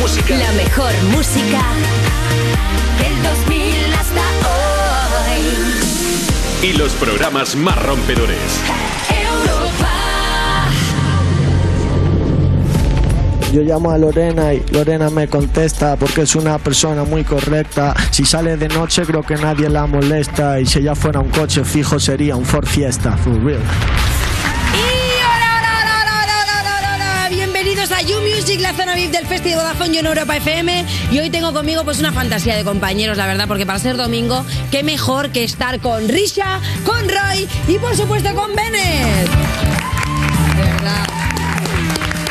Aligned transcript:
música. 0.00 0.36
La 0.36 0.52
mejor 0.52 0.92
música 1.14 1.62
del 2.98 3.22
2000 3.22 3.94
hasta 3.94 4.22
hoy. 4.48 5.40
Y 6.68 6.72
los 6.74 6.92
programas 6.92 7.56
más 7.56 7.82
rompedores. 7.82 8.60
Yo 13.52 13.62
llamo 13.62 13.90
a 13.90 13.98
Lorena 13.98 14.54
y 14.54 14.64
Lorena 14.70 15.10
me 15.10 15.26
contesta 15.26 15.96
porque 15.96 16.22
es 16.22 16.36
una 16.36 16.58
persona 16.58 17.02
muy 17.02 17.24
correcta. 17.24 17.96
Si 18.12 18.24
sale 18.24 18.56
de 18.56 18.68
noche 18.68 19.02
creo 19.02 19.24
que 19.24 19.34
nadie 19.34 19.68
la 19.68 19.86
molesta 19.86 20.60
y 20.60 20.66
si 20.66 20.78
ella 20.78 20.94
fuera 20.94 21.18
un 21.18 21.30
coche 21.30 21.64
fijo 21.64 21.98
sería 21.98 22.36
un 22.36 22.44
Ford 22.44 22.66
Fiesta, 22.66 23.16
for 23.16 23.42
real. 23.42 23.60
Bienvenidos 27.90 27.92
a 27.92 28.02
You 28.02 28.20
Music, 28.36 28.60
la 28.60 28.72
zona 28.72 28.94
VIP 28.94 29.10
del 29.10 29.26
Festival 29.26 29.58
de 29.58 29.62
Vodafone 29.64 29.98
en 29.98 30.06
Europa 30.06 30.36
FM. 30.36 30.84
Y 31.10 31.18
hoy 31.18 31.28
tengo 31.30 31.52
conmigo 31.52 31.82
pues 31.84 31.98
una 31.98 32.12
fantasía 32.12 32.54
de 32.56 32.62
compañeros, 32.62 33.16
la 33.16 33.26
verdad, 33.26 33.48
porque 33.48 33.66
para 33.66 33.78
ser 33.80 33.96
domingo, 33.96 34.44
qué 34.70 34.82
mejor 34.84 35.30
que 35.30 35.42
estar 35.44 35.80
con 35.80 36.08
Risha, 36.08 36.60
con 36.84 37.08
Roy 37.08 37.48
y 37.68 37.78
por 37.78 37.96
supuesto 37.96 38.32
con 38.34 38.54
Bennett. 38.54 39.28
De 40.56 40.62
verdad. 40.62 41.06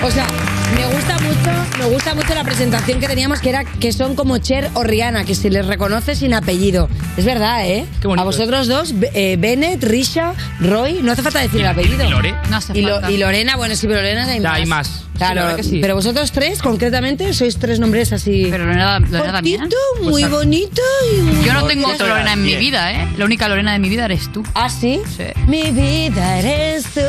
O 0.03 0.11
sea, 0.11 0.27
me 0.75 0.85
gusta 0.95 1.17
mucho, 1.19 1.77
me 1.79 1.85
gusta 1.93 2.15
mucho 2.15 2.33
la 2.35 2.43
presentación 2.45 2.99
que 3.01 3.07
teníamos, 3.07 3.39
que 3.41 3.49
era 3.49 3.65
que 3.65 3.91
son 3.91 4.15
como 4.15 4.37
Cher 4.37 4.69
o 4.75 4.83
Rihanna, 4.83 5.25
que 5.25 5.35
se 5.35 5.49
les 5.49 5.65
reconoce 5.65 6.15
sin 6.15 6.33
apellido. 6.33 6.87
Es 7.17 7.25
verdad, 7.25 7.65
¿eh? 7.67 7.85
Qué 8.01 8.07
bonito 8.07 8.21
a 8.21 8.25
vosotros 8.25 8.67
dos, 8.67 8.93
eh, 9.13 9.35
Bennett, 9.37 9.83
Risha, 9.83 10.33
Roy, 10.61 11.01
no 11.03 11.11
hace 11.11 11.21
falta 11.21 11.39
decir 11.39 11.59
el 11.61 11.67
apellido. 11.67 12.05
¿Y 12.05 12.09
Lore? 12.09 12.33
No 12.49 12.55
hace 12.57 12.77
Y, 12.77 12.81
Lo- 12.81 12.93
falta. 12.93 13.11
y 13.11 13.17
Lorena, 13.17 13.57
bueno, 13.57 13.75
sí, 13.75 13.87
pero 13.87 13.99
Lorena 14.01 14.25
hay 14.25 14.39
Ya, 14.39 14.53
hay 14.53 14.65
más. 14.65 15.03
Sí, 15.19 15.25
la 15.25 15.31
Claro, 15.33 15.55
que 15.57 15.63
sí. 15.63 15.79
pero 15.81 15.95
vosotros 15.95 16.31
tres, 16.31 16.61
concretamente, 16.61 17.33
sois 17.33 17.57
tres 17.59 17.79
nombres 17.79 18.13
así. 18.13 18.47
Pero 18.49 18.65
Lorena, 18.65 18.99
Lorena. 18.99 19.31
Cortito, 19.33 19.75
Pues 19.97 20.09
muy 20.09 20.23
bonito 20.23 20.81
y 21.13 21.17
muy... 21.21 21.43
Yo 21.45 21.53
no 21.53 21.65
tengo 21.65 21.87
otra 21.89 22.07
Lorena 22.07 22.33
en 22.33 22.41
mi 22.41 22.47
Bien. 22.47 22.59
vida, 22.61 22.91
¿eh? 22.93 23.07
La 23.17 23.25
única 23.25 23.49
Lorena 23.49 23.73
de 23.73 23.79
mi 23.79 23.89
vida 23.89 24.05
eres 24.05 24.31
tú. 24.31 24.43
¿Ah, 24.55 24.69
sí? 24.69 25.01
Sí. 25.17 25.25
Mi 25.47 25.71
vida 25.71 26.39
eres 26.39 26.85
tú. 26.85 27.01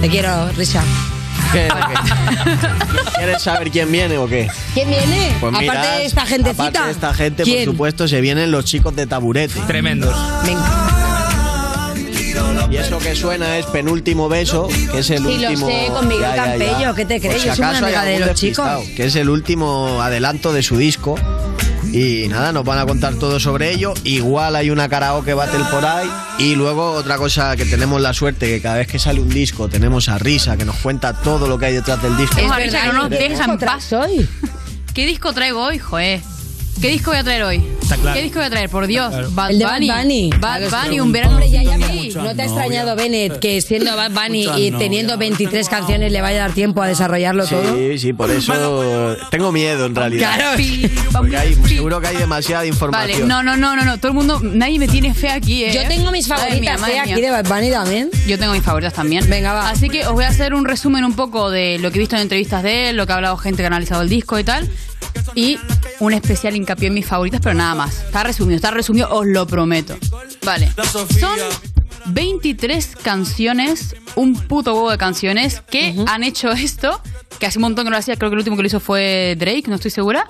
Te 0.00 0.08
quiero, 0.08 0.48
Risha. 0.56 0.82
¿Qué- 1.52 1.68
qué? 1.68 3.10
¿Quieres 3.18 3.40
saber 3.42 3.70
quién 3.70 3.92
viene 3.92 4.18
o 4.18 4.26
qué? 4.26 4.48
¿Quién 4.74 4.88
viene? 4.88 5.32
Pues 5.40 5.54
aparte 5.54 5.88
de 5.88 6.04
esta 6.06 6.26
gentecita. 6.26 6.62
Aparte 6.64 6.86
de 6.86 6.90
esta 6.90 7.14
gente, 7.14 7.42
¿Quién? 7.44 7.64
por 7.66 7.74
supuesto, 7.74 8.08
se 8.08 8.20
vienen 8.20 8.50
los 8.50 8.64
chicos 8.64 8.96
de 8.96 9.06
taburete. 9.06 9.60
Tremendos. 9.68 10.16
Venga. 10.44 11.03
Y 12.74 12.76
eso 12.78 12.98
que 12.98 13.14
suena 13.14 13.56
es 13.56 13.66
penúltimo 13.66 14.28
beso, 14.28 14.66
que 14.90 14.98
es 14.98 15.10
el 15.10 15.18
Sí, 15.18 15.38
lo 15.38 15.48
último. 15.48 15.68
sé, 15.68 15.86
con 15.92 16.08
Miguel 16.08 16.34
Campello, 16.34 16.92
¿qué 16.96 17.04
te 17.04 17.20
crees? 17.20 17.44
Yo 17.44 17.54
soy 17.54 17.64
amiga 17.66 18.04
de 18.04 18.18
los 18.18 18.34
chicos. 18.34 18.66
Que 18.96 19.04
es 19.04 19.14
el 19.14 19.28
último 19.30 20.02
adelanto 20.02 20.52
de 20.52 20.60
su 20.64 20.76
disco. 20.76 21.14
Y 21.92 22.26
nada, 22.26 22.50
nos 22.50 22.64
van 22.64 22.80
a 22.80 22.84
contar 22.86 23.14
todo 23.14 23.38
sobre 23.38 23.70
ello. 23.70 23.94
Igual 24.02 24.56
hay 24.56 24.70
una 24.70 24.88
karaoke 24.88 25.34
battle 25.34 25.62
por 25.70 25.86
ahí. 25.86 26.10
Y 26.40 26.56
luego 26.56 26.90
otra 26.90 27.16
cosa 27.16 27.54
que 27.56 27.64
tenemos 27.64 28.00
la 28.00 28.12
suerte, 28.12 28.48
que 28.48 28.60
cada 28.60 28.78
vez 28.78 28.88
que 28.88 28.98
sale 28.98 29.20
un 29.20 29.28
disco 29.28 29.68
tenemos 29.68 30.08
a 30.08 30.18
Risa, 30.18 30.56
que 30.56 30.64
nos 30.64 30.74
cuenta 30.78 31.12
todo 31.12 31.46
lo 31.46 31.56
que 31.56 31.66
hay 31.66 31.74
detrás 31.74 32.02
del 32.02 32.16
disco. 32.16 32.40
Es 32.40 32.48
verdad, 32.50 32.80
que 32.82 32.86
no 32.88 32.92
nos 32.94 33.06
¿y 33.06 33.10
qué 33.10 33.14
dejes 33.22 33.38
en 33.38 33.46
disco 33.52 33.66
paz. 33.66 33.86
traes 33.88 33.92
hoy? 33.92 34.28
¿Qué 34.94 35.06
disco 35.06 35.32
traigo 35.32 35.62
hoy, 35.62 35.78
joder? 35.78 36.20
¿Qué 36.80 36.88
disco 36.88 37.12
voy 37.12 37.20
a 37.20 37.22
traer 37.22 37.44
hoy? 37.44 37.64
Está 37.94 38.02
claro. 38.02 38.16
¿Qué 38.16 38.22
disco 38.22 38.38
voy 38.38 38.46
a 38.46 38.50
traer? 38.50 38.70
Por 38.70 38.86
Dios. 38.86 39.10
claro. 39.10 39.30
Bad 39.30 39.50
El 39.50 39.58
de 39.58 39.64
Bad 39.64 39.80
Bunny. 39.80 40.30
Bad 40.38 40.62
Bunny, 40.70 41.00
un 41.00 41.12
verano. 41.12 41.34
Hombre, 41.34 41.50
ya, 41.50 41.62
ya. 41.62 41.78
¿No 42.22 42.34
te 42.34 42.42
ha 42.42 42.44
extrañado, 42.44 42.96
Bennett, 42.96 43.38
que 43.38 43.60
siendo 43.60 43.94
Bad 43.96 44.10
Bunny 44.10 44.48
y 44.56 44.70
teniendo 44.72 45.16
23 45.16 45.68
canciones 45.68 46.12
le 46.12 46.20
vaya 46.20 46.44
a 46.44 46.48
dar 46.48 46.54
tiempo 46.54 46.82
a 46.82 46.86
desarrollarlo 46.86 47.46
todo? 47.46 47.74
Sí, 47.74 47.98
sí, 47.98 48.12
por 48.12 48.30
eso 48.30 49.16
tengo 49.30 49.52
miedo 49.52 49.86
en 49.86 49.94
realidad. 49.94 50.34
Claro. 50.34 50.62
Porque 51.12 51.36
hay, 51.36 51.54
seguro 51.54 52.00
que 52.00 52.08
hay 52.08 52.16
demasiada 52.16 52.66
información. 52.66 53.28
Vale, 53.28 53.28
no, 53.28 53.42
no, 53.42 53.56
no, 53.56 53.76
no, 53.76 53.84
no. 53.84 53.98
Todo 53.98 54.08
el 54.08 54.14
mundo, 54.14 54.40
nadie 54.42 54.78
me 54.78 54.88
tiene 54.88 55.14
fe 55.14 55.30
aquí, 55.30 55.64
¿eh? 55.64 55.72
Yo 55.72 55.88
tengo 55.88 56.10
mis 56.10 56.26
favoritas, 56.26 56.60
mía, 56.60 56.74
¿eh? 56.74 56.92
mía. 56.92 57.02
Aquí 57.02 57.20
de 57.20 57.30
Bad 57.30 57.46
Bunny 57.46 57.70
también. 57.70 58.10
Yo 58.26 58.38
tengo 58.38 58.52
mis 58.52 58.62
favoritas 58.62 58.92
también. 58.92 59.28
Venga, 59.28 59.52
va. 59.52 59.70
Así 59.70 59.88
que 59.88 60.06
os 60.06 60.12
voy 60.12 60.24
a 60.24 60.28
hacer 60.28 60.54
un 60.54 60.64
resumen 60.64 61.04
un 61.04 61.14
poco 61.14 61.50
de 61.50 61.78
lo 61.78 61.90
que 61.90 61.98
he 61.98 62.00
visto 62.00 62.16
en 62.16 62.22
entrevistas 62.22 62.62
de 62.62 62.90
él, 62.90 62.96
lo 62.96 63.06
que 63.06 63.12
ha 63.12 63.16
hablado 63.16 63.36
gente 63.36 63.58
que 63.58 63.64
ha 63.64 63.68
analizado 63.68 64.02
el 64.02 64.08
disco 64.08 64.38
y 64.38 64.44
tal. 64.44 64.68
Y 65.34 65.58
un 66.00 66.12
especial 66.12 66.54
hincapié 66.56 66.88
en 66.88 66.94
mis 66.94 67.06
favoritas, 67.06 67.40
pero 67.42 67.54
nada 67.54 67.74
más. 67.74 67.94
Está 68.04 68.22
resumido, 68.22 68.56
está 68.56 68.70
resumido, 68.70 69.08
os 69.10 69.26
lo 69.26 69.46
prometo. 69.46 69.96
Vale. 70.44 70.70
Son 71.18 71.38
23 72.06 72.96
canciones, 73.02 73.96
un 74.14 74.34
puto 74.34 74.74
huevo 74.74 74.90
de 74.90 74.98
canciones 74.98 75.62
que 75.70 75.94
han 76.06 76.22
hecho 76.22 76.50
esto, 76.52 77.00
que 77.38 77.46
hace 77.46 77.58
un 77.58 77.62
montón 77.62 77.84
que 77.84 77.90
no 77.90 77.96
lo 77.96 77.98
hacía, 77.98 78.16
creo 78.16 78.30
que 78.30 78.34
el 78.34 78.38
último 78.38 78.56
que 78.56 78.62
lo 78.62 78.66
hizo 78.68 78.80
fue 78.80 79.36
Drake, 79.38 79.64
no 79.68 79.76
estoy 79.76 79.90
segura. 79.90 80.26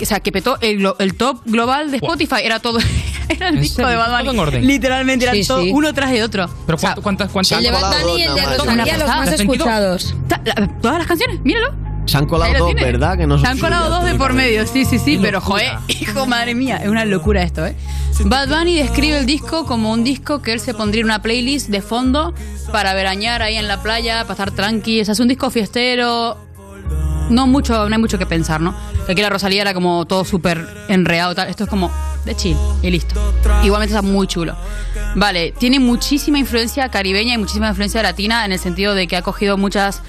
O 0.00 0.04
sea, 0.06 0.20
que 0.20 0.32
petó 0.32 0.56
el, 0.62 0.90
el 0.98 1.14
top 1.14 1.42
global 1.44 1.90
de 1.90 1.98
Spotify, 1.98 2.36
era 2.42 2.58
todo, 2.58 2.78
era 3.28 3.50
el 3.50 3.56
¿En 3.56 3.60
disco 3.60 3.86
de? 3.86 3.96
Bad 3.96 4.06
¿Todo 4.06 4.16
Bunny. 4.24 4.30
en 4.30 4.38
orden? 4.38 4.66
Literalmente, 4.66 5.24
eran 5.26 5.36
Sí, 5.36 5.46
todo 5.46 5.62
sí. 5.62 5.70
uno 5.74 5.92
tras 5.92 6.10
de 6.10 6.22
otro. 6.22 6.48
¿Pero 6.64 6.76
O 6.76 6.78
sea, 6.78 6.90
cuánto- 6.94 7.02
cuántas, 7.02 7.30
cuántas? 7.30 7.58
El 7.58 7.64
de 7.64 7.70
Bad 7.70 8.00
Bunny 8.02 8.18
y 8.18 8.22
el 8.24 8.34
de. 8.34 8.42
Rosalía, 8.56 8.96
los 8.98 9.08
más 9.08 9.32
escuchados. 9.32 10.14
Todas 10.80 10.98
las 10.98 11.06
canciones, 11.06 11.40
míralo. 11.42 11.74
Se 12.10 12.18
han 12.18 12.26
colado 12.26 12.52
dos. 12.58 12.74
¿verdad? 12.74 13.16
Que 13.16 13.26
no 13.26 13.38
Se 13.38 13.46
han 13.46 13.58
colado 13.58 13.88
dos 13.88 14.04
de 14.04 14.16
por 14.16 14.32
medio, 14.32 14.66
sí, 14.66 14.84
sí, 14.84 14.98
sí, 14.98 15.18
pero 15.22 15.40
joder, 15.40 15.78
hijo, 15.88 16.26
madre 16.26 16.54
mía, 16.54 16.78
es 16.78 16.88
una 16.88 17.04
locura 17.04 17.42
esto, 17.42 17.64
¿eh? 17.64 17.76
Bad 18.24 18.48
Bunny 18.48 18.74
describe 18.74 19.18
el 19.18 19.26
disco 19.26 19.64
como 19.64 19.92
un 19.92 20.04
disco 20.04 20.42
que 20.42 20.52
él 20.52 20.60
se 20.60 20.74
pondría 20.74 21.00
en 21.00 21.06
una 21.06 21.22
playlist 21.22 21.68
de 21.68 21.80
fondo 21.80 22.34
para 22.70 22.92
verañar 22.94 23.42
ahí 23.42 23.56
en 23.56 23.66
la 23.66 23.82
playa, 23.82 24.22
para 24.22 24.32
estar 24.32 24.50
tranqui. 24.50 25.00
O 25.00 25.04
sea, 25.04 25.12
es 25.12 25.20
un 25.20 25.28
disco 25.28 25.48
fiestero. 25.50 26.36
No 27.30 27.46
mucho, 27.46 27.88
no 27.88 27.94
hay 27.94 28.00
mucho 28.00 28.18
que 28.18 28.26
pensar, 28.26 28.60
¿no? 28.60 28.74
Que 29.06 29.12
aquí 29.12 29.22
la 29.22 29.30
Rosalía 29.30 29.62
era 29.62 29.72
como 29.72 30.04
todo 30.04 30.24
súper 30.24 30.66
enreado, 30.88 31.34
tal. 31.34 31.48
Esto 31.48 31.64
es 31.64 31.70
como 31.70 31.90
de 32.24 32.34
chill 32.34 32.56
y 32.82 32.90
listo. 32.90 33.14
Igualmente 33.62 33.94
está 33.94 34.02
muy 34.02 34.26
chulo. 34.26 34.54
Vale, 35.14 35.54
tiene 35.58 35.80
muchísima 35.80 36.38
influencia 36.38 36.88
caribeña 36.88 37.34
y 37.34 37.38
muchísima 37.38 37.68
influencia 37.68 38.02
latina 38.02 38.44
en 38.44 38.52
el 38.52 38.58
sentido 38.58 38.94
de 38.94 39.06
que 39.06 39.16
ha 39.16 39.22
cogido 39.22 39.56
muchas 39.56 40.02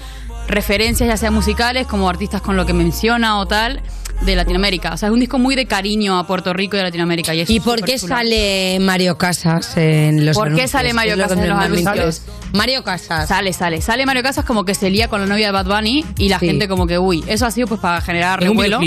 referencias, 0.48 1.08
ya 1.08 1.16
sea 1.16 1.30
musicales, 1.30 1.86
como 1.86 2.08
artistas 2.08 2.40
con 2.42 2.56
lo 2.56 2.66
que 2.66 2.72
menciona 2.72 3.38
o 3.38 3.46
tal, 3.46 3.80
de 4.22 4.36
Latinoamérica. 4.36 4.92
O 4.92 4.96
sea, 4.96 5.08
es 5.08 5.12
un 5.12 5.20
disco 5.20 5.38
muy 5.38 5.54
de 5.56 5.66
cariño 5.66 6.18
a 6.18 6.26
Puerto 6.26 6.52
Rico 6.52 6.76
y 6.76 6.80
a 6.80 6.84
Latinoamérica. 6.84 7.34
¿Y, 7.34 7.40
es 7.40 7.50
¿Y 7.50 7.58
por 7.60 7.82
qué 7.82 7.98
chulo. 7.98 8.14
sale 8.14 8.78
Mario 8.80 9.18
Casas 9.18 9.76
en 9.76 10.24
los 10.26 10.36
¿Por 10.36 10.54
qué 10.54 10.68
sale 10.68 10.92
Mario 10.92 11.16
Casas 11.16 11.38
en 11.38 11.48
los 11.48 11.58
anuncios? 11.58 12.22
Mario 12.52 12.84
Casas. 12.84 13.28
Sale, 13.28 13.52
sale. 13.52 13.80
Sale 13.80 14.06
Mario 14.06 14.22
Casas 14.22 14.44
como 14.44 14.64
que 14.64 14.74
se 14.74 14.90
lía 14.90 15.08
con 15.08 15.20
la 15.20 15.26
novia 15.26 15.46
de 15.46 15.52
Bad 15.52 15.66
Bunny 15.66 16.04
y 16.18 16.28
la 16.28 16.38
Sí. 16.38 16.46
gente 16.46 16.68
como 16.68 16.86
que, 16.86 16.98
uy, 16.98 17.24
eso 17.26 17.46
ha 17.46 17.50
sido 17.50 17.66
pues 17.66 17.80
para 17.80 18.00
generar 18.00 18.40
un 18.40 18.48
revuelo. 18.48 18.80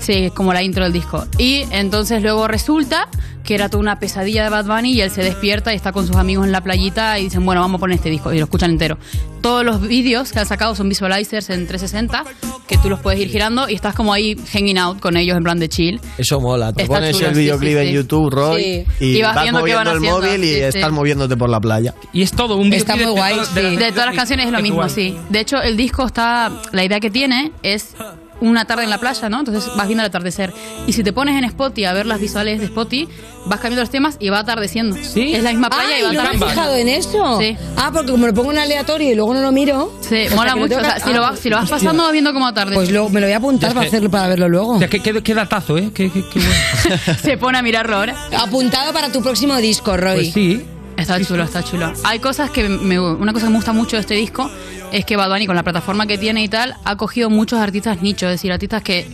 Sí, 0.00 0.12
es 0.26 0.32
como 0.32 0.52
la 0.52 0.62
intro 0.62 0.84
del 0.84 0.92
disco. 0.92 1.26
Y 1.38 1.64
entonces 1.70 2.22
luego 2.22 2.46
resulta 2.48 3.08
que 3.44 3.54
era 3.54 3.68
toda 3.70 3.80
una 3.80 3.98
pesadilla 3.98 4.44
de 4.44 4.50
Bad 4.50 4.66
Bunny 4.66 4.92
y 4.92 5.00
él 5.00 5.10
se 5.10 5.22
despierta 5.22 5.72
y 5.72 5.76
está 5.76 5.90
con 5.92 6.06
sus 6.06 6.16
amigos 6.16 6.44
en 6.44 6.52
la 6.52 6.60
playita 6.60 7.18
y 7.18 7.24
dicen, 7.24 7.44
bueno, 7.46 7.62
vamos 7.62 7.78
a 7.78 7.80
poner 7.80 7.96
este 7.96 8.10
disco 8.10 8.30
y 8.32 8.38
lo 8.38 8.44
escuchan 8.44 8.70
entero. 8.72 8.98
Todos 9.40 9.64
los 9.64 9.80
vídeos 9.80 10.32
que 10.32 10.38
han 10.40 10.46
sacado 10.46 10.74
son 10.74 10.88
visualizers 10.88 11.48
en 11.48 11.66
360 11.66 12.24
que 12.66 12.76
tú 12.76 12.90
los 12.90 13.00
puedes 13.00 13.18
ir 13.20 13.28
girando 13.30 13.66
y 13.68 13.74
estás 13.74 13.94
como 13.94 14.12
ahí 14.12 14.36
hanging 14.52 14.76
out 14.78 15.00
con 15.00 15.16
ellos 15.16 15.36
en 15.38 15.42
plan 15.44 15.58
de 15.58 15.68
chill. 15.70 15.98
Eso 16.18 16.40
mola. 16.40 16.72
Te 16.74 16.82
Está 16.82 16.94
pones 16.96 17.16
chulo, 17.16 17.28
el 17.28 17.34
sí, 17.36 17.40
videoclip 17.40 17.72
sí, 17.72 17.78
en 17.78 17.86
sí. 17.86 17.92
YouTube, 17.94 18.30
Roy, 18.30 18.62
Sí. 18.62 18.84
y, 19.00 19.16
Y 19.18 19.22
vas 19.22 19.34
vas 19.34 19.42
viendo 19.44 19.60
moviendo 19.60 19.78
van 19.84 19.88
el 19.88 19.96
haciendo. 19.98 20.20
móvil 20.20 20.44
y 20.44 20.48
Sí, 20.54 20.60
estás 20.60 20.90
sí. 20.90 20.94
moviéndote 20.94 21.36
por 21.38 21.48
la 21.48 21.60
playa. 21.60 21.94
Y 22.12 22.22
es 22.22 22.32
todo 22.32 22.56
un 22.56 22.70
Está 22.72 22.96
muy 22.96 23.06
guay, 23.06 23.36
sí. 23.54 23.76
De 23.76 23.92
todas 23.92 24.06
las 24.06 24.14
canciones 24.16 24.46
es 24.46 24.52
lo 24.52 24.60
mismo, 24.60 24.86
sí. 24.90 25.16
De 25.30 25.40
hecho, 25.40 25.62
el 25.62 25.76
disco 25.76 26.04
está. 26.04 26.52
La 26.72 26.84
idea 26.84 27.00
que 27.00 27.10
tiene 27.10 27.52
es 27.62 27.94
una 28.40 28.64
tarde 28.66 28.84
en 28.84 28.90
la 28.90 28.98
playa, 28.98 29.28
¿no? 29.28 29.40
Entonces 29.40 29.70
vas 29.76 29.86
viendo 29.86 30.02
el 30.04 30.08
atardecer. 30.08 30.52
Y 30.86 30.92
si 30.92 31.02
te 31.02 31.12
pones 31.12 31.36
en 31.36 31.44
Spotify 31.44 31.86
a 31.86 31.92
ver 31.92 32.06
las 32.06 32.20
visuales 32.20 32.60
de 32.60 32.66
Spotify, 32.66 33.08
vas 33.46 33.58
cambiando 33.60 33.82
los 33.82 33.90
temas 33.90 34.16
y 34.20 34.28
va 34.28 34.38
atardeciendo. 34.40 34.96
Sí. 35.02 35.34
Es 35.34 35.42
la 35.42 35.50
misma 35.50 35.70
playa 35.70 35.88
Ay, 35.96 36.00
y 36.00 36.04
va 36.04 36.12
¿no 36.12 36.20
atardeciendo. 36.20 36.48
fijado 36.48 36.76
en 36.76 36.88
eso? 36.88 37.38
Sí. 37.40 37.56
Ah, 37.76 37.90
porque 37.92 38.10
como 38.12 38.26
lo 38.26 38.34
pongo 38.34 38.52
en 38.52 38.58
aleatorio 38.58 39.10
y 39.10 39.14
luego 39.14 39.34
no 39.34 39.40
lo 39.40 39.50
miro. 39.52 39.92
Sí, 40.00 40.24
o 40.26 40.28
sea, 40.28 40.36
mola 40.36 40.52
lo 40.54 40.58
mucho. 40.58 40.76
O 40.76 40.80
sea, 40.80 40.98
si, 41.00 41.12
lo 41.12 41.24
ah, 41.24 41.30
vas, 41.30 41.38
si 41.40 41.48
lo 41.50 41.56
vas 41.56 41.68
pasando, 41.70 42.02
vas 42.04 42.12
viendo 42.12 42.32
cómo 42.32 42.46
atardece. 42.46 42.76
Pues 42.76 42.90
luego 42.90 43.08
me 43.10 43.20
lo 43.20 43.26
voy 43.26 43.34
a 43.34 43.38
apuntar 43.38 43.74
para 43.74 43.86
hacerlo 43.86 44.10
para 44.10 44.28
verlo 44.28 44.48
luego. 44.48 44.74
O 44.74 44.78
sea, 44.78 44.88
qué, 44.88 45.00
qué- 45.00 45.22
qué 45.22 45.34
datazo, 45.34 45.76
¿eh? 45.78 45.90
Qué, 45.94 46.10
qué- 46.10 46.24
qué 46.32 46.38
bueno. 46.40 47.18
Se 47.22 47.36
pone 47.38 47.58
a 47.58 47.62
mirarlo 47.62 47.96
ahora. 47.96 48.14
Apuntado 48.38 48.92
para 48.92 49.10
tu 49.10 49.22
próximo 49.22 49.56
disco, 49.56 49.96
Roy. 49.96 50.16
Pues 50.16 50.32
sí. 50.32 50.64
Está 50.96 51.20
chulo, 51.24 51.44
está 51.44 51.62
chulo. 51.62 51.92
Hay 52.02 52.18
cosas 52.18 52.50
que 52.50 52.68
me, 52.68 52.98
una 52.98 53.32
cosa 53.32 53.46
que 53.46 53.50
me 53.50 53.56
gusta 53.58 53.72
mucho 53.72 53.94
de 53.96 54.00
este 54.00 54.14
disco 54.14 54.50
es 54.92 55.04
que 55.04 55.16
Bad 55.16 55.28
Bunny 55.30 55.46
con 55.46 55.56
la 55.56 55.62
plataforma 55.62 56.06
que 56.06 56.18
tiene 56.18 56.42
y 56.42 56.48
tal 56.48 56.74
ha 56.84 56.96
cogido 56.96 57.30
muchos 57.30 57.58
artistas 57.58 58.00
nichos, 58.02 58.26
es 58.28 58.34
decir, 58.34 58.52
artistas 58.52 58.82
que 58.82 59.06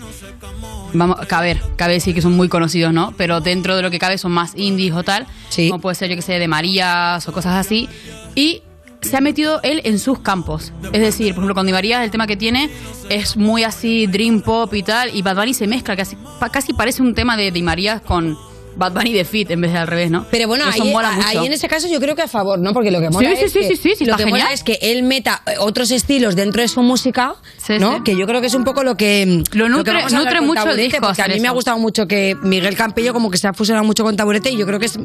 vamos, 0.93 1.19
caber, 1.27 1.61
cabe 1.77 1.95
decir 1.95 2.15
que 2.15 2.23
son 2.23 2.33
muy 2.37 2.49
conocidos, 2.49 2.93
¿no? 2.93 3.13
Pero 3.17 3.41
dentro 3.41 3.77
de 3.77 3.83
lo 3.83 3.91
que 3.91 3.99
cabe 3.99 4.19
son 4.19 4.33
más 4.33 4.53
indies 4.57 4.95
o 4.95 5.03
tal, 5.03 5.27
Sí. 5.49 5.69
como 5.69 5.81
puede 5.81 5.95
ser 5.97 6.09
yo 6.11 6.17
que 6.17 6.23
sé 6.23 6.39
de 6.39 6.49
Marías 6.49 7.27
o 7.29 7.33
cosas 7.33 7.55
así 7.55 7.89
y 8.35 8.63
se 9.03 9.17
ha 9.19 9.21
metido 9.21 9.61
él 9.63 9.83
en 9.85 9.99
sus 9.99 10.21
campos. 10.21 10.73
Es 10.93 11.01
decir, 11.01 11.35
por 11.35 11.43
ejemplo, 11.43 11.55
con 11.55 11.67
Di 11.67 11.73
María 11.73 12.03
el 12.05 12.11
tema 12.11 12.27
que 12.27 12.37
tiene 12.37 12.71
es 13.11 13.37
muy 13.37 13.63
así 13.65 14.07
dream 14.07 14.41
pop 14.41 14.73
y 14.73 14.83
tal, 14.83 15.15
y 15.15 15.21
Bad 15.23 15.37
Bunny 15.37 15.53
se 15.53 15.67
mezcla, 15.67 15.95
casi, 15.97 16.17
casi 16.53 16.73
parece 16.73 17.03
un 17.03 17.15
tema 17.15 17.37
de 17.37 17.51
Di 17.51 17.61
María 17.63 18.01
con 18.01 18.39
Bad 18.77 18.93
Bunny 18.93 19.13
de 19.13 19.25
Fit 19.25 19.51
en 19.51 19.61
vez 19.61 19.73
de 19.73 19.79
al 19.79 19.87
revés, 19.87 20.11
¿no? 20.11 20.27
Pero 20.31 20.49
bueno, 20.49 20.65
Eso 20.69 20.83
ahí, 20.83 20.93
ahí 21.37 21.47
en 21.47 21.53
ese 21.53 21.69
caso 21.69 21.89
yo 21.89 22.01
creo 22.01 22.15
que 22.17 22.23
a 22.23 22.29
favor, 22.29 22.59
¿no? 22.59 22.73
Porque 22.73 22.91
lo 22.91 23.01
que 23.01 23.11
mola 23.11 23.29
Sí, 23.31 23.35
es 23.45 23.53
sí, 23.53 23.59
que, 23.61 23.77
sí, 23.97 24.05
lo 24.05 24.17
que 24.17 24.27
mola 24.27 24.53
es 24.53 24.63
que 24.63 24.79
él 24.83 25.03
meta 25.03 25.43
eh, 25.47 25.55
otros 25.59 25.91
estilos 25.91 26.37
dentro 26.37 26.63
de 26.63 26.69
su 26.69 26.83
música, 26.83 27.35
¿no? 27.81 28.03
Que 28.05 28.17
yo 28.17 28.27
creo 28.27 28.41
que 28.41 28.47
es 28.49 28.55
un 28.55 28.65
poco 28.65 28.83
lo 28.85 28.97
que 28.97 29.43
Lo 29.53 29.67
que 29.67 29.73
nutre- 29.73 30.01
a 30.01 30.05
hablar 30.07 30.13
nutre 30.25 30.41
mucho 30.41 30.69
el 30.71 30.77
disco 30.77 30.99
porque 31.01 31.23
a 31.23 31.29
mí 31.29 31.41
me 31.41 31.49
ha 31.49 31.51
eso. 31.51 31.55
gustado 31.55 31.79
mucho 31.79 32.07
que 32.07 32.37
Miguel 32.43 32.77
Campello 32.77 33.13
como 33.13 33.31
que 33.31 33.39
se 33.39 33.47
ha 33.49 33.53
fusionado 33.55 33.85
mucho 33.87 34.05
con 34.05 34.17
Taburete 34.17 34.51
y 34.51 34.57
yo 34.57 34.67
creo 34.67 34.79
que 34.79 34.87
es 34.87 34.99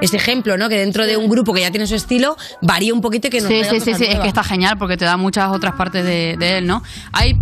ese 0.00 0.16
ejemplo, 0.16 0.56
¿no? 0.56 0.68
Que 0.68 0.76
dentro 0.78 1.06
de 1.06 1.16
un 1.16 1.28
grupo 1.28 1.52
que 1.52 1.60
ya 1.62 1.70
tiene 1.70 1.86
su 1.86 1.94
estilo 1.94 2.36
varía 2.62 2.92
un 2.94 3.00
poquito 3.00 3.28
y 3.28 3.30
que 3.30 3.40
nos 3.40 3.48
Sí, 3.48 3.62
sí, 3.64 3.80
sí, 3.80 3.94
sí, 3.94 4.04
es 4.08 4.18
que 4.20 4.28
está 4.28 4.42
genial 4.44 4.76
porque 4.78 4.96
te 4.96 5.04
da 5.04 5.16
muchas 5.16 5.50
otras 5.50 5.74
partes 5.74 6.04
de, 6.04 6.36
de 6.38 6.58
él, 6.58 6.66
¿no? 6.66 6.82
Hay 7.12 7.36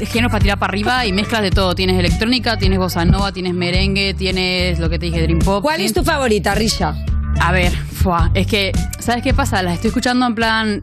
géneros 0.00 0.30
para 0.32 0.42
tirar 0.42 0.58
para 0.58 0.70
arriba 0.70 1.06
y 1.06 1.12
mezclas 1.12 1.42
de 1.42 1.50
todo. 1.50 1.74
Tienes 1.74 1.98
electrónica, 1.98 2.58
tienes 2.58 2.78
bossa 2.78 3.04
nova, 3.04 3.32
tienes 3.32 3.54
merengue, 3.54 4.14
tienes 4.14 4.78
lo 4.78 4.88
que 4.90 4.98
te 4.98 5.06
dije, 5.06 5.22
dream 5.22 5.38
pop. 5.40 5.62
¿Cuál 5.62 5.80
es 5.80 5.92
tu 5.92 6.02
favorita, 6.04 6.54
Risha? 6.54 6.94
A 7.40 7.52
ver, 7.52 7.72
fuá, 7.72 8.30
es 8.34 8.46
que, 8.46 8.72
¿sabes 9.00 9.22
qué 9.22 9.34
pasa? 9.34 9.62
Las 9.62 9.74
estoy 9.74 9.88
escuchando 9.88 10.26
en 10.26 10.34
plan. 10.34 10.82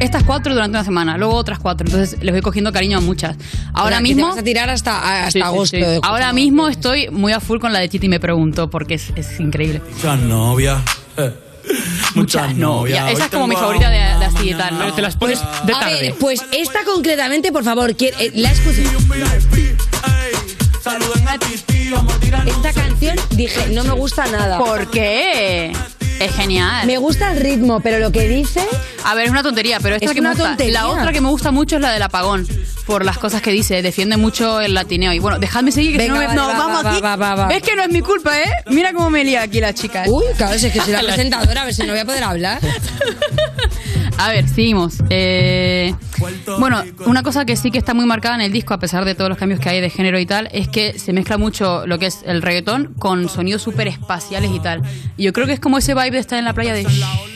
Estas 0.00 0.24
cuatro 0.24 0.52
durante 0.54 0.70
una 0.76 0.84
semana, 0.84 1.16
luego 1.18 1.34
otras 1.34 1.58
cuatro. 1.58 1.86
Entonces 1.86 2.18
les 2.22 2.32
voy 2.32 2.40
cogiendo 2.40 2.72
cariño 2.72 2.98
a 2.98 3.00
muchas. 3.02 3.36
Ahora 3.74 3.98
que 3.98 4.02
te 4.04 4.08
mismo. 4.14 4.28
vas 4.28 4.38
a 4.38 4.42
tirar 4.42 4.70
hasta, 4.70 5.18
hasta 5.26 5.30
Sí, 5.30 5.38
sí, 5.38 5.42
agosto. 5.42 5.76
sí. 5.76 5.82
de- 5.82 6.00
Ahora 6.02 6.32
mismo 6.32 6.66
estoy 6.68 7.08
muy 7.10 7.32
a 7.32 7.40
full 7.40 7.58
con 7.60 7.72
la 7.72 7.78
de 7.78 7.88
Chiti 7.90 8.08
me 8.08 8.18
pregunto, 8.18 8.68
porque 8.70 8.94
es, 8.94 9.12
es 9.16 9.38
increíble. 9.38 9.80
Muchas 9.94 10.18
novias. 10.20 10.80
eh. 11.18 11.32
Muchas 12.14 12.54
novias. 12.54 13.04
Hoy 13.06 13.12
Esa 13.14 13.24
es 13.24 13.30
como 13.30 13.46
mi 13.46 13.54
favorita 13.56 13.88
de, 13.90 13.96
de 13.96 14.02
agua, 14.02 14.26
así 14.26 14.50
y 14.50 14.54
tal, 14.54 14.72
mañana 14.72 14.86
¿no? 14.86 14.94
Te 14.94 15.02
las 15.02 15.16
pones 15.16 15.40
de 15.64 15.72
A 15.72 15.80
tarde. 15.80 16.00
ver, 16.00 16.14
pues 16.14 16.44
esta 16.52 16.84
concretamente, 16.84 17.52
por 17.52 17.64
favor, 17.64 17.94
eh, 18.18 18.32
la 18.34 18.50
escuché. 18.52 18.84
A 20.84 20.90
a 20.90 22.44
Esta 22.46 22.72
canción 22.72 23.16
dije, 23.30 23.68
no 23.70 23.84
me 23.84 23.92
gusta 23.92 24.26
nada. 24.26 24.58
¿Por 24.58 24.90
qué? 24.90 25.72
Es 26.20 26.34
genial. 26.36 26.86
Me 26.86 26.98
gusta 26.98 27.32
el 27.32 27.40
ritmo, 27.40 27.80
pero 27.80 27.98
lo 27.98 28.12
que 28.12 28.28
dice. 28.28 28.64
A 29.04 29.14
ver, 29.14 29.24
es 29.24 29.30
una 29.30 29.42
tontería, 29.42 29.80
pero 29.80 29.96
esta 29.96 30.06
Es 30.06 30.12
que 30.12 30.20
una 30.20 30.30
me 30.30 30.34
gusta. 30.36 30.48
tontería. 30.50 30.72
La 30.72 30.88
otra 30.88 31.12
que 31.12 31.20
me 31.20 31.28
gusta 31.28 31.50
mucho 31.50 31.76
es 31.76 31.82
la 31.82 31.90
del 31.92 32.02
apagón, 32.02 32.46
por 32.86 33.04
las 33.04 33.18
cosas 33.18 33.42
que 33.42 33.50
dice. 33.50 33.82
Defiende 33.82 34.16
mucho 34.16 34.60
el 34.60 34.74
latineo. 34.74 35.12
Y 35.12 35.18
bueno, 35.18 35.38
dejadme 35.40 35.72
seguir, 35.72 35.96
que 35.96 36.04
si 36.04 36.08
Venga, 36.10 36.22
no, 36.22 36.28
me- 36.28 36.34
no, 36.36 36.46
va, 36.48 36.58
vamos 36.58 36.84
va, 36.86 36.92
aquí. 36.92 37.00
va, 37.00 37.16
va, 37.16 37.34
va. 37.34 37.46
¿Ves 37.48 37.62
que 37.62 37.74
no 37.74 37.82
es 37.82 37.88
mi 37.88 38.00
culpa, 38.02 38.38
eh? 38.40 38.50
Mira 38.70 38.92
cómo 38.92 39.10
me 39.10 39.24
lía 39.24 39.42
aquí 39.42 39.60
la 39.60 39.74
chica. 39.74 40.04
Uy, 40.06 40.24
claro, 40.36 40.56
si 40.58 40.66
es 40.66 40.72
que 40.72 40.80
soy 40.80 40.92
la 40.92 41.00
presentadora, 41.02 41.62
a 41.62 41.64
ver 41.64 41.74
si 41.74 41.82
no 41.82 41.88
voy 41.92 42.00
a 42.00 42.04
poder 42.04 42.22
hablar. 42.22 42.60
A 44.22 44.28
ver, 44.28 44.48
seguimos. 44.48 45.02
Eh, 45.10 45.92
bueno, 46.60 46.80
una 47.06 47.24
cosa 47.24 47.44
que 47.44 47.56
sí 47.56 47.72
que 47.72 47.78
está 47.78 47.92
muy 47.92 48.06
marcada 48.06 48.36
en 48.36 48.42
el 48.42 48.52
disco, 48.52 48.72
a 48.72 48.78
pesar 48.78 49.04
de 49.04 49.16
todos 49.16 49.28
los 49.28 49.36
cambios 49.36 49.58
que 49.58 49.68
hay 49.68 49.80
de 49.80 49.90
género 49.90 50.20
y 50.20 50.26
tal, 50.26 50.48
es 50.52 50.68
que 50.68 50.96
se 50.96 51.12
mezcla 51.12 51.38
mucho 51.38 51.88
lo 51.88 51.98
que 51.98 52.06
es 52.06 52.20
el 52.24 52.40
reggaetón 52.40 52.94
con 53.00 53.28
sonidos 53.28 53.62
súper 53.62 53.88
espaciales 53.88 54.52
y 54.54 54.60
tal. 54.60 54.82
Y 55.16 55.24
yo 55.24 55.32
creo 55.32 55.48
que 55.48 55.54
es 55.54 55.60
como 55.60 55.76
ese 55.76 55.94
vibe 55.94 56.12
de 56.12 56.18
estar 56.18 56.38
en 56.38 56.44
la 56.44 56.52
playa 56.52 56.72
de... 56.72 56.86
Ah, 56.86 57.31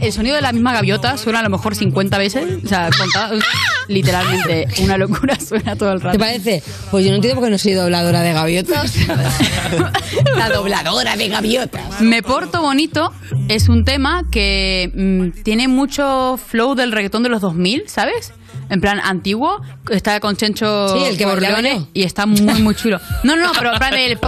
El 0.00 0.12
sonido 0.12 0.36
de 0.36 0.42
la 0.42 0.52
misma 0.52 0.72
gaviota 0.72 1.16
suena 1.16 1.40
a 1.40 1.42
lo 1.42 1.50
mejor 1.50 1.74
50 1.74 2.18
veces, 2.18 2.64
o 2.64 2.68
sea, 2.68 2.88
contado, 2.96 3.38
literalmente 3.88 4.66
una 4.82 4.96
locura 4.96 5.38
suena 5.40 5.76
todo 5.76 5.92
el 5.92 6.00
¿Te 6.00 6.06
rato. 6.06 6.18
parece? 6.18 6.62
Pues 6.90 7.04
yo 7.04 7.10
no 7.10 7.16
entiendo 7.16 7.38
por 7.40 7.44
qué 7.46 7.50
no 7.50 7.58
soy 7.58 7.72
dobladora 7.72 8.22
de 8.22 8.32
gaviotas. 8.32 8.94
la 10.36 10.48
dobladora 10.50 11.16
de 11.16 11.28
gaviotas. 11.28 12.00
Me 12.00 12.22
porto 12.22 12.62
bonito 12.62 13.12
es 13.48 13.68
un 13.68 13.84
tema 13.84 14.22
que 14.30 14.90
mm, 14.94 15.42
tiene 15.42 15.68
mucho 15.68 16.36
flow 16.36 16.74
del 16.74 16.92
reggaetón 16.92 17.22
de 17.22 17.28
los 17.28 17.40
2000, 17.40 17.84
¿sabes? 17.88 18.32
En 18.68 18.80
plan 18.80 19.00
antiguo, 19.00 19.60
está 19.90 20.18
con 20.20 20.36
Chencho 20.36 20.88
Sí, 20.98 21.04
el 21.04 21.16
que 21.16 21.24
Corleone 21.24 21.86
y 21.94 22.02
está 22.02 22.26
muy 22.26 22.60
muy 22.62 22.74
chulo. 22.74 22.98
No, 23.22 23.36
no, 23.36 23.52
pero 23.56 23.72
en 23.72 23.78
plan 23.78 23.94
el 23.94 24.18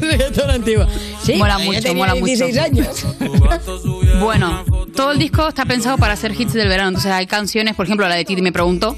reggaetón 0.00 0.50
antiguo. 0.50 0.86
Sí, 1.22 1.34
Mola 1.36 1.58
mucho, 1.58 1.80
tenía 1.80 1.94
mola 2.06 2.14
mucho. 2.14 2.26
16 2.26 2.58
años. 2.58 3.06
Bueno, 4.20 4.64
todo 4.94 5.12
el 5.12 5.18
disco 5.18 5.48
está 5.48 5.64
pensado 5.64 5.96
para 5.98 6.12
hacer 6.12 6.38
hits 6.38 6.52
del 6.52 6.68
verano, 6.68 6.88
entonces 6.90 7.10
hay 7.10 7.26
canciones, 7.26 7.74
por 7.74 7.86
ejemplo, 7.86 8.06
la 8.08 8.14
de 8.14 8.24
Titi 8.24 8.42
me 8.42 8.52
preguntó, 8.52 8.96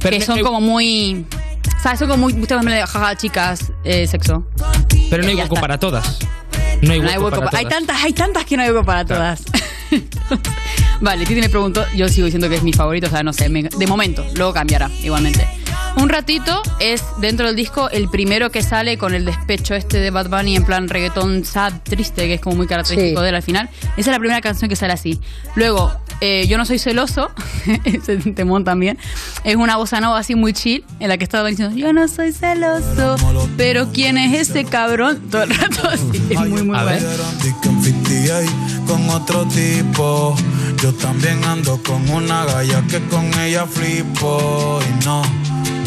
Pero 0.00 0.10
que 0.10 0.18
me- 0.18 0.24
son 0.24 0.38
eh, 0.38 0.42
como 0.42 0.60
muy 0.60 1.24
¿Sabes? 1.82 2.00
Son 2.00 2.08
como 2.08 2.22
muy 2.28 2.32
temas 2.46 2.64
de 2.64 2.80
jaja, 2.80 3.16
chicas, 3.16 3.72
eh, 3.84 4.06
sexo. 4.08 4.44
Pero 5.10 5.22
no 5.22 5.28
hay 5.28 5.38
está. 5.40 5.60
para 5.60 5.78
todas. 5.78 6.18
No 6.82 6.92
hay 6.92 7.00
No 7.00 7.06
hueco, 7.06 7.16
hay 7.18 7.18
hueco 7.24 7.38
para 7.38 7.50
pa- 7.50 7.58
hay 7.58 7.64
todas. 7.64 7.78
tantas, 7.78 8.04
hay 8.04 8.12
tantas 8.12 8.44
que 8.44 8.56
no 8.56 8.62
hay 8.62 8.70
hueco 8.70 8.84
para 8.84 9.04
todas. 9.04 9.42
vale, 11.00 11.26
Titi 11.26 11.40
me 11.40 11.48
preguntó, 11.48 11.84
yo 11.94 12.08
sigo 12.08 12.26
diciendo 12.26 12.48
que 12.48 12.56
es 12.56 12.62
mi 12.62 12.72
favorito, 12.72 13.06
o 13.06 13.10
sea, 13.10 13.22
no 13.22 13.32
sé, 13.32 13.48
me- 13.48 13.64
de 13.64 13.86
momento, 13.86 14.24
luego 14.36 14.52
cambiará 14.52 14.90
igualmente. 15.02 15.46
Un 15.96 16.08
ratito 16.08 16.62
es 16.80 17.02
dentro 17.20 17.46
del 17.48 17.56
disco 17.56 17.90
el 17.90 18.08
primero 18.08 18.50
que 18.50 18.62
sale 18.62 18.96
con 18.98 19.14
el 19.14 19.24
despecho 19.24 19.74
este 19.74 19.98
de 19.98 20.10
Bad 20.10 20.28
Bunny 20.28 20.54
en 20.56 20.64
plan 20.64 20.88
reggaetón 20.88 21.44
sad, 21.44 21.72
triste, 21.82 22.26
que 22.26 22.34
es 22.34 22.40
como 22.40 22.56
muy 22.56 22.66
característico 22.66 23.18
Sí. 23.20 23.22
de 23.24 23.28
él 23.30 23.34
al 23.34 23.42
final. 23.42 23.68
Esa 23.96 24.10
es 24.10 24.14
la 24.14 24.18
primera 24.18 24.40
canción 24.40 24.68
que 24.68 24.76
sale 24.76 24.92
así. 24.92 25.18
Luego, 25.56 25.92
eh, 26.20 26.46
Yo 26.48 26.56
no 26.58 26.64
soy 26.64 26.78
celoso, 26.78 27.30
ese 27.84 28.16
temón 28.32 28.64
también, 28.64 28.98
es 29.44 29.56
una 29.56 29.76
bossa 29.76 30.00
nova 30.00 30.18
así 30.18 30.34
muy 30.34 30.52
chill, 30.52 30.84
en 31.00 31.08
la 31.08 31.16
que 31.18 31.24
estaba 31.24 31.48
diciendo, 31.48 31.76
yo 31.76 31.92
no 31.92 32.06
soy 32.08 32.32
celoso, 32.32 33.16
pero 33.56 33.90
¿quién 33.92 34.18
es 34.18 34.48
ese 34.48 34.64
cabrón? 34.64 35.20
Todo 35.30 35.42
el 35.44 35.50
rato 35.54 35.88
así, 35.88 36.10
es 36.30 36.38
muy, 36.40 36.62
muy 36.62 36.76
bueno. 36.76 37.06
Disque 37.42 37.68
en 37.68 37.82
58 37.82 38.50
con 38.86 39.10
otro 39.10 39.44
tipo. 39.46 40.34
Yo 40.82 40.92
también 40.94 41.42
ando 41.44 41.80
con 41.82 42.08
una 42.10 42.44
galla 42.44 42.82
que 42.88 43.00
con 43.08 43.32
ella 43.40 43.66
flipo. 43.66 44.80
Y 45.00 45.04
no, 45.04 45.22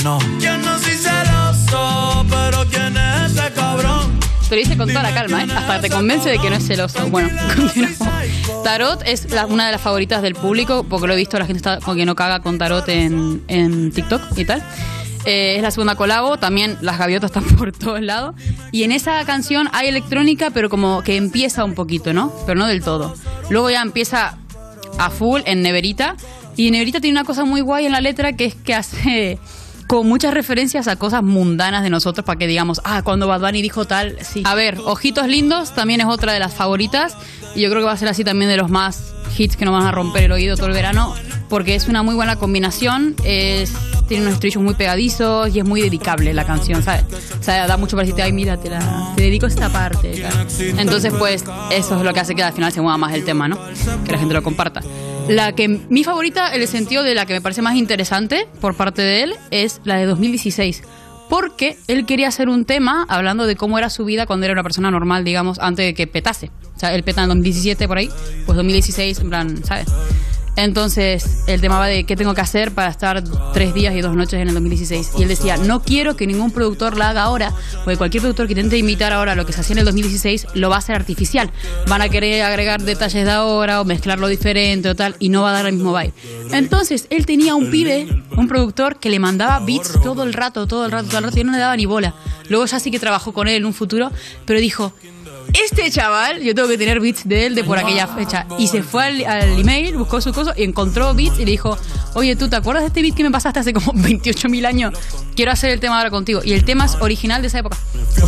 no. 0.04 0.20
Yo 0.40 0.58
no 0.58 0.80
soy 0.80 0.94
celoso, 0.94 2.26
pero 2.30 2.66
¿quién 2.70 2.96
es 2.98 3.32
ese 3.32 3.52
cabrón? 3.54 4.20
Te 4.50 4.56
lo 4.56 4.62
dice 4.62 4.78
con 4.78 4.88
toda 4.90 5.04
la 5.04 5.14
calma, 5.14 5.44
¿eh? 5.44 5.48
Hasta 5.56 5.82
te 5.82 5.90
convence 5.90 6.30
de 6.30 6.40
que 6.40 6.50
no 6.50 6.56
es 6.58 6.66
celoso. 6.68 7.08
Bueno, 7.10 7.30
continuamos. 7.56 7.98
Tarot 8.64 9.02
es 9.06 9.32
la- 9.32 9.46
una 9.46 9.66
de 9.66 9.72
las 9.74 9.82
favoritas 9.82 10.22
del 10.22 10.36
público, 10.36 10.84
porque 10.88 11.08
lo 11.08 11.14
he 11.14 11.18
visto, 11.18 11.40
la 11.40 11.46
gente 11.46 11.58
está 11.58 11.80
con 11.80 11.98
que 11.98 12.06
no 12.06 12.16
caga 12.16 12.42
con 12.42 12.58
Tarot 12.58 12.88
en, 12.90 13.42
en 13.48 13.92
TikTok 13.92 14.22
y 14.38 14.46
tal. 14.46 14.64
Eh, 15.26 15.56
es 15.58 15.62
la 15.62 15.70
segunda 15.72 15.96
colabo, 15.96 16.38
también 16.38 16.78
las 16.82 16.98
gaviotas 16.98 17.30
están 17.32 17.44
por 17.58 17.72
todos 17.72 18.02
lados. 18.02 18.36
Y 18.72 18.84
en 18.84 18.92
esa 18.92 19.24
canción 19.26 19.70
hay 19.72 19.88
electrónica, 19.88 20.50
pero 20.52 20.70
como 20.70 21.02
que 21.04 21.16
empieza 21.16 21.64
un 21.64 21.74
poquito, 21.76 22.12
¿no? 22.14 22.34
Pero 22.46 22.58
no 22.60 22.68
del 22.68 22.84
todo. 22.84 23.14
Luego 23.50 23.70
ya 23.70 23.82
empieza 23.82 24.38
a 24.98 25.10
full 25.10 25.42
en 25.46 25.62
Neverita. 25.62 26.16
Y 26.58 26.70
Neverita 26.72 27.00
tiene 27.00 27.18
una 27.18 27.26
cosa 27.26 27.46
muy 27.46 27.62
guay 27.62 27.86
en 27.86 27.94
la 27.94 28.02
letra 28.02 28.34
que 28.34 28.46
es 28.46 28.56
que 28.56 28.74
hace 28.76 29.40
con 29.92 30.08
muchas 30.08 30.34
referencias 30.34 30.88
a 30.88 30.96
cosas 30.96 31.22
mundanas 31.22 31.84
de 31.84 31.90
nosotros 31.90 32.26
para 32.26 32.40
que 32.40 32.48
digamos, 32.48 32.80
ah, 32.86 33.02
cuando 33.04 33.28
Bad 33.28 33.42
Bunny 33.42 33.62
dijo 33.62 33.84
tal, 33.84 34.18
sí. 34.22 34.42
A 34.46 34.56
ver, 34.56 34.78
Ojitos 34.86 35.28
Lindos 35.28 35.76
también 35.76 36.00
es 36.00 36.08
otra 36.08 36.32
de 36.32 36.40
las 36.40 36.54
favoritas 36.54 37.18
y 37.56 37.62
yo 37.62 37.70
creo 37.70 37.82
que 37.82 37.88
va 37.88 37.92
a 37.92 37.98
ser 37.98 38.08
así 38.08 38.24
también 38.24 38.50
de 38.50 38.56
los 38.56 38.70
más 38.70 39.14
hits 39.38 39.56
que 39.58 39.66
nos 39.66 39.74
van 39.74 39.88
a 39.88 39.92
romper 39.92 40.24
el 40.24 40.32
oído 40.32 40.56
todo 40.56 40.68
el 40.68 40.74
verano 40.74 41.14
porque 41.50 41.76
es 41.76 41.88
una 41.90 42.02
muy 42.02 42.16
buena 42.16 42.38
combinación, 42.38 43.14
es, 43.26 43.74
tiene 44.08 44.24
unos 44.24 44.36
estribillos 44.36 44.64
muy 44.64 44.74
pegadizos 44.74 45.54
y 45.54 45.60
es 45.60 45.66
muy 45.66 45.82
dedicable 45.82 46.34
la 46.34 46.46
canción, 46.46 46.82
¿sabes? 46.82 47.04
O 47.40 47.44
sea, 47.44 47.68
da 47.68 47.76
mucho 47.76 47.98
para 47.98 48.04
decirte, 48.06 48.22
ay, 48.22 48.32
mira, 48.32 48.56
te, 48.56 48.70
la- 48.70 49.12
te 49.18 49.24
dedico 49.24 49.48
esta 49.48 49.68
parte. 49.70 50.24
Entonces, 50.78 51.14
pues, 51.20 51.44
eso 51.72 51.98
es 51.98 52.04
lo 52.04 52.14
que 52.14 52.20
hace 52.22 52.36
que 52.36 52.44
al 52.44 52.54
final 52.54 52.72
se 52.72 52.80
mueva 52.82 52.98
más 52.98 53.14
el 53.14 53.26
tema, 53.26 53.50
¿no? 53.50 53.58
Que 54.06 54.14
la 54.14 54.18
gente 54.18 54.34
lo 54.34 54.42
comparta. 54.44 54.80
La 55.28 55.52
que 55.54 55.68
mi 55.68 56.04
favorita, 56.06 56.56
en 56.56 56.62
el 56.62 56.68
sentido 56.70 57.04
de 57.04 57.16
la 57.16 57.26
que 57.26 57.34
me 57.34 57.42
parece 57.42 57.62
más 57.62 57.76
interesante 57.76 58.48
por 58.62 58.76
parte 58.76 59.02
de 59.02 59.24
él, 59.24 59.34
es 59.52 59.82
la 59.84 59.98
de 59.98 60.06
2016. 60.06 60.84
Porque 61.32 61.78
él 61.88 62.06
quería 62.06 62.28
hacer 62.28 62.50
un 62.50 62.66
tema 62.66 63.06
hablando 63.08 63.48
de 63.48 63.56
cómo 63.56 63.78
era 63.78 63.90
su 63.90 64.04
vida 64.04 64.26
cuando 64.26 64.44
era 64.44 64.52
una 64.52 64.64
persona 64.64 64.92
normal, 64.92 65.24
digamos, 65.24 65.60
antes 65.60 65.86
de 65.86 65.94
que 65.94 66.06
petase. 66.06 66.52
O 66.76 66.78
sea, 66.78 66.94
él 66.94 67.04
peta 67.04 67.24
en 67.24 67.30
2017 67.30 67.88
por 67.88 67.98
ahí, 67.98 68.10
pues 68.46 68.58
2016, 68.58 69.20
en 69.20 69.30
plan, 69.30 69.64
¿sabes? 69.64 69.88
Entonces, 70.64 71.44
el 71.48 71.60
tema 71.60 71.80
va 71.80 71.88
de 71.88 72.04
qué 72.04 72.16
tengo 72.16 72.36
que 72.36 72.42
hacer 72.42 72.72
para 72.72 72.92
estar 72.92 73.24
tres 73.52 73.74
días 73.74 73.96
y 73.96 74.02
dos 74.02 74.16
noches 74.16 74.40
en 74.40 74.48
el 74.48 74.54
2016. 74.54 75.14
Y 75.18 75.24
él 75.24 75.28
decía, 75.28 75.58
no 75.58 75.82
quiero 75.82 76.16
que 76.16 76.28
ningún 76.28 76.52
productor 76.52 76.98
la 76.98 77.10
haga 77.10 77.24
ahora, 77.24 77.52
porque 77.84 77.98
cualquier 77.98 78.22
productor 78.22 78.46
que 78.46 78.54
intente 78.54 78.78
imitar 78.78 79.12
ahora 79.12 79.34
lo 79.34 79.44
que 79.48 79.54
se 79.54 79.62
hacía 79.62 79.74
en 79.74 79.80
el 79.80 79.86
2016 79.86 80.50
lo 80.54 80.70
va 80.70 80.76
a 80.76 80.80
hacer 80.80 80.96
artificial. 80.96 81.52
Van 81.88 82.04
a 82.04 82.10
querer 82.10 82.44
agregar 82.44 82.80
detalles 82.84 83.26
de 83.26 83.32
ahora 83.32 83.82
o 83.82 83.86
mezclarlo 83.86 84.28
diferente 84.28 84.88
o 84.88 84.96
tal, 84.96 85.16
y 85.18 85.30
no 85.30 85.42
va 85.42 85.50
a 85.50 85.54
dar 85.54 85.66
el 85.66 85.74
mismo 85.74 85.98
vibe. 85.98 86.14
Entonces, 86.52 87.08
él 87.10 87.26
tenía 87.26 87.56
un 87.56 87.72
pibe, 87.72 88.08
un 88.38 88.48
productor, 88.48 89.00
que 89.00 89.10
le 89.10 89.18
mandaba 89.18 89.66
beats 89.66 90.00
todo 90.04 90.22
el 90.22 90.34
rato, 90.34 90.68
todo 90.68 90.86
el 90.86 90.92
rato, 90.92 91.08
todo 91.08 91.18
el 91.18 91.24
rato, 91.24 91.40
y 91.40 91.44
no 91.44 91.54
le 91.54 91.58
daba 91.58 91.76
ni 91.76 91.88
bola. 91.88 92.14
Luego 92.50 92.68
ya 92.68 92.80
sí 92.80 92.92
que 92.92 93.00
trabajó 93.00 93.34
con 93.34 93.48
él 93.48 93.56
en 93.56 93.66
un 93.66 93.74
futuro, 93.74 94.12
pero 94.46 94.60
dijo, 94.60 94.94
este 95.54 95.90
chaval, 95.92 96.42
yo 96.42 96.56
tengo 96.56 96.68
que 96.68 96.78
tener 96.78 97.00
beats 97.00 97.28
de 97.28 97.46
él 97.48 97.56
de 97.56 97.64
por 97.64 97.78
aquella 97.78 98.08
fecha. 98.08 98.46
Y 98.58 98.68
se 98.68 98.84
fue 98.84 99.04
al, 99.06 99.26
al 99.26 99.60
email, 99.60 99.98
buscó 99.98 100.22
su 100.22 100.34
cosa 100.34 100.54
y 100.56 100.64
encontró 100.64 101.14
beats 101.14 101.40
y 101.40 101.46
le 101.46 101.52
dijo, 101.52 101.78
oye, 102.14 102.36
¿tú 102.36 102.50
te 102.50 102.56
acuerdas 102.56 102.84
de 102.84 102.88
este 102.88 103.02
beat 103.02 103.16
que 103.16 103.24
me 103.24 103.32
pasaste 103.32 103.60
hace 103.60 103.74
como 103.74 103.94
28.000 103.94 104.66
años? 104.66 104.94
Quiero 105.36 105.52
hacer 105.52 105.72
el 105.72 105.80
tema 105.80 105.98
ahora 105.98 106.10
contigo. 106.10 106.42
Y 106.44 106.54
el 106.54 106.64
tema 106.66 106.86
es 106.86 106.96
original 107.02 107.42
de 107.42 107.48
esa 107.48 107.60
época. 107.60 107.78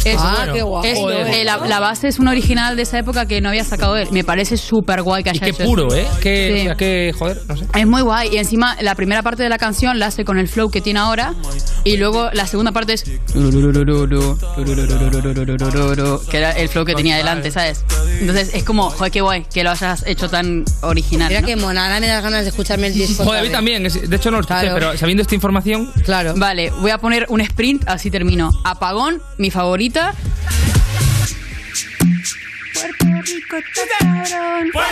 Es- 0.05 0.17
Ah, 0.19 0.33
bueno. 0.37 0.53
qué 0.53 0.61
guapo. 0.61 0.87
es- 0.87 0.97
Joder. 0.99 1.27
eh, 1.27 1.43
la, 1.43 1.57
la 1.57 1.79
base 1.79 2.07
es 2.07 2.19
una 2.19 2.31
original 2.31 2.75
de 2.75 2.81
esa 2.83 2.99
época 2.99 3.25
que 3.25 3.41
no 3.41 3.49
había 3.49 3.63
sacado 3.63 3.97
él. 3.97 4.07
Me 4.11 4.23
parece 4.23 4.57
súper 4.57 5.01
guay 5.01 5.23
que 5.23 5.29
Y 5.29 5.31
haya 5.31 5.39
qué 5.41 5.49
hecho 5.51 5.63
puro, 5.65 5.87
eso. 5.87 5.97
¿eh? 5.97 6.07
Qué, 6.21 6.51
Sí. 6.55 6.61
o 6.61 6.63
sea, 6.65 6.75
qué, 6.75 7.11
joder, 7.17 7.37
no 7.47 7.57
sé. 7.57 7.65
Es 7.75 7.87
muy 7.87 8.01
guay. 8.01 8.29
Y 8.33 8.37
encima, 8.37 8.75
la 8.81 8.95
primera 8.95 9.21
parte 9.23 9.43
de 9.43 9.49
la 9.49 9.57
canción 9.57 9.99
la 9.99 10.07
hace 10.07 10.25
con 10.25 10.37
el 10.39 10.47
flow 10.47 10.69
que 10.69 10.81
tiene 10.81 10.99
ahora. 10.99 11.33
Y 11.83 11.97
luego 11.97 12.29
la 12.33 12.47
segunda 12.47 12.71
parte 12.71 12.93
es. 12.93 13.03
Que 16.29 16.37
era 16.37 16.51
el 16.51 16.69
flow 16.69 16.85
que 16.85 16.95
tenía 16.95 17.17
delante, 17.17 17.51
¿sabes? 17.51 17.83
Entonces 18.19 18.51
es 18.53 18.63
como, 18.63 18.89
joder, 18.89 19.11
qué 19.11 19.21
guay 19.21 19.45
que 19.53 19.63
lo 19.63 19.71
hayas 19.71 20.03
hecho 20.07 20.29
tan 20.29 20.63
original. 20.81 21.27
Mira 21.29 21.41
¿no? 21.41 21.47
que 21.47 21.55
mona, 21.55 21.83
ahora 21.85 21.99
me 21.99 22.07
das 22.07 22.23
ganas 22.23 22.43
de 22.43 22.49
escucharme 22.49 22.87
el 22.87 22.93
disco. 22.93 23.23
Joder, 23.23 23.41
a 23.41 23.43
mí 23.43 23.49
también. 23.49 23.83
De 23.83 24.15
hecho, 24.15 24.31
no 24.31 24.37
lo 24.37 24.41
escuché, 24.41 24.61
Claro. 24.61 24.73
pero 24.75 24.97
sabiendo 24.97 25.21
esta 25.21 25.35
información, 25.35 25.91
Claro. 26.03 26.33
Vale, 26.37 26.71
voy 26.81 26.91
a 26.91 26.97
poner 26.97 27.25
un 27.29 27.41
sprint, 27.41 27.83
así 27.87 28.09
termino. 28.11 28.51
Apagón, 28.63 29.21
mi 29.37 29.49
favorita. 29.73 30.13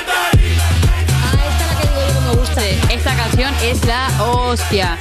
Ah, 0.02 1.36
esta 1.48 1.64
es 1.64 1.68
la 1.68 1.82
que 1.82 1.88
digo 1.88 2.02
yo 2.08 2.14
que 2.14 2.22
me 2.22 2.36
gusta. 2.42 2.66
Esta 2.94 3.16
canción 3.16 3.54
es 3.64 3.86
la 3.86 4.08
hostia. 4.24 4.98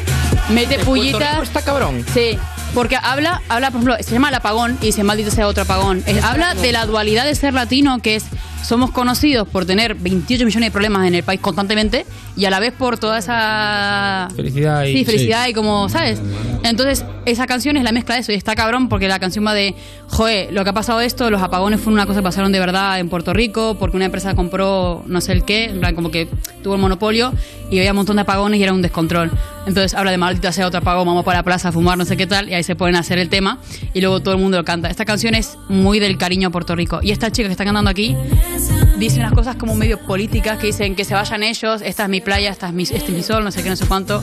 Mete 0.50 0.66
Puerto 0.74 0.84
pullitas. 0.86 1.30
Rico 1.32 1.42
está 1.42 1.62
cabrón. 1.62 2.04
Sí, 2.12 2.38
porque 2.74 2.96
habla, 3.00 3.40
habla, 3.48 3.70
por 3.70 3.80
ejemplo, 3.80 3.96
se 4.04 4.10
llama 4.12 4.28
el 4.28 4.34
apagón 4.34 4.78
y 4.82 4.86
dice 4.86 5.02
maldito 5.04 5.30
sea 5.30 5.46
otro 5.46 5.62
apagón. 5.62 6.02
Es- 6.06 6.22
habla 6.24 6.54
de 6.54 6.72
la 6.72 6.86
dualidad 6.86 7.24
de 7.24 7.34
ser 7.34 7.54
latino, 7.54 8.00
que 8.00 8.16
es 8.16 8.24
somos 8.62 8.90
conocidos 8.90 9.48
por 9.48 9.64
tener 9.66 9.94
28 9.94 10.44
millones 10.44 10.66
de 10.68 10.70
problemas 10.70 11.06
en 11.08 11.14
el 11.14 11.22
país 11.22 11.40
constantemente 11.40 12.04
y 12.36 12.44
a 12.44 12.50
la 12.50 12.60
vez 12.60 12.72
por 12.72 12.98
toda 12.98 13.18
esa 13.18 14.28
Felicidad 14.34 14.84
y- 14.84 14.92
sí, 14.98 15.04
felicidad 15.04 15.48
y 15.48 15.52
como, 15.52 15.88
¿sabes? 15.88 16.20
Entonces, 16.62 17.04
esa 17.26 17.46
canción 17.46 17.76
es 17.76 17.84
la 17.84 17.92
mezcla 17.92 18.14
de 18.14 18.20
eso 18.20 18.32
y 18.32 18.34
está 18.34 18.54
cabrón 18.54 18.88
porque 18.88 19.08
la 19.08 19.18
canción 19.18 19.46
va 19.46 19.54
de, 19.54 19.74
joder, 20.08 20.52
lo 20.52 20.62
que 20.64 20.70
ha 20.70 20.72
pasado 20.72 21.00
esto, 21.00 21.30
los 21.30 21.42
apagones 21.42 21.80
fueron 21.80 21.94
una 21.94 22.06
cosa 22.06 22.20
que 22.20 22.24
pasaron 22.24 22.52
de 22.52 22.58
verdad 22.60 22.98
en 23.00 23.08
Puerto 23.08 23.32
Rico 23.32 23.76
porque 23.78 23.96
una 23.96 24.06
empresa 24.06 24.34
compró 24.34 25.02
no 25.06 25.20
sé 25.20 25.32
el 25.32 25.44
qué, 25.44 25.64
en 25.64 25.80
plan 25.80 25.94
como 25.94 26.10
que 26.10 26.28
tuvo 26.62 26.74
el 26.74 26.80
monopolio 26.80 27.32
y 27.70 27.78
había 27.78 27.92
un 27.92 27.96
montón 27.96 28.16
de 28.16 28.22
apagones 28.22 28.60
y 28.60 28.62
era 28.62 28.72
un 28.72 28.82
descontrol. 28.82 29.30
Entonces, 29.66 29.94
habla 29.94 30.10
de 30.10 30.18
maldita 30.18 30.52
sea 30.52 30.66
otro 30.66 30.78
apagón, 30.80 31.06
vamos 31.06 31.24
para 31.24 31.38
la 31.38 31.42
plaza 31.44 31.68
a 31.68 31.72
fumar, 31.72 31.96
no 31.98 32.04
sé 32.04 32.16
qué 32.16 32.26
tal, 32.26 32.48
y 32.48 32.54
ahí 32.54 32.62
se 32.62 32.76
ponen 32.76 32.96
a 32.96 33.00
hacer 33.00 33.18
el 33.18 33.28
tema 33.28 33.58
y 33.94 34.00
luego 34.00 34.20
todo 34.20 34.34
el 34.34 34.40
mundo 34.40 34.56
lo 34.58 34.64
canta. 34.64 34.88
Esta 34.88 35.04
canción 35.04 35.34
es 35.34 35.56
muy 35.68 35.98
del 35.98 36.16
cariño 36.18 36.48
a 36.48 36.50
Puerto 36.50 36.74
Rico 36.76 37.00
y 37.02 37.10
esta 37.10 37.30
chica 37.30 37.48
que 37.48 37.52
está 37.52 37.64
cantando 37.64 37.90
aquí 37.90 38.16
dice 38.98 39.18
unas 39.20 39.32
cosas 39.32 39.56
como 39.56 39.74
medio 39.74 39.98
políticas 39.98 40.58
que 40.58 40.68
dicen 40.68 40.94
que 40.94 41.04
se 41.04 41.14
vayan 41.14 41.42
ellos, 41.42 41.82
esta 41.82 42.04
es 42.04 42.08
mi 42.08 42.20
playa, 42.20 42.50
esta 42.50 42.68
es 42.68 42.72
mi, 42.74 42.82
este 42.84 42.96
es 42.96 43.08
mi 43.10 43.22
sol, 43.22 43.44
no 43.44 43.50
sé 43.50 43.62
qué, 43.62 43.68
no 43.70 43.76
sé 43.76 43.86
cuánto. 43.86 44.22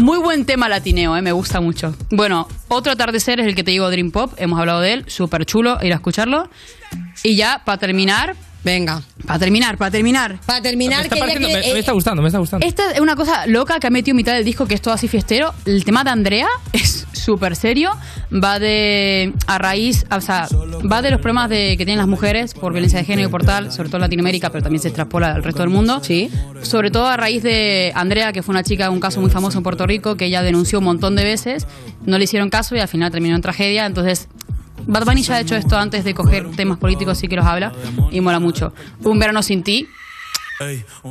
Muy 0.00 0.18
buen 0.18 0.44
tema 0.44 0.68
latineo, 0.68 1.16
eh, 1.16 1.22
me 1.22 1.32
gusta 1.32 1.60
mucho. 1.60 1.94
Bueno, 2.10 2.46
otro 2.68 2.92
atardecer 2.92 3.40
es 3.40 3.46
el 3.46 3.54
que 3.54 3.64
te 3.64 3.70
digo 3.70 3.90
Dream 3.90 4.10
Pop, 4.10 4.34
hemos 4.36 4.58
hablado 4.58 4.80
de 4.80 4.92
él, 4.92 5.04
súper 5.08 5.46
chulo, 5.46 5.78
ir 5.82 5.92
a 5.92 5.96
escucharlo. 5.96 6.50
Y 7.22 7.36
ya, 7.36 7.62
para 7.64 7.78
terminar, 7.78 8.36
Venga. 8.64 9.02
para 9.26 9.38
terminar, 9.38 9.78
para 9.78 9.90
terminar. 9.90 10.38
Para 10.44 10.58
me, 10.58 10.62
terminar, 10.68 11.04
está 11.04 11.14
que 11.16 11.38
me- 11.38 11.38
me 11.40 11.52
eh, 11.60 11.78
está 11.78 11.92
gustando, 11.92 12.20
me 12.20 12.28
está 12.28 12.38
gustando. 12.38 12.66
Esta 12.66 12.90
es 12.92 13.00
una 13.00 13.16
cosa 13.16 13.46
loca 13.46 13.78
que 13.80 13.86
ha 13.86 13.90
metido 13.90 14.12
en 14.12 14.16
mitad 14.18 14.34
del 14.34 14.44
disco 14.44 14.66
que 14.66 14.74
es 14.74 14.82
todo 14.82 14.92
así 14.92 15.08
fiestero. 15.08 15.54
El 15.64 15.84
tema 15.84 16.04
de 16.04 16.10
Andrea 16.10 16.48
es 16.72 17.06
súper 17.28 17.56
serio. 17.56 17.90
Va 18.32 18.58
de. 18.58 19.34
a 19.46 19.58
raíz. 19.58 20.06
O 20.10 20.20
sea, 20.22 20.48
va 20.90 21.02
de 21.02 21.10
los 21.10 21.20
problemas 21.20 21.50
de, 21.50 21.76
que 21.76 21.84
tienen 21.84 21.98
las 21.98 22.08
mujeres 22.08 22.54
por 22.54 22.72
violencia 22.72 22.98
de 22.98 23.04
género 23.04 23.28
y 23.28 23.30
por 23.30 23.44
tal, 23.44 23.70
sobre 23.70 23.90
todo 23.90 23.98
en 23.98 24.02
Latinoamérica, 24.02 24.48
pero 24.48 24.62
también 24.62 24.80
se 24.80 24.88
extrapola 24.88 25.34
al 25.34 25.42
resto 25.42 25.60
del 25.60 25.68
mundo. 25.68 26.00
Sí. 26.02 26.30
Sobre 26.62 26.90
todo 26.90 27.06
a 27.06 27.18
raíz 27.18 27.42
de 27.42 27.92
Andrea, 27.94 28.32
que 28.32 28.42
fue 28.42 28.54
una 28.54 28.62
chica, 28.62 28.88
un 28.88 28.98
caso 28.98 29.20
muy 29.20 29.28
famoso 29.28 29.58
en 29.58 29.62
Puerto 29.62 29.86
Rico, 29.86 30.16
que 30.16 30.24
ella 30.24 30.40
denunció 30.40 30.78
un 30.78 30.86
montón 30.86 31.16
de 31.16 31.24
veces, 31.24 31.66
no 32.06 32.16
le 32.16 32.24
hicieron 32.24 32.48
caso 32.48 32.74
y 32.74 32.78
al 32.78 32.88
final 32.88 33.10
terminó 33.10 33.36
en 33.36 33.42
tragedia. 33.42 33.84
Entonces, 33.84 34.28
Bad 34.86 35.04
Bunny 35.04 35.20
ya 35.20 35.34
ha 35.34 35.40
hecho 35.40 35.54
esto 35.54 35.76
antes 35.76 36.04
de 36.04 36.14
coger 36.14 36.50
temas 36.52 36.78
políticos, 36.78 37.18
sí 37.18 37.28
que 37.28 37.36
los 37.36 37.44
habla 37.44 37.74
y 38.10 38.22
mola 38.22 38.40
mucho. 38.40 38.72
Un 39.04 39.18
verano 39.18 39.42
sin 39.42 39.62
ti, 39.62 39.86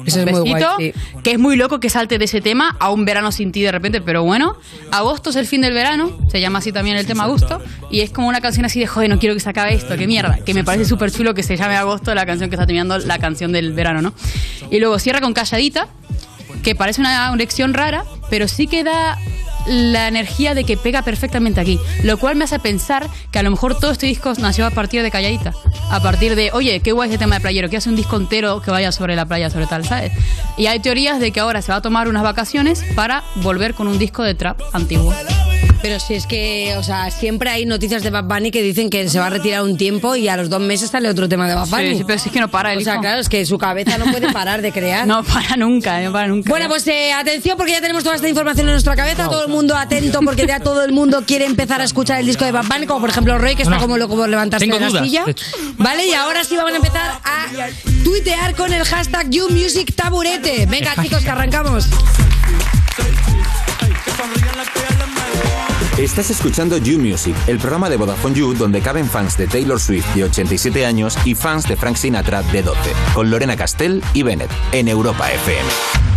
Eso 0.05 0.19
es 0.19 0.25
muy 0.31 0.41
guay. 0.41 0.53
besito, 0.53 0.75
sí. 0.77 0.93
que 1.23 1.31
es 1.31 1.39
muy 1.39 1.55
loco 1.55 1.79
que 1.79 1.89
salte 1.89 2.17
de 2.17 2.25
ese 2.25 2.41
tema 2.41 2.75
a 2.79 2.89
un 2.91 3.05
verano 3.05 3.31
sin 3.31 3.51
ti 3.51 3.61
de 3.61 3.71
repente, 3.71 4.01
pero 4.01 4.23
bueno, 4.23 4.57
agosto 4.91 5.29
es 5.29 5.35
el 5.35 5.45
fin 5.45 5.61
del 5.61 5.73
verano, 5.73 6.17
se 6.29 6.41
llama 6.41 6.59
así 6.59 6.71
también 6.71 6.97
el 6.97 7.05
tema 7.05 7.23
agosto, 7.23 7.61
y 7.89 8.01
es 8.01 8.11
como 8.11 8.27
una 8.27 8.41
canción 8.41 8.65
así 8.65 8.79
de, 8.79 8.87
joder, 8.87 9.09
no 9.09 9.19
quiero 9.19 9.35
que 9.35 9.41
se 9.41 9.49
acabe 9.49 9.73
esto, 9.73 9.95
qué 9.97 10.07
mierda, 10.07 10.39
que 10.45 10.53
me 10.53 10.63
parece 10.63 10.85
súper 10.85 11.11
chulo 11.11 11.33
que 11.33 11.43
se 11.43 11.55
llame 11.55 11.75
agosto 11.75 12.13
la 12.13 12.25
canción 12.25 12.49
que 12.49 12.55
está 12.55 12.65
terminando 12.65 12.97
la 12.97 13.19
canción 13.19 13.51
del 13.51 13.73
verano, 13.73 14.01
¿no? 14.01 14.13
Y 14.69 14.79
luego 14.79 14.99
cierra 14.99 15.21
con 15.21 15.33
Calladita, 15.33 15.87
que 16.63 16.75
parece 16.75 17.01
una, 17.01 17.27
una 17.29 17.37
lección 17.37 17.73
rara, 17.73 18.03
pero 18.29 18.47
sí 18.47 18.67
que 18.67 18.83
da 18.83 19.17
la 19.67 20.07
energía 20.07 20.53
de 20.53 20.63
que 20.63 20.77
pega 20.77 21.01
perfectamente 21.01 21.61
aquí, 21.61 21.79
lo 22.03 22.17
cual 22.17 22.35
me 22.35 22.45
hace 22.45 22.59
pensar 22.59 23.07
que 23.31 23.39
a 23.39 23.43
lo 23.43 23.51
mejor 23.51 23.77
todo 23.79 23.91
este 23.91 24.05
disco 24.07 24.33
nació 24.39 24.65
a 24.65 24.71
partir 24.71 25.01
de 25.03 25.11
Calladita, 25.11 25.53
a 25.89 26.01
partir 26.01 26.35
de, 26.35 26.51
oye, 26.53 26.79
qué 26.79 26.91
guay 26.91 27.09
ese 27.09 27.17
tema 27.17 27.35
de 27.35 27.41
playero, 27.41 27.69
que 27.69 27.77
hace 27.77 27.89
un 27.89 27.95
disco 27.95 28.17
entero 28.17 28.61
que 28.61 28.71
vaya 28.71 28.91
sobre 28.91 29.15
la 29.15 29.25
playa, 29.25 29.49
sobre 29.49 29.67
tal, 29.67 29.85
¿sabes? 29.85 30.11
Y 30.57 30.67
hay 30.67 30.79
teorías 30.79 31.19
de 31.19 31.31
que 31.31 31.39
ahora 31.39 31.61
se 31.61 31.71
va 31.71 31.77
a 31.77 31.81
tomar 31.81 32.07
unas 32.07 32.23
vacaciones 32.23 32.83
para 32.95 33.23
volver 33.35 33.73
con 33.73 33.87
un 33.87 33.99
disco 33.99 34.23
de 34.23 34.35
trap 34.35 34.59
antiguo. 34.73 35.13
Pero 35.81 35.99
si 35.99 36.15
es 36.15 36.25
que, 36.25 36.75
o 36.77 36.83
sea, 36.83 37.11
siempre 37.11 37.49
hay 37.49 37.65
noticias 37.65 38.01
de 38.03 38.09
Bad 38.09 38.23
Bunny 38.25 38.49
que 38.51 38.61
dicen 38.63 38.89
que 38.89 39.07
se 39.09 39.19
va 39.19 39.27
a 39.27 39.29
retirar 39.29 39.61
un 39.63 39.77
tiempo 39.77 40.15
y 40.15 40.27
a 40.27 40.35
los 40.35 40.49
dos 40.49 40.59
meses 40.59 40.89
sale 40.89 41.07
otro 41.07 41.29
tema 41.29 41.47
de 41.47 41.53
Bad 41.55 41.67
Bunny. 41.67 41.91
Sí, 41.91 41.97
sí, 41.99 42.03
pero 42.05 42.19
si 42.19 42.29
es 42.29 42.33
que 42.33 42.39
no 42.39 42.49
para 42.49 42.73
el 42.73 42.79
o 42.79 42.81
sea, 42.81 42.93
hijo. 42.93 43.01
claro, 43.01 43.21
es 43.21 43.29
que 43.29 43.45
su 43.45 43.57
cabeza 43.57 43.97
no 43.97 44.05
puede 44.11 44.31
parar 44.33 44.61
de 44.61 44.71
crear. 44.71 45.05
No 45.07 45.23
para 45.23 45.55
nunca, 45.55 46.01
no 46.01 46.11
para 46.11 46.27
nunca. 46.27 46.49
Bueno, 46.49 46.67
pues 46.67 46.85
eh, 46.87 47.13
atención 47.13 47.55
porque 47.57 47.71
ya 47.73 47.81
tenemos 47.81 48.03
toda 48.03 48.15
esta 48.15 48.27
información 48.27 48.67
en 48.67 48.73
nuestra 48.73 48.95
cabeza, 48.95 49.29
todo 49.29 49.43
el 49.45 49.49
mundo 49.51 49.75
atento 49.77 50.19
porque 50.25 50.45
ya 50.47 50.59
todo 50.59 50.83
el 50.83 50.91
mundo 50.91 51.23
quiere 51.25 51.45
empezar 51.45 51.79
a 51.79 51.83
escuchar 51.83 52.19
el 52.19 52.25
disco 52.25 52.43
de 52.43 52.51
Bad 52.51 52.65
Bunny, 52.65 52.85
como 52.87 52.99
por 53.01 53.09
ejemplo 53.11 53.37
Roy 53.37 53.55
que 53.55 53.63
está 53.63 53.75
No. 53.75 53.81
como 53.81 53.97
loco 53.97 54.15
por 54.15 54.27
levantarse 54.27 54.65
Tengo 54.65 54.77
de 54.77 54.81
la 54.85 54.89
dudas, 54.89 55.03
silla. 55.03 55.23
de 55.25 55.31
hecho. 55.31 55.45
Vale, 55.77 56.05
y 56.07 56.13
ahora 56.13 56.43
sí 56.43 56.55
vamos 56.57 56.73
a 56.73 56.75
empezar 56.77 57.19
a 57.23 57.45
tuitear 58.03 58.55
con 58.55 58.73
el 58.73 58.83
hashtag 58.83 59.29
YouMusicTaburete. 59.29 60.65
Venga 60.65 60.95
chicos, 61.01 61.23
que 61.23 61.29
arrancamos. 61.29 61.87
Estás 65.97 66.29
escuchando 66.29 66.77
You 66.77 66.99
Music, 66.99 67.35
el 67.47 67.57
programa 67.57 67.89
de 67.89 67.97
Vodafone 67.97 68.35
You 68.35 68.53
donde 68.53 68.81
caben 68.81 69.07
fans 69.07 69.35
de 69.35 69.47
Taylor 69.47 69.79
Swift 69.79 70.05
de 70.13 70.25
87 70.25 70.85
años 70.85 71.17
y 71.25 71.33
fans 71.33 71.67
de 71.67 71.75
Frank 71.75 71.95
Sinatra 71.95 72.43
de 72.43 72.61
12, 72.61 72.79
con 73.15 73.31
Lorena 73.31 73.57
Castell 73.57 74.03
y 74.13 74.21
Bennett 74.21 74.51
en 74.73 74.89
Europa 74.89 75.31
FM. 75.31 76.16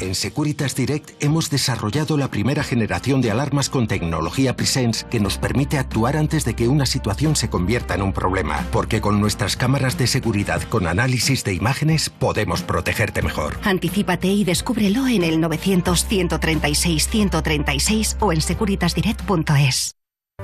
En 0.00 0.14
Securitas 0.14 0.74
Direct 0.74 1.22
hemos 1.22 1.50
desarrollado 1.50 2.16
la 2.16 2.28
primera 2.28 2.64
generación 2.64 3.20
de 3.20 3.30
alarmas 3.30 3.68
con 3.70 3.86
tecnología 3.86 4.56
Presence 4.56 5.06
que 5.08 5.20
nos 5.20 5.38
permite 5.38 5.78
actuar 5.78 6.16
antes 6.16 6.44
de 6.44 6.54
que 6.54 6.68
una 6.68 6.86
situación 6.86 7.36
se 7.36 7.48
convierta 7.48 7.94
en 7.94 8.02
un 8.02 8.12
problema, 8.12 8.66
porque 8.72 9.00
con 9.00 9.20
nuestras 9.20 9.56
cámaras 9.56 9.96
de 9.98 10.06
seguridad 10.06 10.62
con 10.64 10.86
análisis 10.86 11.44
de 11.44 11.54
imágenes 11.54 12.10
podemos 12.10 12.62
protegerte 12.62 13.22
mejor. 13.22 13.58
Anticípate 13.62 14.28
y 14.28 14.44
descúbrelo 14.44 15.06
en 15.06 15.24
el 15.24 15.38
900-136-136 15.38 18.16
o 18.20 18.32
en 18.32 18.40
securitasdirect.es. 18.40 19.94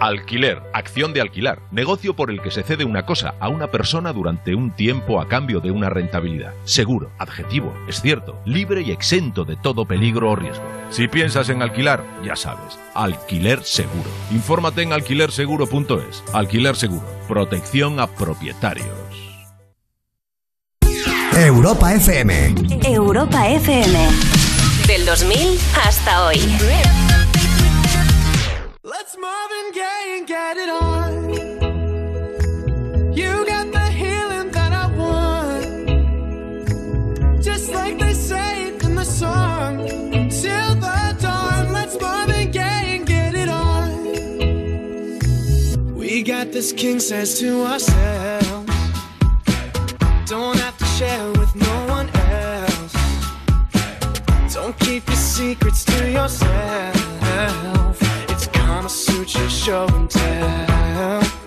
Alquiler, 0.01 0.63
acción 0.73 1.13
de 1.13 1.21
alquilar, 1.21 1.59
negocio 1.71 2.17
por 2.17 2.31
el 2.31 2.41
que 2.41 2.51
se 2.51 2.63
cede 2.63 2.85
una 2.85 3.05
cosa 3.05 3.35
a 3.39 3.49
una 3.49 3.71
persona 3.71 4.15
durante 4.15 4.55
un 4.55 4.71
tiempo 4.71 5.21
a 5.21 5.29
cambio 5.29 5.61
de 5.61 5.71
una 5.71 5.91
rentabilidad. 5.91 6.55
Seguro, 6.65 7.11
adjetivo, 7.19 7.75
es 7.87 8.01
cierto, 8.01 8.41
libre 8.47 8.81
y 8.81 8.93
exento 8.93 9.45
de 9.45 9.57
todo 9.57 9.85
peligro 9.85 10.31
o 10.31 10.37
riesgo. 10.37 10.65
Si 10.89 11.07
piensas 11.07 11.51
en 11.51 11.61
alquilar, 11.61 12.03
ya 12.25 12.35
sabes, 12.35 12.79
alquiler 12.95 13.63
seguro. 13.63 14.09
Infórmate 14.31 14.83
en 14.83 14.95
alquilerseguro.es. 14.95 16.25
Alquiler 16.33 16.77
seguro, 16.77 17.07
protección 17.29 18.01
a 18.01 18.07
propietarios. 18.07 18.89
Europa 21.37 21.95
FM. 21.95 22.55
Europa 22.85 23.49
FM. 23.49 24.09
Del 24.87 25.05
2000 25.05 25.59
hasta 25.85 26.27
hoy. 26.27 26.41
Let's 28.91 29.17
Marvin 29.17 29.71
Gaye 29.73 30.17
and 30.19 30.27
get 30.27 30.57
it 30.57 30.69
on. 30.69 31.13
You 33.15 33.47
got 33.47 33.71
the 33.71 33.87
healing 34.01 34.51
that 34.51 34.73
I 34.73 34.87
want. 34.97 35.65
Just 37.41 37.71
like 37.73 38.01
they 38.01 38.15
say 38.15 38.65
it 38.65 38.83
in 38.83 38.97
the 38.97 39.05
song. 39.05 39.87
Till 40.29 40.75
the 40.75 41.17
dawn, 41.21 41.73
let's 41.73 42.01
Marvin 42.01 42.51
Gaye 42.51 42.97
and 42.97 43.07
get 43.07 43.37
it 43.37 43.49
on. 43.49 44.03
We 45.95 46.25
got 46.25 46.51
this 46.51 46.73
king 46.73 46.99
says 46.99 47.39
to 47.39 47.63
ourselves. 47.67 48.75
Don't 50.27 50.59
have 50.59 50.77
to 50.79 50.85
share 50.99 51.31
with 51.39 51.55
no 51.55 51.87
one 51.87 52.11
else. 52.17 52.93
Don't 54.53 54.77
keep 54.81 55.07
your 55.07 55.17
secrets 55.17 55.85
to 55.85 56.11
yourself 56.11 57.01
future 59.25 59.51
show 59.51 59.87
and 59.89 60.11
tell. 60.11 61.40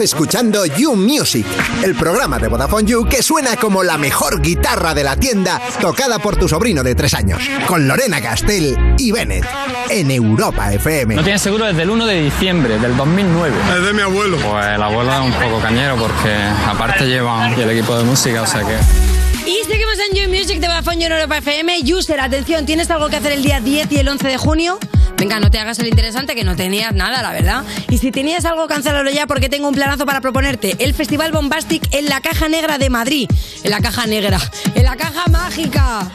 Estás 0.00 0.14
escuchando 0.14 0.64
You 0.64 0.96
Music, 0.96 1.46
el 1.84 1.94
programa 1.94 2.38
de 2.38 2.48
Vodafone 2.48 2.88
You 2.88 3.06
que 3.06 3.22
suena 3.22 3.56
como 3.56 3.82
la 3.82 3.98
mejor 3.98 4.40
guitarra 4.40 4.94
de 4.94 5.04
la 5.04 5.14
tienda 5.14 5.60
tocada 5.78 6.18
por 6.18 6.36
tu 6.36 6.48
sobrino 6.48 6.82
de 6.82 6.94
tres 6.94 7.12
años, 7.12 7.42
con 7.66 7.86
Lorena 7.86 8.18
Castell 8.22 8.94
y 8.96 9.12
Bennett, 9.12 9.44
en 9.90 10.10
Europa 10.10 10.72
FM. 10.72 11.16
No 11.16 11.22
tienes 11.22 11.42
seguro 11.42 11.66
desde 11.66 11.82
el 11.82 11.90
1 11.90 12.06
de 12.06 12.22
diciembre 12.22 12.78
del 12.78 12.96
2009. 12.96 13.54
Es 13.76 13.84
de 13.84 13.92
mi 13.92 14.00
abuelo. 14.00 14.38
Pues 14.38 14.66
el 14.74 14.82
abuelo 14.82 15.12
es 15.12 15.20
un 15.20 15.32
poco 15.32 15.60
cañero 15.60 15.96
porque 15.96 16.34
aparte 16.66 17.06
lleva 17.06 17.52
el 17.52 17.68
equipo 17.68 17.94
de 17.98 18.04
música, 18.04 18.40
o 18.40 18.46
sea 18.46 18.62
que... 18.62 18.78
Y 19.46 19.62
seguimos 19.64 19.98
en 20.08 20.16
You 20.16 20.34
Music 20.34 20.60
de 20.60 20.66
Vodafone 20.66 20.96
You 20.96 21.06
en 21.06 21.12
Europa 21.12 21.36
FM. 21.36 21.78
User, 21.94 22.20
atención, 22.20 22.64
¿tienes 22.64 22.90
algo 22.90 23.10
que 23.10 23.16
hacer 23.16 23.32
el 23.32 23.42
día 23.42 23.60
10 23.60 23.92
y 23.92 23.98
el 23.98 24.08
11 24.08 24.28
de 24.28 24.36
junio? 24.38 24.78
Venga, 25.20 25.38
no 25.38 25.50
te 25.50 25.58
hagas 25.58 25.78
el 25.78 25.86
interesante 25.86 26.34
que 26.34 26.44
no 26.44 26.56
tenías 26.56 26.94
nada, 26.94 27.20
la 27.20 27.30
verdad. 27.30 27.62
Y 27.90 27.98
si 27.98 28.10
tenías 28.10 28.46
algo, 28.46 28.66
cancélalo 28.66 29.10
ya 29.10 29.26
porque 29.26 29.50
tengo 29.50 29.68
un 29.68 29.74
planazo 29.74 30.06
para 30.06 30.22
proponerte. 30.22 30.76
El 30.78 30.94
Festival 30.94 31.30
Bombastic 31.30 31.94
en 31.94 32.06
la 32.06 32.22
Caja 32.22 32.48
Negra 32.48 32.78
de 32.78 32.88
Madrid. 32.88 33.28
En 33.62 33.70
la 33.70 33.80
Caja 33.80 34.06
Negra. 34.06 34.38
En 34.74 34.84
la 34.84 34.96
Caja 34.96 35.26
Mágica. 35.30 36.10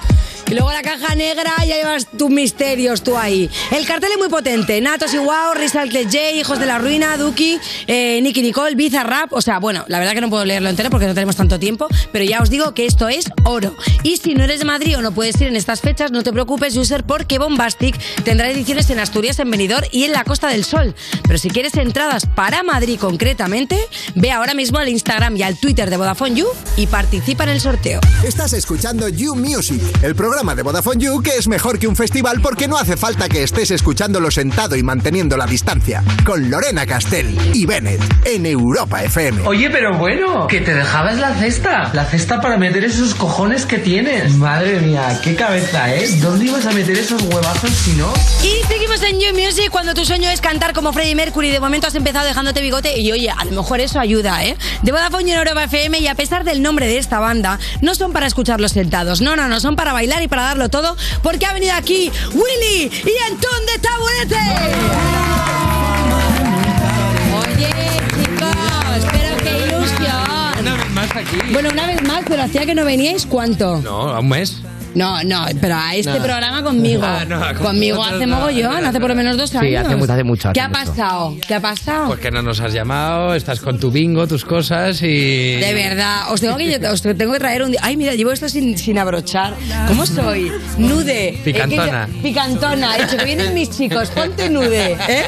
Y 0.48 0.54
luego 0.54 0.72
la 0.72 0.84
caja 0.84 1.16
negra 1.16 1.52
ya 1.66 1.76
llevas 1.76 2.08
tus 2.18 2.30
misterios 2.30 3.02
tú 3.02 3.18
ahí. 3.18 3.50
El 3.72 3.86
cartel 3.88 4.12
es 4.12 4.18
muy 4.20 4.30
potente. 4.30 4.80
Natos 4.80 5.14
y 5.14 5.18
Wow, 5.18 5.56
Rizal 5.56 5.92
J, 5.92 6.32
Hijos 6.32 6.60
de 6.60 6.68
la 6.68 6.78
Ruina, 6.78 7.18
Duki, 7.18 7.60
eh, 7.88 8.20
Nicky 8.22 8.44
Nicole, 8.44 8.76
Biza 8.76 9.04
Rap. 9.04 9.34
O 9.34 9.42
sea, 9.42 9.60
bueno, 9.60 9.86
la 9.88 9.98
verdad 9.98 10.14
que 10.14 10.22
no 10.22 10.30
puedo 10.30 10.46
leerlo 10.46 10.70
entero 10.70 10.92
porque 10.92 11.08
no 11.08 11.16
tenemos 11.16 11.36
tanto 11.36 11.58
tiempo, 11.58 11.88
pero 12.12 12.24
ya 12.24 12.42
os 12.42 12.52
digo 12.52 12.76
que 12.76 12.86
esto 12.86 13.10
es 13.10 13.26
oro. 13.44 13.76
Y 14.04 14.18
si 14.18 14.36
no 14.36 14.44
eres 14.44 14.60
de 14.60 14.66
Madrid 14.66 14.98
o 14.98 15.02
no 15.02 15.14
puedes 15.14 15.40
ir 15.42 15.48
en 15.48 15.56
estas 15.56 15.82
fechas, 15.82 16.12
no 16.12 16.22
te 16.22 16.32
preocupes, 16.32 16.78
user, 16.78 17.04
porque 17.04 17.40
Bombastic 17.40 17.98
tendrá 18.24 18.50
ediciones 18.50 18.88
en 18.92 19.00
Asturias, 19.00 19.40
en 19.40 19.50
Benidorm 19.50 19.88
y 19.92 20.04
en 20.04 20.12
la 20.12 20.24
Costa 20.24 20.50
del 20.50 20.64
Sol. 20.64 20.94
Pero 21.24 21.40
si 21.40 21.50
quieres 21.50 21.76
entradas 21.76 22.28
para 22.28 22.62
Madrid 22.62 23.00
concretamente, 23.00 23.80
ve 24.14 24.32
ahora 24.32 24.54
mismo 24.54 24.78
al 24.78 24.90
Instagram 24.90 25.38
y 25.38 25.44
al 25.44 25.58
Twitter 25.58 25.90
de 25.90 25.98
Vodafone 25.98 26.36
You 26.36 26.48
y 26.78 26.86
participa 26.86 27.46
en 27.46 27.50
el 27.50 27.62
sorteo. 27.62 28.00
Estás 28.24 28.54
escuchando 28.54 29.10
You 29.10 29.36
Music, 29.36 29.82
el 30.04 30.14
programa 30.14 30.35
de 30.36 30.64
Vodafone 30.64 31.02
You 31.02 31.22
que 31.22 31.38
es 31.38 31.48
mejor 31.48 31.80
que 31.80 31.88
un 31.88 31.96
festival 31.96 32.42
porque 32.42 32.68
no 32.68 32.78
hace 32.78 32.98
falta 32.98 33.30
que 33.30 33.42
estés 33.42 33.72
escuchándolo 33.72 34.30
sentado 34.30 34.76
y 34.76 34.84
manteniendo 34.84 35.38
la 35.38 35.46
distancia. 35.46 36.04
Con 36.26 36.52
Lorena 36.52 36.86
Castell 36.86 37.38
y 37.54 37.66
Bennett 37.66 38.02
en 38.26 38.46
Europa 38.46 39.02
FM. 39.02 39.48
Oye, 39.48 39.70
pero 39.70 39.98
bueno, 39.98 40.46
que 40.48 40.60
te 40.60 40.74
dejabas 40.74 41.20
la 41.20 41.34
cesta. 41.36 41.90
La 41.94 42.04
cesta 42.04 42.42
para 42.42 42.58
meter 42.58 42.84
esos 42.84 43.16
cojones 43.16 43.66
que 43.66 43.78
tienes. 43.78 44.36
Madre 44.36 44.82
mía, 44.82 45.20
qué 45.24 45.36
cabeza, 45.36 45.96
¿eh? 45.96 46.06
¿Dónde 46.22 46.46
ibas 46.46 46.66
a 46.66 46.74
meter 46.74 46.98
esos 46.98 47.22
huevazos 47.22 47.72
si 47.72 47.94
no? 47.94 48.12
Y 48.44 48.62
seguimos 48.68 49.02
en 49.04 49.20
You 49.20 49.34
Music 49.34 49.70
cuando 49.72 49.94
tu 49.94 50.04
sueño 50.04 50.30
es 50.30 50.42
cantar 50.42 50.74
como 50.74 50.92
Freddie 50.92 51.16
Mercury. 51.16 51.50
De 51.50 51.62
momento 51.62 51.88
has 51.88 51.96
empezado 51.96 52.28
dejándote 52.28 52.62
bigote 52.62 53.00
y 53.00 53.10
oye, 53.14 53.30
a 53.30 53.46
lo 53.46 53.52
mejor 53.52 53.80
eso 53.80 54.02
ayuda, 54.02 54.44
¿eh? 54.44 54.58
De 54.82 54.92
Vodafone 54.92 55.32
en 55.32 55.38
Europa 55.40 55.64
FM 55.64 56.00
y 56.00 56.08
a 56.08 56.16
pesar 56.16 56.44
del 56.44 56.62
nombre 56.62 56.88
de 56.88 56.98
esta 56.98 57.20
banda, 57.20 57.58
no 57.82 57.96
son 57.96 58.12
para 58.12 58.28
escucharlos 58.28 58.74
sentados. 58.74 59.22
No, 59.22 59.38
no, 59.38 59.48
no, 59.48 59.62
son 59.62 59.76
para 59.78 59.94
bailar 59.94 60.22
y 60.22 60.25
para 60.28 60.44
darlo 60.44 60.70
todo 60.70 60.96
porque 61.22 61.46
ha 61.46 61.54
venido 61.54 61.74
aquí 61.74 62.12
Willy 62.34 62.92
y 63.06 63.32
Antón 63.32 63.66
de 63.66 63.80
Taburete. 63.80 64.36
Oye, 67.40 67.70
chicos, 68.10 69.06
pero 69.12 69.38
qué 69.44 69.58
ilusión. 69.68 70.60
Una 70.62 70.76
vez 70.76 70.92
más 70.92 71.16
aquí. 71.16 71.38
Bueno, 71.52 71.70
una 71.72 71.88
vez 71.88 72.02
más, 72.04 72.24
pero 72.28 72.44
hacía 72.44 72.66
que 72.66 72.76
no 72.76 72.86
veníais, 72.86 73.26
¿cuánto? 73.26 73.82
No, 73.82 74.10
a 74.10 74.20
un 74.20 74.30
mes. 74.30 74.62
No, 74.96 75.22
no, 75.24 75.46
pero 75.62 75.76
a 75.76 75.94
este 75.96 76.18
No. 76.18 76.24
programa 76.24 76.64
conmigo. 76.64 77.04
Ah, 77.06 77.26
no, 77.28 77.40
con 77.58 77.68
conmigo 77.68 78.04
hace 78.04 78.26
mogollón, 78.26 78.82
no, 78.82 78.90
hace 78.90 79.00
por 79.00 79.10
lo 79.10 79.16
menos 79.16 79.38
dos 79.38 79.54
años. 79.56 79.68
Sí, 79.70 79.76
hace 79.76 79.96
mucho, 79.96 80.14
hace 80.14 80.24
mucho, 80.24 80.54
¿Qué 80.54 80.62
ha 80.62 80.70
pasado? 80.70 81.36
¿Qué 81.48 81.54
ha 81.56 81.60
pasado? 81.60 82.08
Pues 82.08 82.20
que 82.20 82.32
no 82.32 82.42
nos 82.42 82.60
has 82.62 82.74
llamado, 82.74 83.36
estás 83.36 83.60
con 83.60 83.80
tu 83.80 83.92
bingo, 83.92 84.26
tus 84.28 84.46
cosas 84.46 85.02
y... 85.02 85.56
De 85.56 85.74
verdad, 85.74 86.32
os 86.32 86.40
tengo 86.42 86.58
que, 86.58 86.80
os 86.88 87.02
tengo 87.02 87.34
que 87.34 87.40
traer 87.40 87.64
un 87.64 87.72
día. 87.72 87.80
Ay, 87.84 87.98
mira, 87.98 88.14
llevo 88.16 88.32
esto 88.32 88.48
sin, 88.50 88.78
sin 88.78 88.98
abrochar. 88.98 89.54
¿Cómo 89.88 90.06
soy? 90.06 90.52
Nude. 90.78 91.40
Picantona. 91.44 92.04
Eh, 92.10 92.14
que- 92.16 92.22
picantona. 92.30 92.98
He 92.98 93.04
dicho 93.06 93.18
que 93.18 93.26
vienen 93.26 93.54
mis 93.54 93.70
chicos, 93.70 94.10
ponte 94.10 94.50
nude. 94.50 94.94
¿eh? 95.10 95.26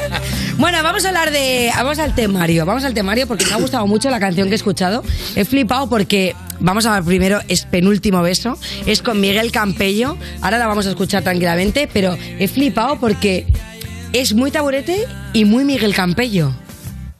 Bueno, 0.56 0.82
vamos 0.82 1.04
a 1.04 1.08
hablar 1.08 1.30
de. 1.30 1.70
Vamos 1.76 1.98
al 1.98 2.14
temario. 2.14 2.64
Vamos 2.66 2.84
al 2.84 2.94
temario 2.94 3.26
porque 3.26 3.44
me 3.46 3.52
ha 3.52 3.56
gustado 3.56 3.86
mucho 3.86 4.08
la 4.10 4.18
canción 4.18 4.48
que 4.48 4.54
he 4.54 4.56
escuchado. 4.56 5.04
He 5.36 5.44
flipado 5.44 5.88
porque. 5.88 6.34
Vamos 6.60 6.86
a 6.86 6.94
ver 6.94 7.04
primero, 7.04 7.40
es 7.48 7.64
penúltimo 7.66 8.22
beso. 8.22 8.58
Es 8.86 9.02
con 9.02 9.20
Miguel 9.20 9.52
Campello. 9.52 10.16
Ahora 10.40 10.58
la 10.58 10.66
vamos 10.66 10.86
a 10.86 10.90
escuchar 10.90 11.22
tranquilamente, 11.22 11.88
pero 11.92 12.16
he 12.38 12.48
flipado 12.48 12.98
porque 12.98 13.46
es 14.12 14.34
muy 14.34 14.50
taburete 14.50 15.04
y 15.32 15.44
muy 15.44 15.64
Miguel 15.64 15.94
Campello. 15.94 16.52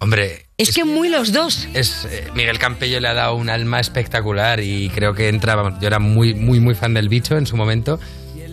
Hombre, 0.01 0.46
Es 0.57 0.72
que 0.72 0.85
muy 0.85 1.09
los 1.09 1.33
dos. 1.33 1.68
es, 1.74 2.07
eh, 2.11 2.29
Miguel 2.35 2.59
Campello 2.59 3.01
le 3.01 3.09
ha 3.09 3.14
dado 3.14 3.35
un 3.35 3.51
alma 3.51 3.81
espectacular 3.81 4.61
y 4.61 4.90
creo 4.90 5.12
que 5.14 5.29
entra, 5.29 5.55
vamos, 5.57 5.81
yo 5.81 5.87
era 5.88 5.98
muy, 5.98 6.35
muy, 6.35 6.61
muy 6.61 6.74
fan 6.74 6.94
del 6.94 7.09
bicho 7.09 7.37
en 7.37 7.46
su 7.46 7.57
momento 7.57 7.98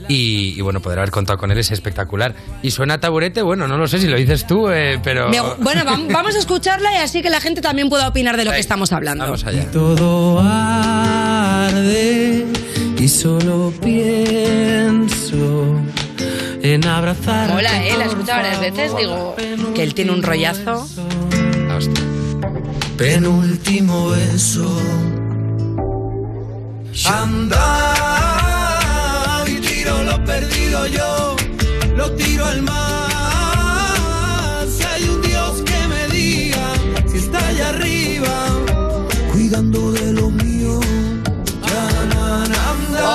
y, 0.08 0.54
y 0.58 0.62
bueno, 0.62 0.82
poder 0.82 1.00
haber 1.00 1.12
contado 1.12 1.38
con 1.40 1.52
él 1.52 1.58
es 1.58 1.72
espectacular. 1.72 2.36
Y 2.62 2.72
suena 2.72 2.96
a 2.96 3.00
taburete, 3.00 3.42
bueno, 3.42 3.68
no 3.68 3.78
lo 3.78 3.88
sé 3.88 4.00
si 4.00 4.08
lo 4.08 4.18
dices 4.18 4.46
tú, 4.48 4.70
eh, 4.70 5.00
pero... 5.04 5.30
Me- 5.30 5.42
bueno, 5.60 5.84
vam- 5.84 6.08
vamos 6.14 6.36
a 6.36 6.40
escucharla 6.40 6.94
y 6.94 6.98
así 6.98 7.22
que 7.22 7.30
la 7.30 7.42
gente 7.42 7.62
también 7.62 7.90
pueda 7.90 8.08
opinar 8.08 8.38
de 8.38 8.46
lo 8.46 8.52
que 8.52 8.60
estamos 8.60 8.92
hablando. 8.92 9.26
Vamos 9.26 9.46
allá. 9.46 9.70
Todo 9.72 10.40
arde 10.42 12.46
y 13.00 13.08
solo 13.08 13.74
pienso 13.82 15.76
en 16.62 16.88
abrazar. 16.88 17.50
Mola, 17.52 17.86
eh, 17.86 17.96
la 17.98 18.06
he 18.06 18.08
escuchado 18.08 18.42
varias 18.42 18.62
veces, 18.62 18.96
digo 18.98 19.36
que 19.76 19.84
él 19.84 19.94
tiene 19.94 20.12
un 20.12 20.24
rollazo. 20.24 20.88
Penúltimo 22.98 24.10
beso. 24.10 24.82
Anda 27.06 27.56
y 27.56 27.56
tiro 27.56 27.56
lo 27.56 27.95
yo, 30.88 31.36
lo 31.96 32.12
tiro 32.16 32.46
al 32.46 32.62
mar. 32.62 32.76
Si 34.68 34.84
hay 34.84 35.04
un 35.10 35.22
Dios 35.22 35.62
que 35.64 35.88
me 35.88 36.08
diga 36.16 36.68
si 37.12 37.18
está 37.18 37.46
allá 37.48 37.70
arriba, 37.70 38.48
cuidando 39.32 39.92
de 39.92 40.14
lo 40.14 40.30
mío. 40.30 40.80
Ya, 41.68 42.06
na, 42.16 42.46
na, 42.48 42.80
na. 42.90 43.06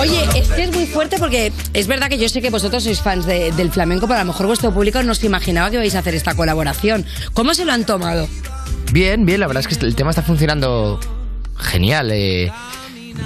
Oye, 0.00 0.24
es 0.34 0.48
que 0.48 0.64
es 0.64 0.72
muy 0.74 0.86
fuerte 0.86 1.16
porque 1.18 1.52
es 1.74 1.86
verdad 1.86 2.08
que 2.08 2.18
yo 2.18 2.28
sé 2.28 2.40
que 2.42 2.50
vosotros 2.50 2.82
sois 2.82 3.00
fans 3.00 3.24
de- 3.26 3.52
del 3.52 3.70
flamenco, 3.70 4.08
pero 4.08 4.18
a 4.20 4.24
lo 4.24 4.32
mejor 4.32 4.46
vuestro 4.46 4.72
público 4.72 5.00
no 5.02 5.14
se 5.14 5.26
imaginaba 5.26 5.70
que 5.70 5.76
vais 5.76 5.94
a 5.94 6.00
hacer 6.00 6.14
esta 6.16 6.34
colaboración. 6.34 7.04
¿Cómo 7.34 7.54
se 7.54 7.64
lo 7.64 7.72
han 7.72 7.84
tomado? 7.86 8.28
Bien, 8.92 9.24
bien, 9.24 9.38
la 9.40 9.46
verdad 9.46 9.64
es 9.66 9.68
que 9.78 9.86
el 9.86 9.94
tema 9.94 10.10
está 10.10 10.22
funcionando 10.22 10.98
genial. 11.56 12.10
eh. 12.12 12.50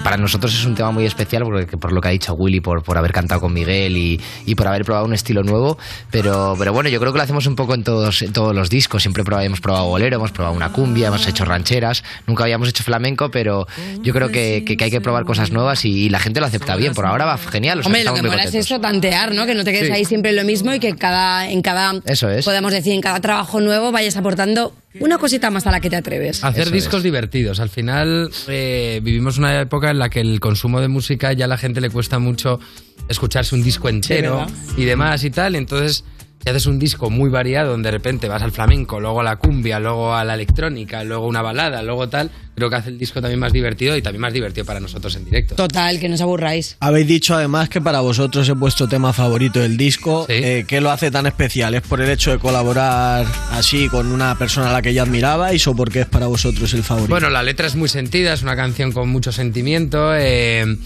Para 0.02 0.16
nosotros 0.16 0.54
es 0.54 0.64
un 0.64 0.74
tema 0.74 0.90
muy 0.90 1.04
especial 1.06 1.42
porque, 1.44 1.76
por 1.76 1.92
lo 1.92 2.00
que 2.00 2.08
ha 2.08 2.10
dicho 2.10 2.34
Willy, 2.34 2.60
por, 2.60 2.82
por 2.82 2.96
haber 2.98 3.12
cantado 3.12 3.40
con 3.40 3.52
Miguel 3.52 3.96
y, 3.96 4.20
y 4.44 4.54
por 4.54 4.66
haber 4.68 4.84
probado 4.84 5.04
un 5.06 5.14
estilo 5.14 5.42
nuevo. 5.42 5.78
Pero, 6.10 6.54
pero 6.58 6.72
bueno, 6.72 6.88
yo 6.88 7.00
creo 7.00 7.12
que 7.12 7.18
lo 7.18 7.24
hacemos 7.24 7.46
un 7.46 7.56
poco 7.56 7.74
en 7.74 7.84
todos, 7.84 8.22
en 8.22 8.32
todos 8.32 8.54
los 8.54 8.70
discos. 8.70 9.02
Siempre 9.02 9.22
hemos 9.44 9.60
probado 9.60 9.86
bolero, 9.86 10.16
hemos 10.16 10.32
probado 10.32 10.54
una 10.56 10.72
cumbia, 10.72 11.08
hemos 11.08 11.26
hecho 11.26 11.44
rancheras. 11.44 12.04
Nunca 12.26 12.44
habíamos 12.44 12.68
hecho 12.68 12.82
flamenco, 12.84 13.30
pero 13.30 13.66
yo 14.02 14.12
creo 14.12 14.28
que, 14.30 14.64
que- 14.66 14.76
que 14.76 14.84
hay 14.84 14.90
que 14.90 15.00
probar 15.00 15.24
cosas 15.24 15.50
nuevas 15.50 15.84
y, 15.84 15.90
y 16.04 16.08
la 16.10 16.18
gente 16.18 16.40
lo 16.40 16.46
acepta 16.46 16.76
bien. 16.76 16.94
Por 16.94 17.06
ahora 17.06 17.24
va 17.24 17.38
genial. 17.38 17.78
o 17.80 17.82
sea, 17.82 17.88
Hombre, 17.88 18.04
lo 18.04 18.14
que 18.14 18.22
muy 18.22 18.30
mola 18.30 18.44
es 18.44 18.54
eso, 18.54 18.80
tantear, 18.80 19.34
¿no? 19.34 19.46
Que 19.46 19.54
no 19.54 19.64
te 19.64 19.72
quedes 19.72 19.86
Sí. 19.86 19.92
ahí 19.92 20.04
siempre 20.04 20.30
en 20.30 20.36
lo 20.36 20.44
mismo 20.44 20.72
y 20.74 20.80
que 20.80 20.94
cada, 20.96 21.48
en 21.50 21.62
cada, 21.62 21.94
Eso 22.04 22.28
es. 22.30 22.44
podemos 22.44 22.72
decir, 22.72 22.92
en 22.92 23.00
cada 23.00 23.20
trabajo 23.20 23.60
nuevo 23.60 23.92
vayas 23.92 24.16
aportando 24.16 24.72
una 25.00 25.18
cosita 25.18 25.50
más 25.50 25.66
a 25.66 25.70
la 25.70 25.80
que 25.80 25.90
te 25.90 25.96
atreves. 25.96 26.42
Hacer 26.44 26.70
discos 26.70 27.02
divertidos. 27.02 27.60
Al 27.60 27.68
final 27.68 28.30
eh, 28.48 29.00
vivimos 29.02 29.38
una 29.38 29.60
época 29.60 29.90
en 29.90 29.98
la 29.98 30.08
que 30.08 30.20
el 30.20 30.40
consumo 30.40 30.80
de 30.80 30.88
música 30.88 31.32
ya 31.32 31.44
a 31.46 31.48
la 31.48 31.58
gente 31.58 31.80
le 31.80 31.90
cuesta 31.90 32.18
mucho 32.18 32.60
escucharse 33.08 33.54
un 33.54 33.62
disco 33.62 33.88
entero 33.88 34.46
y 34.76 34.84
demás 34.84 35.24
y 35.24 35.30
tal. 35.30 35.54
Entonces, 35.54 36.04
si 36.42 36.50
haces 36.50 36.66
un 36.66 36.78
disco 36.78 37.10
muy 37.10 37.28
variado 37.28 37.72
donde 37.72 37.88
de 37.88 37.92
repente 37.92 38.28
vas 38.28 38.42
al 38.42 38.52
flamenco, 38.52 39.00
luego 39.00 39.20
a 39.20 39.24
la 39.24 39.36
cumbia, 39.36 39.80
luego 39.80 40.14
a 40.14 40.24
la 40.24 40.34
electrónica, 40.34 41.02
luego 41.02 41.26
una 41.26 41.42
balada, 41.42 41.82
luego 41.82 42.08
tal, 42.08 42.30
creo 42.54 42.70
que 42.70 42.76
hace 42.76 42.90
el 42.90 42.98
disco 42.98 43.20
también 43.20 43.40
más 43.40 43.52
divertido 43.52 43.96
y 43.96 44.02
también 44.02 44.20
más 44.20 44.32
divertido 44.32 44.64
para 44.64 44.78
nosotros 44.78 45.16
en 45.16 45.24
directo. 45.24 45.56
Total, 45.56 45.98
que 45.98 46.08
no 46.08 46.14
os 46.14 46.20
aburráis. 46.20 46.76
Habéis 46.78 47.08
dicho 47.08 47.34
además 47.34 47.68
que 47.68 47.80
para 47.80 48.00
vosotros 48.00 48.48
es 48.48 48.54
vuestro 48.56 48.86
tema 48.86 49.12
favorito 49.12 49.58
del 49.58 49.76
disco. 49.76 50.26
Eh, 50.28 50.64
¿Qué 50.68 50.80
lo 50.80 50.90
hace 50.90 51.10
tan 51.10 51.26
especial? 51.26 51.74
¿Es 51.74 51.82
por 51.82 52.00
el 52.00 52.10
hecho 52.10 52.30
de 52.30 52.38
colaborar 52.38 53.26
así 53.50 53.88
con 53.88 54.12
una 54.12 54.36
persona 54.38 54.70
a 54.70 54.72
la 54.72 54.82
que 54.82 54.94
ya 54.94 55.02
admirabais 55.02 55.66
o 55.66 55.74
porque 55.74 56.02
es 56.02 56.06
para 56.06 56.26
vosotros 56.26 56.72
el 56.74 56.84
favorito? 56.84 57.10
Bueno, 57.10 57.28
la 57.28 57.42
letra 57.42 57.66
es 57.66 57.74
muy 57.74 57.88
sentida, 57.88 58.32
es 58.32 58.42
una 58.42 58.54
canción 58.54 58.92
con 58.92 59.08
mucho 59.08 59.32
sentimiento. 59.32 60.14
eh, 60.14 60.76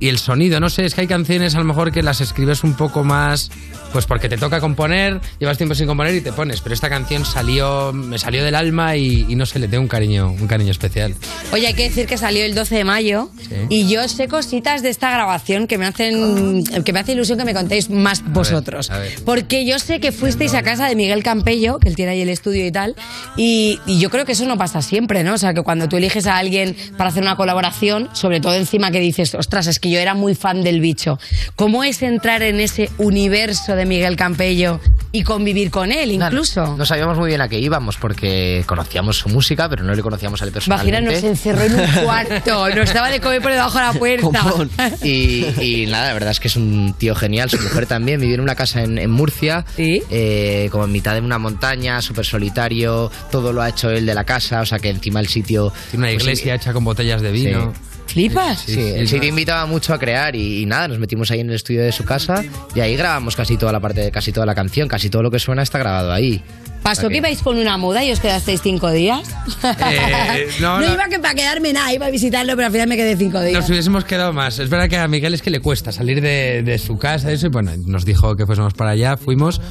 y 0.00 0.08
el 0.08 0.18
sonido, 0.18 0.60
no 0.60 0.68
sé, 0.70 0.84
es 0.84 0.94
que 0.94 1.02
hay 1.02 1.06
canciones 1.06 1.54
a 1.54 1.58
lo 1.58 1.64
mejor 1.64 1.92
que 1.92 2.02
las 2.02 2.20
escribes 2.20 2.64
un 2.64 2.74
poco 2.74 3.04
más, 3.04 3.50
pues 3.92 4.06
porque 4.06 4.28
te 4.28 4.36
toca 4.36 4.60
componer, 4.60 5.20
llevas 5.38 5.56
tiempo 5.56 5.74
sin 5.74 5.86
componer 5.86 6.14
y 6.14 6.20
te 6.20 6.32
pones. 6.32 6.60
Pero 6.60 6.74
esta 6.74 6.88
canción 6.88 7.24
salió, 7.24 7.92
me 7.92 8.18
salió 8.18 8.42
del 8.42 8.56
alma 8.56 8.96
y, 8.96 9.24
y 9.28 9.36
no 9.36 9.46
sé, 9.46 9.58
le 9.60 9.68
tengo 9.68 9.82
un 9.82 9.88
cariño, 9.88 10.32
un 10.32 10.48
cariño 10.48 10.72
especial. 10.72 11.14
Oye, 11.52 11.68
hay 11.68 11.74
que 11.74 11.84
decir 11.84 12.06
que 12.06 12.18
salió 12.18 12.44
el 12.44 12.54
12 12.54 12.74
de 12.74 12.84
mayo 12.84 13.30
y 13.68 13.88
yo 13.88 14.08
sé 14.08 14.26
cositas 14.26 14.82
de 14.82 14.90
esta 14.90 15.10
grabación 15.10 15.66
que 15.68 15.78
me 15.78 15.86
hacen 15.86 16.64
que 16.84 16.92
me 16.92 16.98
hace 16.98 17.12
ilusión 17.12 17.38
que 17.38 17.44
me 17.44 17.54
contéis 17.54 17.88
más 17.88 18.24
vosotros. 18.32 18.90
a 18.90 18.98
ver. 18.98 19.12
Porque 19.24 19.64
yo 19.64 19.78
sé 19.78 20.00
que 20.00 20.10
fuisteis 20.10 20.54
a 20.54 20.62
casa 20.62 20.88
de 20.88 20.96
Miguel 20.96 21.22
Campello, 21.22 21.78
que 21.78 21.88
él 21.88 21.94
tiene 21.94 22.12
ahí 22.12 22.20
el 22.20 22.30
estudio 22.30 22.66
y 22.66 22.72
tal, 22.72 22.96
y, 23.36 23.78
y 23.86 24.00
yo 24.00 24.10
creo 24.10 24.24
que 24.24 24.32
eso 24.32 24.44
no 24.46 24.58
pasa 24.58 24.82
siempre, 24.82 25.22
¿no? 25.22 25.34
O 25.34 25.38
sea, 25.38 25.54
que 25.54 25.62
cuando 25.62 25.88
tú 25.88 25.96
eliges 25.96 26.26
a 26.26 26.36
alguien 26.36 26.76
para 26.98 27.10
hacer 27.10 27.22
una 27.22 27.36
colaboración, 27.36 28.08
sobre 28.12 28.40
todo 28.40 28.54
encima 28.54 28.90
que 28.90 28.98
dices, 29.00 29.34
ostras, 29.34 29.68
es 29.68 29.78
que 29.78 29.83
yo 29.90 29.98
era 29.98 30.14
muy 30.14 30.34
fan 30.34 30.62
del 30.62 30.80
bicho. 30.80 31.18
¿Cómo 31.56 31.84
es 31.84 32.02
entrar 32.02 32.42
en 32.42 32.60
ese 32.60 32.90
universo 32.98 33.76
de 33.76 33.86
Miguel 33.86 34.16
Campello 34.16 34.80
y 35.12 35.22
convivir 35.22 35.70
con 35.70 35.92
él 35.92 36.12
incluso? 36.12 36.76
No 36.76 36.84
sabíamos 36.84 37.18
muy 37.18 37.28
bien 37.28 37.40
a 37.40 37.48
qué 37.48 37.58
íbamos 37.58 37.96
porque 37.96 38.64
conocíamos 38.66 39.18
su 39.18 39.28
música, 39.28 39.68
pero 39.68 39.84
no 39.84 39.94
le 39.94 40.02
conocíamos 40.02 40.42
a 40.42 40.44
él 40.44 40.52
personalmente. 40.52 40.98
Imagina, 40.98 41.12
nos 41.12 41.24
encerró 41.24 41.62
en 41.62 41.74
un 41.74 41.86
cuarto, 42.04 42.68
nos 42.68 42.88
estaba 42.88 43.08
de 43.08 43.20
comer 43.20 43.40
por 43.40 43.52
debajo 43.52 43.78
de 43.78 43.84
la 43.84 43.92
puerta. 43.92 44.54
Y, 45.02 45.44
y 45.60 45.86
nada, 45.86 46.08
la 46.08 46.14
verdad 46.14 46.30
es 46.30 46.40
que 46.40 46.48
es 46.48 46.56
un 46.56 46.94
tío 46.98 47.14
genial. 47.14 47.50
Su 47.50 47.60
mujer 47.60 47.86
también 47.86 48.20
vive 48.20 48.34
en 48.34 48.40
una 48.40 48.54
casa 48.54 48.82
en, 48.82 48.98
en 48.98 49.10
Murcia, 49.10 49.64
eh, 49.76 50.68
como 50.70 50.84
en 50.84 50.92
mitad 50.92 51.14
de 51.14 51.20
una 51.20 51.38
montaña, 51.38 52.00
súper 52.00 52.24
solitario. 52.24 53.10
Todo 53.30 53.52
lo 53.52 53.62
ha 53.62 53.68
hecho 53.68 53.90
él 53.90 54.06
de 54.06 54.14
la 54.14 54.24
casa, 54.24 54.60
o 54.60 54.66
sea 54.66 54.78
que 54.78 54.90
encima 54.90 55.20
el 55.20 55.28
sitio. 55.28 55.72
Tiene 55.90 56.06
una 56.06 56.14
pues, 56.14 56.24
iglesia 56.24 56.54
hecha 56.54 56.72
con 56.72 56.84
botellas 56.84 57.22
de 57.22 57.32
vino. 57.32 57.72
¿Flipas? 58.06 58.60
Sí, 58.66 58.80
el 58.80 59.08
sí, 59.08 59.14
sitio 59.14 59.28
invitaba 59.28 59.66
mucho 59.66 59.94
a 59.94 59.98
crear 59.98 60.36
y, 60.36 60.62
y 60.62 60.66
nada, 60.66 60.88
nos 60.88 60.98
metimos 60.98 61.30
ahí 61.30 61.40
en 61.40 61.48
el 61.48 61.56
estudio 61.56 61.82
de 61.82 61.92
su 61.92 62.04
casa 62.04 62.44
y 62.74 62.80
ahí 62.80 62.96
grabamos 62.96 63.34
casi 63.36 63.56
toda 63.56 63.72
la 63.72 63.80
parte, 63.80 64.10
casi 64.10 64.32
toda 64.32 64.46
la 64.46 64.54
canción, 64.54 64.88
casi 64.88 65.10
todo 65.10 65.22
lo 65.22 65.30
que 65.30 65.38
suena 65.38 65.62
está 65.62 65.78
grabado 65.78 66.12
ahí. 66.12 66.42
¿Pasó 66.84 67.08
que 67.08 67.16
ibais 67.16 67.40
con 67.40 67.56
una 67.56 67.78
muda 67.78 68.04
y 68.04 68.12
os 68.12 68.20
quedasteis 68.20 68.60
cinco 68.60 68.90
días? 68.90 69.26
Eh, 69.64 70.48
no, 70.60 70.80
no, 70.80 70.86
no. 70.86 70.92
iba 70.92 71.08
que 71.08 71.18
para 71.18 71.34
quedarme 71.34 71.72
nada, 71.72 71.94
iba 71.94 72.04
a 72.04 72.10
visitarlo, 72.10 72.54
pero 72.56 72.66
al 72.66 72.72
final 72.72 72.88
me 72.88 72.96
quedé 72.96 73.16
cinco 73.16 73.40
días. 73.40 73.58
Nos 73.58 73.70
hubiésemos 73.70 74.04
quedado 74.04 74.34
más. 74.34 74.58
Es 74.58 74.68
verdad 74.68 74.90
que 74.90 74.98
a 74.98 75.08
Miguel 75.08 75.32
es 75.32 75.40
que 75.40 75.48
le 75.48 75.60
cuesta 75.60 75.92
salir 75.92 76.20
de, 76.20 76.62
de 76.62 76.76
su 76.76 76.98
casa 76.98 77.32
eso, 77.32 77.46
y 77.46 77.48
bueno, 77.48 77.72
nos 77.86 78.04
dijo 78.04 78.36
que 78.36 78.44
fuésemos 78.44 78.74
para 78.74 78.90
allá, 78.90 79.16
fuimos. 79.16 79.62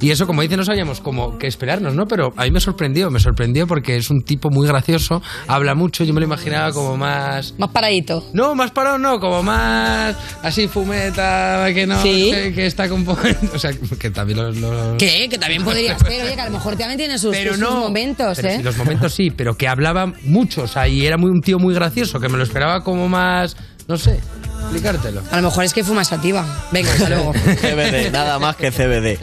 Y 0.00 0.10
eso, 0.10 0.26
como 0.26 0.42
dice, 0.42 0.56
no 0.56 0.64
sabíamos 0.64 1.00
cómo 1.00 1.36
que 1.38 1.46
esperarnos, 1.46 1.94
¿no? 1.94 2.06
Pero 2.06 2.32
a 2.36 2.44
mí 2.44 2.50
me 2.50 2.60
sorprendió, 2.60 3.10
me 3.10 3.20
sorprendió 3.20 3.66
porque 3.66 3.96
es 3.96 4.10
un 4.10 4.22
tipo 4.22 4.48
muy 4.50 4.66
gracioso, 4.66 5.22
habla 5.46 5.74
mucho, 5.74 6.04
yo 6.04 6.14
me 6.14 6.20
lo 6.20 6.26
imaginaba 6.26 6.72
como 6.72 6.96
más... 6.96 7.54
Más 7.58 7.70
paradito. 7.70 8.24
No, 8.32 8.54
más 8.54 8.70
parado 8.70 8.98
no, 8.98 9.18
como 9.20 9.42
más 9.42 10.16
así 10.42 10.68
fumeta, 10.68 11.66
que 11.74 11.86
no, 11.86 12.00
Sí. 12.02 12.30
que, 12.32 12.52
que 12.54 12.66
está 12.66 12.88
componiendo, 12.88 13.50
o 13.54 13.58
sea, 13.58 13.72
que 13.98 14.10
también 14.10 14.38
los... 14.38 14.56
los- 14.56 14.96
¿Qué? 14.98 15.28
Que 15.28 15.38
también 15.38 15.62
podría 15.64 15.98
ser, 15.98 16.08
oye, 16.24 16.34
que 16.34 16.40
a 16.40 16.46
lo 16.46 16.52
mejor 16.52 16.76
también 16.76 16.98
tiene 16.98 17.18
sus, 17.18 17.32
Pero 17.36 17.52
sus 17.52 17.60
no. 17.60 17.76
momentos, 17.80 18.36
Pero 18.36 18.48
¿eh? 18.48 18.56
sí, 18.56 18.62
los 18.62 18.76
momentos 18.76 19.12
sí, 19.14 19.30
pero 19.30 19.54
que 19.56 19.68
hablaba 19.68 20.12
mucho, 20.24 20.62
o 20.62 20.66
sea, 20.66 20.88
y 20.88 21.06
era 21.06 21.16
muy, 21.16 21.30
un 21.30 21.40
tío 21.40 21.58
muy 21.58 21.74
gracioso, 21.74 22.20
que 22.20 22.28
me 22.28 22.36
lo 22.38 22.44
esperaba 22.44 22.82
como 22.82 23.08
más, 23.08 23.56
no 23.88 23.96
sé, 23.96 24.20
explicártelo. 24.60 25.22
A 25.30 25.36
lo 25.36 25.42
mejor 25.48 25.64
es 25.64 25.72
que 25.74 25.82
fuma 25.84 26.04
sativa. 26.04 26.44
Venga, 26.72 26.92
hasta 26.92 27.08
luego. 27.08 27.32
CBD, 27.60 28.10
nada 28.12 28.38
más 28.38 28.56
que 28.56 28.70
CBD. 28.70 29.18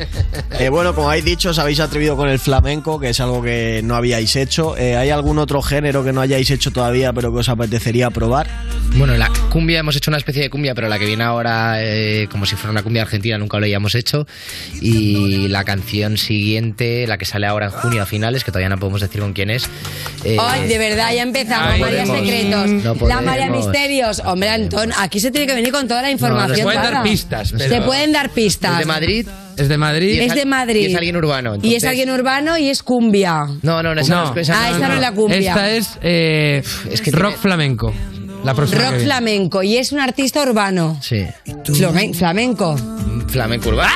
Eh, 0.59 0.69
bueno, 0.69 0.93
como 0.95 1.09
habéis 1.09 1.25
dicho, 1.25 1.49
os 1.49 1.59
habéis 1.59 1.79
atrevido 1.79 2.15
con 2.17 2.29
el 2.29 2.39
flamenco, 2.39 2.99
que 2.99 3.09
es 3.09 3.19
algo 3.19 3.41
que 3.41 3.81
no 3.83 3.95
habíais 3.95 4.35
hecho. 4.35 4.77
Eh, 4.77 4.95
¿Hay 4.97 5.09
algún 5.09 5.37
otro 5.39 5.61
género 5.61 6.03
que 6.03 6.13
no 6.13 6.21
hayáis 6.21 6.49
hecho 6.51 6.71
todavía, 6.71 7.13
pero 7.13 7.31
que 7.31 7.39
os 7.39 7.49
apetecería 7.49 8.09
probar? 8.09 8.47
Bueno, 8.95 9.15
la 9.15 9.29
cumbia, 9.51 9.79
hemos 9.79 9.95
hecho 9.95 10.11
una 10.11 10.17
especie 10.17 10.41
de 10.43 10.49
cumbia, 10.49 10.73
pero 10.75 10.87
la 10.89 10.97
que 10.99 11.05
viene 11.05 11.23
ahora, 11.23 11.77
eh, 11.83 12.27
como 12.31 12.45
si 12.45 12.55
fuera 12.55 12.71
una 12.71 12.83
cumbia 12.83 13.01
argentina, 13.03 13.37
nunca 13.37 13.59
lo 13.59 13.65
hayamos 13.65 13.95
hecho. 13.95 14.25
Y 14.81 15.47
la 15.47 15.63
canción 15.63 16.17
siguiente, 16.17 17.05
la 17.07 17.17
que 17.17 17.25
sale 17.25 17.47
ahora 17.47 17.67
en 17.67 17.71
junio 17.71 18.01
a 18.03 18.05
finales, 18.05 18.43
que 18.43 18.51
todavía 18.51 18.69
no 18.69 18.77
podemos 18.77 19.01
decir 19.01 19.21
con 19.21 19.33
quién 19.33 19.49
es. 19.49 19.69
eh, 20.23 20.37
Ay, 20.39 20.67
de 20.67 20.77
verdad, 20.77 21.13
ya 21.13 21.23
empezamos. 21.23 21.73
Ay, 21.73 21.81
María 21.81 22.05
podemos. 22.05 22.27
Secretos. 22.29 22.99
No 22.99 23.07
la 23.07 23.21
María. 23.21 23.47
Misterios. 23.49 24.21
Hombre, 24.25 24.49
Antón, 24.49 24.91
aquí 24.97 25.19
se 25.19 25.26
tiene 25.31 25.47
que 25.47 25.55
venir 25.55 25.71
con 25.71 25.87
toda 25.87 26.01
la 26.01 26.11
información. 26.11 26.55
Se 26.57 26.63
pueden 26.63 26.81
dar 26.81 27.03
pistas, 27.03 27.53
pero- 27.57 27.75
Se 27.75 27.81
pueden 27.81 28.11
dar 28.11 28.29
pistas. 28.29 28.71
¿Es 28.73 28.79
de 28.79 28.85
Madrid? 28.85 29.27
Es 29.57 29.69
de 29.69 29.77
Madrid. 29.77 30.19
Es 30.21 30.35
de 30.35 30.45
Madrid. 30.45 30.81
Y 30.81 30.85
es 30.91 30.95
alguien 30.95 31.15
urbano. 31.17 31.55
Y 31.61 31.75
es 31.75 31.83
alguien 31.83 32.09
urbano 32.11 32.57
y 32.57 32.69
es 32.69 32.83
cumbia. 32.83 33.45
No, 33.61 33.81
no, 33.83 33.95
no, 33.95 34.01
esa 34.01 34.15
no, 34.15 34.31
es- 34.33 34.37
esa 34.49 34.53
Ah, 34.53 34.69
no, 34.69 34.75
esta 34.75 34.87
no 34.87 34.93
es 34.95 35.01
la 35.01 35.11
cumbia. 35.13 35.37
Esta 35.39 35.71
es, 35.71 35.89
eh, 36.01 36.63
rock 37.11 37.37
flamenco. 37.37 37.93
La 38.43 38.53
Rock 38.53 38.67
flamenco 38.99 39.63
y 39.63 39.77
es 39.77 39.91
un 39.91 39.99
artista 39.99 40.41
urbano. 40.43 40.99
Sí. 41.01 41.25
Flame- 41.65 42.13
flamenco. 42.13 42.75
Flamenco 43.27 43.69
urbano. 43.69 43.91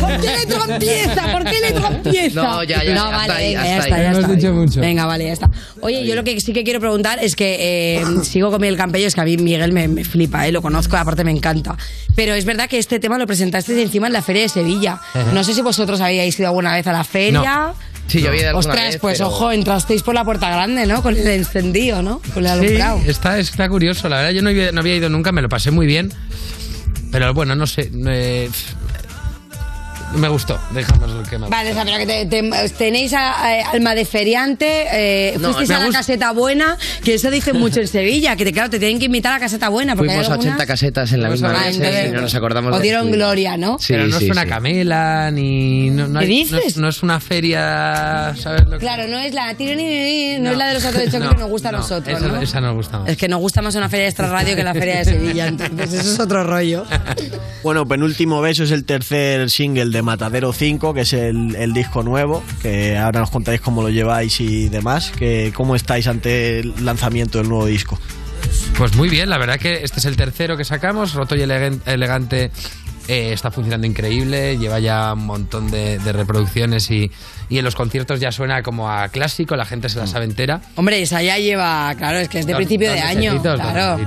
¿Por 0.00 0.20
qué 0.20 0.36
le 0.36 0.46
trompieza? 0.46 1.32
¿Por 1.32 1.44
qué 1.44 1.60
le 1.60 1.72
trompieza? 1.72 2.42
No, 2.42 2.62
ya, 2.64 2.82
ya, 2.84 2.94
No, 2.94 3.04
hasta 3.06 3.16
vale, 3.16 3.32
ahí, 3.34 3.54
venga, 3.54 3.60
hasta 3.62 3.68
ya 3.68 3.74
ahí. 3.74 3.80
está, 3.80 3.96
ya 4.02 4.08
Hemos 4.08 4.18
está. 4.20 4.32
dicho 4.34 4.52
mucho. 4.52 4.80
Venga, 4.80 5.06
vale, 5.06 5.24
ya 5.26 5.32
está. 5.32 5.50
Oye, 5.80 6.06
yo 6.06 6.14
lo 6.14 6.24
que 6.24 6.40
sí 6.40 6.52
que 6.52 6.64
quiero 6.64 6.80
preguntar 6.80 7.18
es 7.22 7.36
que 7.36 7.98
eh, 8.00 8.04
sigo 8.24 8.50
con 8.50 8.60
Miguel 8.60 8.76
Campello, 8.76 9.06
es 9.06 9.14
que 9.14 9.20
a 9.20 9.24
mí 9.24 9.36
Miguel 9.36 9.72
me, 9.72 9.88
me 9.88 10.04
flipa, 10.04 10.46
eh, 10.46 10.52
lo 10.52 10.62
conozco, 10.62 10.96
aparte 10.96 11.24
me 11.24 11.30
encanta. 11.30 11.76
Pero 12.14 12.34
es 12.34 12.44
verdad 12.44 12.68
que 12.68 12.78
este 12.78 12.98
tema 12.98 13.18
lo 13.18 13.26
presentasteis 13.26 13.78
encima 13.78 14.06
en 14.08 14.12
la 14.12 14.22
Feria 14.22 14.42
de 14.42 14.48
Sevilla. 14.48 15.00
Ajá. 15.14 15.32
No 15.32 15.44
sé 15.44 15.54
si 15.54 15.62
vosotros 15.62 16.00
habíais 16.00 16.38
ido 16.38 16.48
alguna 16.48 16.74
vez 16.74 16.86
a 16.86 16.92
la 16.92 17.04
feria. 17.04 17.72
Sí, 18.08 18.22
yo 18.22 18.28
había 18.30 18.56
Ostras, 18.56 18.76
vez, 18.92 18.96
pues 18.98 19.18
pero- 19.18 19.28
ojo, 19.28 19.52
entrasteis 19.52 20.02
por 20.02 20.14
la 20.14 20.24
puerta 20.24 20.48
grande, 20.50 20.86
¿no? 20.86 21.02
Con 21.02 21.14
el 21.14 21.26
encendido, 21.26 22.02
¿no? 22.02 22.22
Con 22.32 22.46
el 22.46 22.52
Sí, 22.52 22.58
alumbrado. 22.64 23.00
está, 23.06 23.38
está 23.38 23.68
curioso, 23.68 24.08
la 24.08 24.16
verdad. 24.16 24.30
Yo 24.30 24.40
no 24.40 24.48
había, 24.48 24.72
no 24.72 24.80
había 24.80 24.96
ido 24.96 25.10
nunca, 25.10 25.30
me 25.30 25.42
lo 25.42 25.50
pasé 25.50 25.70
muy 25.70 25.86
bien. 25.86 26.10
Pero 27.12 27.32
bueno, 27.34 27.54
no 27.54 27.66
sé. 27.66 27.90
eh, 28.06 28.48
me 30.14 30.28
gustó, 30.28 30.58
dejamos 30.72 31.10
lo 31.10 31.22
que 31.22 31.38
me 31.38 31.48
Vale, 31.48 31.70
o 31.70 31.74
sea, 31.74 31.84
pero 31.84 31.98
que 31.98 32.06
te- 32.06 32.26
te- 32.26 32.68
tenéis 32.70 33.12
a- 33.12 33.32
a- 33.32 33.70
alma 33.72 33.94
de 33.94 34.04
feriante, 34.04 34.86
eh, 34.92 35.34
No, 35.38 35.48
fuisteis 35.52 35.68
me 35.68 35.74
a 35.74 35.78
la 35.78 35.84
gusta- 35.86 35.98
caseta 36.00 36.32
buena, 36.32 36.76
que 37.04 37.14
eso 37.14 37.30
dice 37.30 37.52
mucho 37.52 37.80
en 37.80 37.88
Sevilla, 37.88 38.34
que 38.36 38.44
te, 38.44 38.52
claro, 38.52 38.70
te 38.70 38.78
tienen 38.78 38.98
que 38.98 39.06
invitar 39.06 39.32
a 39.32 39.34
la 39.36 39.40
caseta 39.40 39.68
buena. 39.68 39.94
Porque 39.96 40.10
Fuimos 40.10 40.26
hay 40.26 40.30
a 40.30 40.34
algunas- 40.34 40.54
80 40.54 40.66
casetas 40.66 41.12
en 41.12 41.22
la 41.22 41.28
misma 41.30 41.48
a 41.50 41.52
ver, 41.52 41.60
noche 41.60 41.76
entonces- 41.76 42.08
y 42.08 42.12
no 42.14 42.20
nos 42.22 42.34
acordamos 42.34 42.72
Os 42.72 42.78
de 42.78 42.82
dieron 42.82 43.10
gloria, 43.10 43.56
¿no? 43.56 43.78
Sí, 43.78 43.92
Pero 43.92 44.06
no 44.06 44.18
sí, 44.18 44.24
es 44.26 44.30
una 44.30 44.42
sí. 44.42 44.48
camela, 44.48 45.30
ni. 45.30 45.90
No, 45.90 46.08
no 46.08 46.18
hay- 46.20 46.26
¿Qué 46.26 46.32
no 46.34 46.42
es- 46.42 46.50
dices? 46.64 46.76
No, 46.78 46.88
es 46.88 47.02
una 47.02 47.20
feria, 47.20 48.34
¿sabes 48.40 48.64
lo 48.66 48.72
que 48.72 48.78
Claro, 48.78 49.06
no 49.08 49.18
es 49.18 49.34
la 49.34 49.54
tiro 49.54 49.74
ni, 49.74 49.84
ni- 49.84 50.38
no, 50.38 50.52
es 50.52 50.56
la 50.58 50.68
de 50.68 50.74
los 50.74 50.84
otros 50.84 51.02
de 51.04 51.10
choque 51.10 51.24
No, 51.24 51.30
que 51.30 51.36
nos 51.40 51.48
gusta 51.50 51.68
a 51.68 51.72
no, 51.72 51.78
nosotros, 51.78 52.18
esa, 52.18 52.28
¿no? 52.28 52.40
esa 52.40 52.60
nos 52.60 52.74
gusta 52.74 52.98
más. 53.00 53.08
Es 53.08 53.16
que 53.16 53.28
nos 53.28 53.40
gusta 53.40 53.62
más 53.62 53.74
una 53.74 53.88
feria 53.88 54.04
de 54.04 54.08
extra 54.10 54.28
radio 54.28 54.56
que 54.56 54.64
la 54.64 54.74
feria 54.74 54.98
de 54.98 55.04
Sevilla, 55.04 55.46
entonces 55.48 55.92
eso 55.92 56.12
es 56.14 56.20
otro 56.20 56.44
rollo. 56.44 56.84
Bueno, 57.62 57.86
Penúltimo 57.86 58.40
Beso 58.40 58.62
es 58.62 58.70
el 58.70 58.84
tercer 58.84 59.50
single 59.50 59.90
de 59.98 60.02
Matadero 60.02 60.52
5, 60.52 60.94
que 60.94 61.00
es 61.00 61.12
el, 61.12 61.72
disco 61.72 62.04
nuevo, 62.04 62.40
que 62.62 62.96
ahora 62.96 63.18
nos 63.18 63.30
contáis 63.30 63.60
cómo 63.60 63.82
lo 63.82 63.88
lleváis 63.90 64.40
y 64.40 64.68
demás, 64.68 65.10
que 65.10 65.52
cómo 65.52 65.74
estáis 65.74 66.06
ante 66.06 66.60
el 66.60 66.84
lanzamiento 66.84 67.38
del 67.38 67.48
nuevo 67.48 67.66
disco. 67.66 67.98
Pues 68.76 68.94
muy 68.94 69.08
bien, 69.08 69.28
la 69.28 69.38
verdad 69.38 69.58
que 69.58 69.82
este 69.82 69.98
es 69.98 70.04
el 70.04 70.16
tercero 70.16 70.56
que 70.56 70.64
sacamos, 70.64 71.14
Roto 71.14 71.34
y 71.34 71.40
Elegan- 71.40 71.80
Elegante. 71.84 72.52
eh, 73.08 73.32
está 73.32 73.50
funcionando 73.50 73.86
increíble, 73.88 74.56
lleva 74.56 74.78
ya 74.78 75.14
un 75.14 75.26
montón 75.26 75.68
de 75.68 75.98
reproducciones 76.12 76.88
y, 76.92 77.10
y 77.48 77.58
en 77.58 77.64
los 77.64 77.74
conciertos 77.74 78.20
ya 78.20 78.32
suena 78.32 78.62
como 78.62 78.90
a 78.90 79.08
clásico, 79.08 79.56
la 79.56 79.64
gente 79.64 79.88
se 79.88 79.98
la 79.98 80.06
sabe 80.06 80.24
entera. 80.24 80.60
Hombre, 80.76 81.00
esa 81.02 81.22
ya 81.22 81.38
lleva, 81.38 81.94
claro, 81.96 82.18
es 82.18 82.28
que 82.28 82.40
es 82.40 82.46
de 82.46 82.52
Dos- 82.52 82.58
principio 82.58 82.88
dos 82.88 82.96
de 82.96 83.02
año. 83.02 83.40
Claro. 83.42 83.98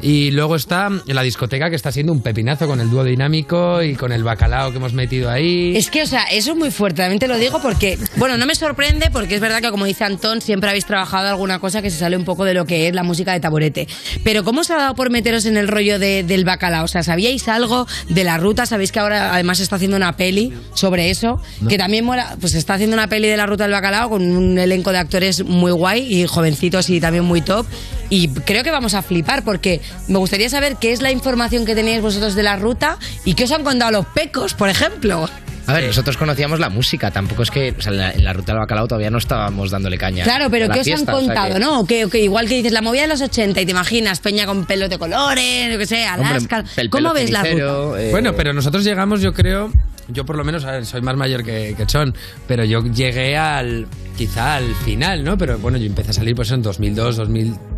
Y 0.00 0.30
luego 0.30 0.56
está 0.56 0.88
la 1.06 1.22
discoteca 1.22 1.70
que 1.70 1.76
está 1.76 1.92
siendo 1.92 2.12
un 2.12 2.22
pepinazo 2.22 2.66
con 2.66 2.80
el 2.80 2.90
dúo 2.90 3.04
dinámico 3.04 3.82
y 3.82 3.94
con 3.94 4.12
el 4.12 4.22
bacalao 4.24 4.70
que 4.70 4.76
hemos 4.76 4.92
metido 4.92 5.30
ahí. 5.30 5.76
Es 5.76 5.90
que, 5.90 6.02
o 6.02 6.06
sea, 6.06 6.24
eso 6.24 6.52
es 6.52 6.56
muy 6.56 6.70
fuerte, 6.70 7.02
también 7.02 7.18
te 7.18 7.28
lo 7.28 7.36
digo 7.38 7.60
porque, 7.60 7.98
bueno, 8.16 8.36
no 8.36 8.46
me 8.46 8.54
sorprende 8.54 9.10
porque 9.12 9.34
es 9.34 9.40
verdad 9.40 9.60
que, 9.60 9.70
como 9.70 9.84
dice 9.84 10.04
Antón, 10.04 10.40
siempre 10.40 10.70
habéis 10.70 10.86
trabajado 10.86 11.28
alguna 11.28 11.58
cosa 11.58 11.82
que 11.82 11.90
se 11.90 11.98
sale 11.98 12.16
un 12.16 12.24
poco 12.24 12.44
de 12.44 12.54
lo 12.54 12.64
que 12.64 12.88
es 12.88 12.94
la 12.94 13.02
música 13.02 13.32
de 13.32 13.40
taburete. 13.40 13.88
Pero, 14.24 14.44
¿cómo 14.44 14.60
os 14.60 14.70
ha 14.70 14.76
dado 14.76 14.94
por 14.94 15.10
meteros 15.10 15.44
en 15.46 15.56
el 15.56 15.68
rollo 15.68 15.98
de- 15.98 16.22
del 16.22 16.44
bacalao? 16.44 16.84
O 16.84 16.88
sea, 16.88 17.02
¿sabíais 17.02 17.48
algo 17.48 17.86
de 18.08 18.24
la 18.24 18.36
ruta. 18.38 18.66
Sabéis 18.66 18.92
que 18.92 19.00
ahora 19.00 19.34
además 19.34 19.60
está 19.60 19.76
haciendo 19.76 19.96
una 19.96 20.16
peli 20.16 20.52
sobre 20.74 21.10
eso, 21.10 21.40
que 21.68 21.76
también 21.78 22.04
mola, 22.04 22.36
pues 22.40 22.54
está 22.54 22.74
haciendo 22.78 22.94
una 22.94 23.08
peli 23.08 23.28
de 23.28 23.36
la 23.36 23.46
ruta 23.46 23.64
del 23.64 23.72
bacalao 23.72 24.08
con 24.10 24.22
un 24.22 24.58
elenco 24.58 24.90
de 24.92 24.98
actores 24.98 25.44
muy 25.44 25.72
guay 25.72 26.00
y 26.22 26.26
jovencitos 26.26 26.88
y 26.90 27.00
también 27.00 27.24
muy 27.24 27.40
top. 27.42 27.66
Y 28.10 28.28
creo 28.28 28.64
que 28.64 28.70
vamos 28.70 28.94
a 28.94 29.02
flipar 29.02 29.42
porque 29.44 29.80
me 30.08 30.18
gustaría 30.18 30.48
saber 30.48 30.76
qué 30.80 30.92
es 30.92 31.02
la 31.02 31.10
información 31.12 31.66
que 31.66 31.74
tenéis 31.74 32.00
vosotros 32.00 32.34
de 32.34 32.42
la 32.42 32.56
ruta 32.56 32.98
y 33.24 33.34
qué 33.34 33.44
os 33.44 33.52
han 33.52 33.64
contado 33.64 33.90
los 33.90 34.06
pecos, 34.06 34.54
por 34.54 34.68
ejemplo. 34.70 35.28
A 35.66 35.74
ver, 35.74 35.84
nosotros 35.84 36.16
conocíamos 36.16 36.60
la 36.60 36.70
música, 36.70 37.10
tampoco 37.10 37.42
es 37.42 37.50
que 37.50 37.74
o 37.78 37.82
sea, 37.82 37.92
en, 37.92 37.98
la, 37.98 38.10
en 38.12 38.24
la 38.24 38.32
ruta 38.32 38.52
del 38.52 38.60
bacalao 38.60 38.88
todavía 38.88 39.10
no 39.10 39.18
estábamos 39.18 39.70
dándole 39.70 39.98
caña. 39.98 40.24
Claro, 40.24 40.48
pero 40.50 40.64
a 40.64 40.68
la 40.68 40.72
¿qué 40.74 40.80
os 40.80 40.86
fiesta, 40.86 41.12
han 41.12 41.16
o 41.18 41.20
sea 41.20 41.26
contado, 41.26 41.54
que- 41.54 41.60
no? 41.60 41.84
Que, 41.84 42.08
que 42.10 42.20
igual 42.22 42.48
que 42.48 42.54
dices 42.54 42.72
la 42.72 42.80
movida 42.80 43.02
de 43.02 43.08
los 43.08 43.20
80 43.20 43.60
y 43.60 43.66
te 43.66 43.70
imaginas 43.72 44.20
Peña 44.20 44.46
con 44.46 44.64
pelos 44.64 44.88
de 44.88 44.96
colores, 44.98 45.70
yo 45.70 45.76
que 45.78 45.84
sé, 45.84 46.06
Alaska. 46.06 46.64
¿Cómo 46.88 47.12
ves 47.12 47.30
la 47.30 47.42
ruta? 47.42 48.00
eh, 48.00 48.08
Bueno, 48.10 48.32
pero 48.34 48.54
nosotros 48.54 48.82
llegamos, 48.82 49.20
yo 49.20 49.34
creo, 49.34 49.70
yo 50.08 50.24
por 50.24 50.36
lo 50.36 50.44
menos, 50.44 50.66
soy 50.82 51.00
más 51.02 51.16
mayor 51.16 51.44
que, 51.44 51.74
que 51.76 51.86
Chon, 51.86 52.14
pero 52.46 52.64
yo 52.64 52.82
llegué 52.84 53.36
al, 53.36 53.86
quizá 54.16 54.56
al 54.56 54.74
final, 54.74 55.24
¿no? 55.24 55.36
Pero 55.38 55.58
bueno, 55.58 55.78
yo 55.78 55.86
empecé 55.86 56.10
a 56.10 56.14
salir 56.14 56.34
pues 56.34 56.50
en 56.50 56.62
2002, 56.62 57.16
2003, 57.16 57.77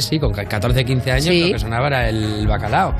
sí, 0.00 0.18
con 0.18 0.32
14, 0.32 0.84
15 0.84 1.10
años, 1.12 1.24
Sí. 1.26 1.46
lo 1.48 1.52
que 1.54 1.58
sonaba 1.58 1.86
era 1.86 2.08
el 2.08 2.46
bacalao. 2.46 2.94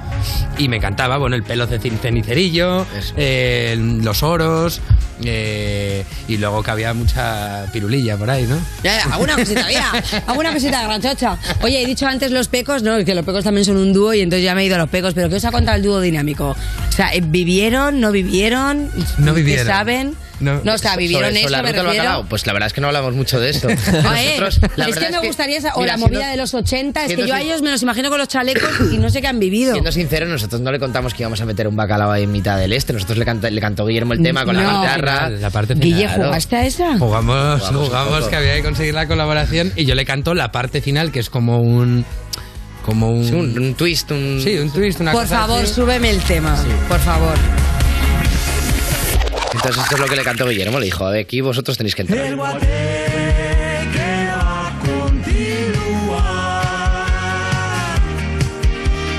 Y 0.59 0.69
me 0.69 0.77
encantaba, 0.77 1.19
bueno, 1.19 1.37
el 1.37 1.43
pelo 1.43 1.67
cenicerillo, 1.67 2.87
eh, 3.17 3.77
los 3.79 4.23
oros, 4.23 4.81
eh, 5.25 6.05
y 6.29 6.37
luego 6.39 6.63
que 6.63 6.71
había 6.71 6.95
mucha 6.95 7.67
pirulilla 7.73 8.17
por 8.17 8.31
ahí, 8.31 8.45
¿no? 8.47 8.57
Ya, 8.83 8.99
ya, 8.99 9.13
alguna 9.13 9.37
cosita 9.37 9.65
había, 9.65 9.91
alguna 10.27 10.53
cosita 10.53 10.83
grachocha. 10.85 11.37
Oye, 11.63 11.83
he 11.83 11.87
dicho 11.87 12.07
antes 12.07 12.31
los 12.31 12.49
pecos, 12.49 12.83
no, 12.83 13.05
que 13.05 13.15
los 13.15 13.25
pecos 13.25 13.45
también 13.45 13.65
son 13.65 13.77
un 13.77 13.93
dúo 13.93 14.15
y 14.15 14.21
entonces 14.21 14.45
ya 14.45 14.55
me 14.55 14.63
he 14.63 14.67
ido 14.67 14.77
a 14.77 14.79
los 14.79 14.89
pecos, 14.89 15.15
pero 15.15 15.29
¿qué 15.29 15.37
os 15.37 15.45
ha 15.45 15.51
contado 15.53 15.77
el 15.77 15.83
dúo 15.83 16.01
dinámico? 16.01 16.51
O 16.89 16.93
sea, 16.93 17.13
eh, 17.15 17.23
¿vivieron, 17.25 18.01
no 18.01 18.11
vivieron? 18.13 18.91
No 19.19 19.35
¿Qué 19.35 19.41
vivieron. 19.41 19.67
saben? 19.67 20.15
No, 20.43 20.75
o 20.75 20.79
sea, 20.79 20.97
vivieron 20.97 21.37
eso, 21.37 21.49
la 21.49 21.63
me 21.63 21.71
ruta 21.73 21.83
bacalao, 21.85 22.25
pues 22.27 22.47
la 22.47 22.53
verdad 22.53 22.67
es 22.67 22.73
que 22.73 22.81
no 22.81 22.89
hablamos 22.89 23.15
mucho 23.15 23.39
de 23.41 23.51
esto. 23.51 23.69
Nosotros, 24.03 24.61
la 24.77 24.87
es 24.89 24.97
que 24.97 25.11
me 25.11 25.19
gustaría 25.27 25.59
esa, 25.59 25.75
o 25.75 25.81
mira, 25.81 25.93
la 25.93 25.99
siendo- 25.99 26.17
movida 26.19 26.31
de 26.31 26.37
los 26.37 26.53
80, 26.55 27.05
es 27.07 27.15
que 27.17 27.27
yo 27.27 27.35
a 27.35 27.41
ellos 27.41 27.63
me 27.63 27.71
los 27.71 27.83
imagino 27.83 28.09
con 28.11 28.19
los 28.19 28.29
chalecos 28.29 28.71
y 28.93 28.99
no 28.99 29.09
sé 29.11 29.21
qué 29.21 29.29
han 29.29 29.39
vivido. 29.39 29.73
Siendo 29.73 29.93
sincero, 29.93 30.27
nosotros 30.27 30.61
no 30.61 30.71
le 30.73 30.79
contamos 30.79 31.15
que 31.15 31.23
íbamos 31.23 31.41
a 31.41 31.47
meter 31.47 31.69
un 31.69 31.77
bacalao 31.77 32.11
ahí 32.11 32.25
en 32.25 32.33
mitad 32.33 32.59
del 32.59 32.73
este. 32.73 32.93
Nosotros 32.93 33.19
le, 33.19 33.25
canta- 33.25 33.51
le 33.51 33.61
cantó 33.61 33.87
Guillermo 33.87 34.13
el 34.15 34.23
tema 34.23 34.45
con 34.45 34.57
No. 34.57 34.63
la 34.63 34.79
guitarra. 34.81 35.29
La 35.31 35.51
parte 35.51 35.75
Guille, 35.75 36.05
Claro. 36.07 36.25
¿jugaste 36.27 36.57
a 36.57 36.67
esa? 36.67 36.99
Jugamos, 36.99 37.61
Jugamos 37.61 37.89
jugamos 37.89 38.29
que 38.29 38.37
había 38.37 38.55
que 38.55 38.63
conseguir 38.63 38.95
la 38.95 39.07
colaboración 39.07 39.73
y 39.77 39.85
yo 39.85 39.95
le 39.95 40.05
canto 40.05 40.35
la 40.35 40.53
parte 40.53 40.81
final 40.81 41.13
que 41.13 41.21
es 41.21 41.31
como 41.31 41.61
un 41.61 42.05
como 42.85 43.11
un, 43.11 43.25
Sí, 43.25 43.35
un, 43.35 43.59
un 43.59 43.75
twist, 43.75 44.11
un 44.11 44.41
sí, 44.43 44.59
un 44.59 44.71
twist, 44.73 45.01
una 45.01 45.13
Por 45.13 45.23
cosa 45.23 45.39
favor, 45.41 45.63
así. 45.63 45.73
súbeme 45.75 46.11
el 46.11 46.21
tema, 46.23 46.57
por 46.89 46.99
favor. 46.99 47.35
Entonces 49.55 49.83
esto 49.83 49.95
es 49.97 50.01
lo 50.01 50.07
que 50.07 50.17
le 50.17 50.25
cantó 50.25 50.47
Guillermo. 50.49 50.79
Le 50.79 50.87
dijo, 50.87 51.05
a 51.07 51.11
ver, 51.11 51.21
aquí 51.25 51.41
vosotros 51.41 51.77
tenéis 51.77 51.95
que 51.95 52.03
entrar. 52.03 52.25
El 52.27 52.37
guateque 52.37 52.69
va 54.29 54.69
a 54.69 54.79
continuar. 54.81 56.23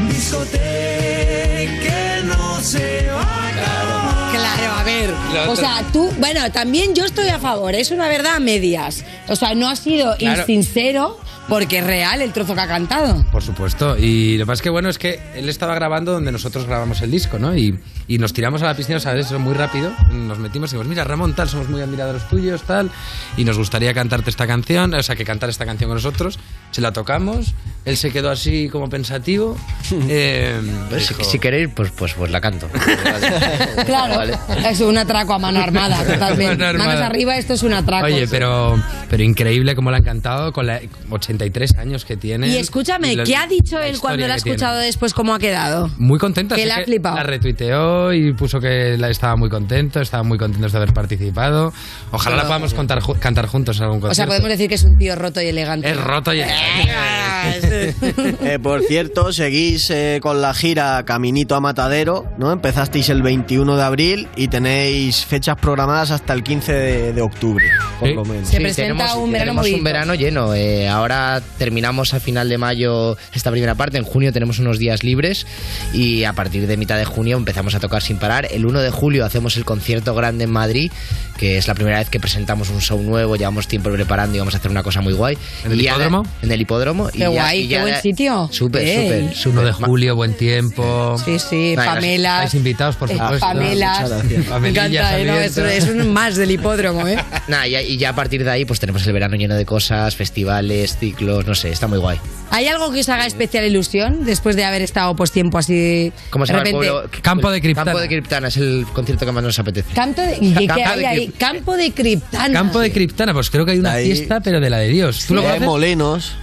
Discoteque 0.10 2.22
no 2.26 2.60
se 2.62 3.08
va 3.12 3.22
a 3.22 3.48
acabar. 3.50 4.32
Claro, 4.32 4.74
a 4.80 4.84
ver. 4.84 5.10
O 5.50 5.56
sea, 5.56 5.84
tú, 5.92 6.12
bueno, 6.20 6.52
también 6.52 6.94
yo 6.96 7.06
estoy 7.06 7.28
a 7.30 7.40
favor, 7.40 7.74
es 7.76 7.92
una 7.92 8.08
verdad 8.08 8.36
a 8.36 8.40
medias. 8.40 9.04
O 9.28 9.36
sea, 9.36 9.54
no 9.56 9.68
ha 9.70 9.76
sido 9.76 10.16
Claro. 10.18 10.40
insincero 10.42 11.20
porque 11.48 11.80
es 11.80 11.86
real 11.86 12.22
el 12.22 12.32
trozo 12.34 12.56
que 12.56 12.62
ha 12.62 12.68
cantado. 12.68 13.24
Por 13.32 13.44
supuesto. 13.44 13.98
Y 13.98 14.38
lo 14.38 14.52
es 14.52 14.62
que, 14.62 14.70
bueno, 14.70 14.90
es 14.90 14.98
que 14.98 15.20
él 15.36 15.50
estaba 15.50 15.76
grabando 15.76 16.14
donde 16.14 16.32
nosotros 16.32 16.66
grabamos 16.66 17.02
el 17.02 17.12
disco, 17.12 17.40
¿no? 17.40 17.56
Y, 17.56 17.80
y 18.08 18.18
nos 18.18 18.34
tiramos 18.34 18.62
a 18.62 18.66
la 18.66 18.76
piscina, 18.76 19.00
¿sabes? 19.00 19.32
Muy 19.32 19.54
rápido. 19.54 19.92
Nos 20.12 20.40
metimos 20.40 20.72
y 20.72 20.76
dijimos, 20.76 20.88
mira, 20.88 21.04
Ramón, 21.04 21.34
tal, 21.34 21.50
somos 21.50 21.70
muy 21.70 21.82
admiradores 21.82 22.28
tuyos, 22.30 22.64
tal. 22.64 22.92
Y 23.38 23.44
nos 23.44 23.58
gustaría 23.58 23.94
cantarte 23.94 24.30
esta 24.30 24.48
canción, 24.48 24.94
o 24.94 25.04
sea, 25.04 25.16
que 25.16 25.26
cantar 25.26 25.50
esta 25.50 25.66
canción 25.66 25.90
con 25.90 25.98
nosotros. 25.98 26.40
Se 26.74 26.82
la 26.82 26.92
tocamos. 26.92 27.54
Él 27.86 27.98
se 27.98 28.12
quedó 28.12 28.30
así 28.32 28.68
como 28.70 28.90
pensativo. 28.90 29.56
Eh, 30.10 30.60
Pues, 30.90 31.06
si, 31.06 31.14
dijo, 31.14 31.30
si 31.30 31.40
queréis, 31.40 31.70
pues, 31.76 31.92
pues, 31.92 32.14
pues 32.14 32.32
la 32.32 32.40
canto. 32.42 32.68
Claro, 33.86 34.16
Vale. 34.16 34.38
es 34.70 34.80
un 34.82 34.98
atraco 34.98 35.34
a 35.34 35.40
mano 35.40 35.60
armada, 35.60 35.98
totalmente. 36.06 36.56
Mano 36.58 36.66
armada. 36.66 36.90
Manos 36.96 37.02
arriba, 37.04 37.38
esto 37.38 37.54
es 37.54 37.64
un 37.64 37.74
atraco. 37.74 38.06
Oye, 38.06 38.28
pero, 38.28 38.82
pero 39.10 39.24
increíble 39.24 39.76
cómo 39.76 39.92
le 39.92 39.98
ha 39.98 40.00
encantado 40.00 40.52
con 40.54 40.68
la 40.68 40.80
83 41.10 41.76
años 41.78 42.06
que 42.06 42.18
tiene. 42.18 42.48
Y 42.48 42.58
escúchame, 42.58 43.16
¿qué 43.24 43.36
ha 43.36 43.46
dicho 43.48 43.80
él 43.80 44.00
cuando 44.00 44.26
lo 44.28 44.34
ha 44.34 44.38
escuchado 44.38 44.80
después 44.80 45.14
cómo 45.14 45.34
ha 45.36 45.40
quedado? 45.40 45.90
Muy 45.98 46.18
contento. 46.20 46.56
Que 46.56 46.66
le 46.66 46.72
ha 46.72 46.84
flipado. 46.84 47.16
La 47.18 47.24
retuiteó 47.24 48.14
y 48.14 48.34
puso 48.34 48.60
que 48.60 48.98
la- 48.98 49.10
estaba 49.10 49.36
muy 49.36 49.50
contento, 49.50 50.02
estaba 50.02 50.24
muy 50.24 50.38
contento 50.38 50.68
de 50.70 50.78
haber 50.78 50.94
participado. 50.94 51.74
Ojalá 52.12 52.38
la 52.38 52.44
podamos 52.44 52.74
contar 52.74 53.00
ju- 53.02 53.20
cantar 53.20 53.46
juntos 53.48 53.78
en 53.78 53.84
algún 53.84 53.98
O 53.98 54.02
sea, 54.02 54.08
concierto. 54.10 54.30
podemos 54.32 54.50
decir 54.50 54.70
que 54.70 54.76
es 54.76 54.84
un 54.84 54.98
tío 54.98 55.16
roto 55.16 55.42
y 55.42 55.48
elegante. 55.48 55.90
Es 55.90 55.98
roto 55.98 56.34
y 56.34 56.42
Eh, 58.44 58.60
por 58.60 58.82
cierto, 58.84 59.32
seguís 59.32 59.90
eh, 59.90 60.20
con 60.22 60.42
la 60.42 60.54
gira 60.54 61.04
Caminito 61.06 61.56
a 61.56 61.60
Matadero, 61.60 62.26
¿no? 62.38 62.52
Empezasteis 62.52 63.10
el 63.10 63.22
21 63.22 63.78
de 63.78 63.84
abril 63.84 64.28
y 64.36 64.48
tenéis 64.48 65.26
fechas 65.26 65.58
programadas 65.58 66.12
hasta 66.12 66.34
el 66.34 66.44
15 66.44 66.74
de, 66.74 67.14
de 67.14 67.22
octubre, 67.22 67.66
por 68.00 68.10
lo 68.10 68.26
menos. 68.26 68.50
Se 68.50 68.60
presenta 68.60 69.16
un 69.16 69.32
verano 69.32 69.62
tenemos 69.62 69.80
un 69.80 69.84
verano 69.84 70.16
lleno. 70.16 70.54
Eh, 70.54 70.88
ahora 70.88 71.42
terminamos 71.58 72.14
a 72.14 72.20
final 72.20 72.50
de 72.50 72.58
mayo 72.58 73.18
esta 73.34 73.52
primera 73.52 73.76
parte. 73.76 73.98
En 73.98 74.04
junio 74.04 74.32
tenemos 74.34 74.60
unos 74.60 74.78
días 74.78 75.04
libres 75.04 75.46
y 75.94 76.24
a 76.24 76.34
partir 76.34 76.68
de 76.68 76.78
mitad 76.78 76.98
de 76.98 77.06
junio 77.06 77.38
empezamos 77.38 77.76
a 77.76 77.80
tocar 77.80 78.02
sin 78.02 78.18
parar. 78.18 78.48
El 78.52 78.66
1 78.66 78.82
de 78.82 78.92
julio 78.92 79.26
hacemos 79.26 79.58
el 79.58 79.66
concierto 79.66 80.14
grande 80.16 80.46
en 80.46 80.52
Madrid, 80.52 80.92
que 81.38 81.58
es 81.58 81.68
la 81.68 81.76
primera 81.76 82.00
vez 82.00 82.10
que 82.10 82.20
presentamos 82.20 82.70
un 82.70 82.82
show 82.82 83.02
nuevo. 83.02 83.36
Llevamos 83.36 83.68
tiempo 83.68 83.90
preparando 83.92 84.36
y 84.36 84.40
vamos 84.40 84.54
a 84.54 84.58
hacer 84.58 84.72
una 84.72 84.84
cosa 84.84 85.02
muy 85.02 85.14
guay. 85.14 85.38
¿En 85.66 85.72
el 85.72 85.82
hipódromo? 85.82 86.26
En 86.42 86.52
el 86.54 86.62
hipódromo. 86.62 87.10
Qué 87.10 87.28
guay, 87.28 87.68
qué 87.68 87.82
buen 87.82 88.02
sitio. 88.02 88.50
Súper, 88.52 88.82
súper, 88.88 89.36
súper. 89.36 89.60
1 89.60 89.66
de 89.66 89.72
julio, 89.74 90.16
buen 90.16 90.34
tiempo. 90.36 91.16
Sí, 91.24 91.40
sí, 91.40 91.76
Venga, 91.76 91.96
Pamelas. 91.96 92.46
Estáis 92.46 92.54
invitados, 92.56 92.96
por 92.96 93.10
eh, 93.12 93.14
supuesto. 93.18 93.48
Gracias. 93.54 94.62
Me 94.62 94.70
encanta, 94.70 95.20
eh, 95.20 95.26
¿no? 95.26 95.36
es, 95.36 95.58
es 95.58 95.84
un 95.90 96.12
más 96.14 96.36
del 96.36 96.52
hipódromo, 96.52 97.08
¿eh? 97.08 97.18
Nada, 97.48 97.68
y, 97.68 97.76
y 97.76 97.98
ya 97.98 98.10
a 98.10 98.16
partir 98.16 98.44
de 98.44 98.50
ahí 98.52 98.66
pues 98.66 98.80
tenemos 98.80 99.06
el 99.06 99.14
verano 99.14 99.36
lleno 99.36 99.56
de 99.56 99.66
cosas, 99.66 100.16
festivales, 100.16 100.98
ciclos, 100.98 101.46
no 101.46 101.56
sé, 101.56 101.70
está 101.70 101.88
muy 101.88 101.98
guay. 102.00 102.18
¿Hay 102.52 102.68
algo 102.68 102.92
que 102.92 103.00
os 103.00 103.10
haga 103.10 103.26
especial 103.26 103.66
ilusión 103.66 104.26
después 104.26 104.56
de 104.56 104.64
haber 104.64 104.82
estado 104.84 105.16
pues 105.16 105.32
tiempo 105.32 105.58
así 105.58 106.14
¿Cómo 106.30 106.46
se 106.46 106.54
llama 106.54 106.62
el 106.64 106.74
repente? 106.74 106.92
pueblo? 106.92 107.10
Campo 107.24 107.50
de 107.52 107.62
Criptana. 107.62 107.86
Campo 107.86 108.00
de 108.02 108.08
Criptana 108.08 108.48
es 108.50 108.58
el 108.58 108.86
concierto 108.94 109.26
que 109.26 109.32
más 109.32 109.44
nos 109.44 109.58
apetece. 109.58 109.94
Campo 109.94 110.22
de, 110.22 110.38
¿y 110.40 110.54
qué 110.54 110.68
Campo 110.68 110.90
hay 110.90 111.00
de 111.00 111.08
ahí? 111.08 111.28
Campo 111.38 111.76
de 111.76 111.92
Criptana. 111.92 112.54
Campo 112.54 112.80
de 112.80 112.92
Criptana, 112.92 113.34
pues 113.34 113.50
creo 113.50 113.66
que 113.66 113.72
hay 113.72 113.80
una 113.80 113.94
Ahí- 113.94 114.06
fiesta, 114.14 114.40
pero 114.42 114.60
de 114.60 114.70
la 114.70 114.78
de 114.78 114.90
Dios. 114.90 115.26
¿Tú 115.28 115.34
lo 115.34 115.48
Hay 115.50 115.60
molinos. 115.62 116.34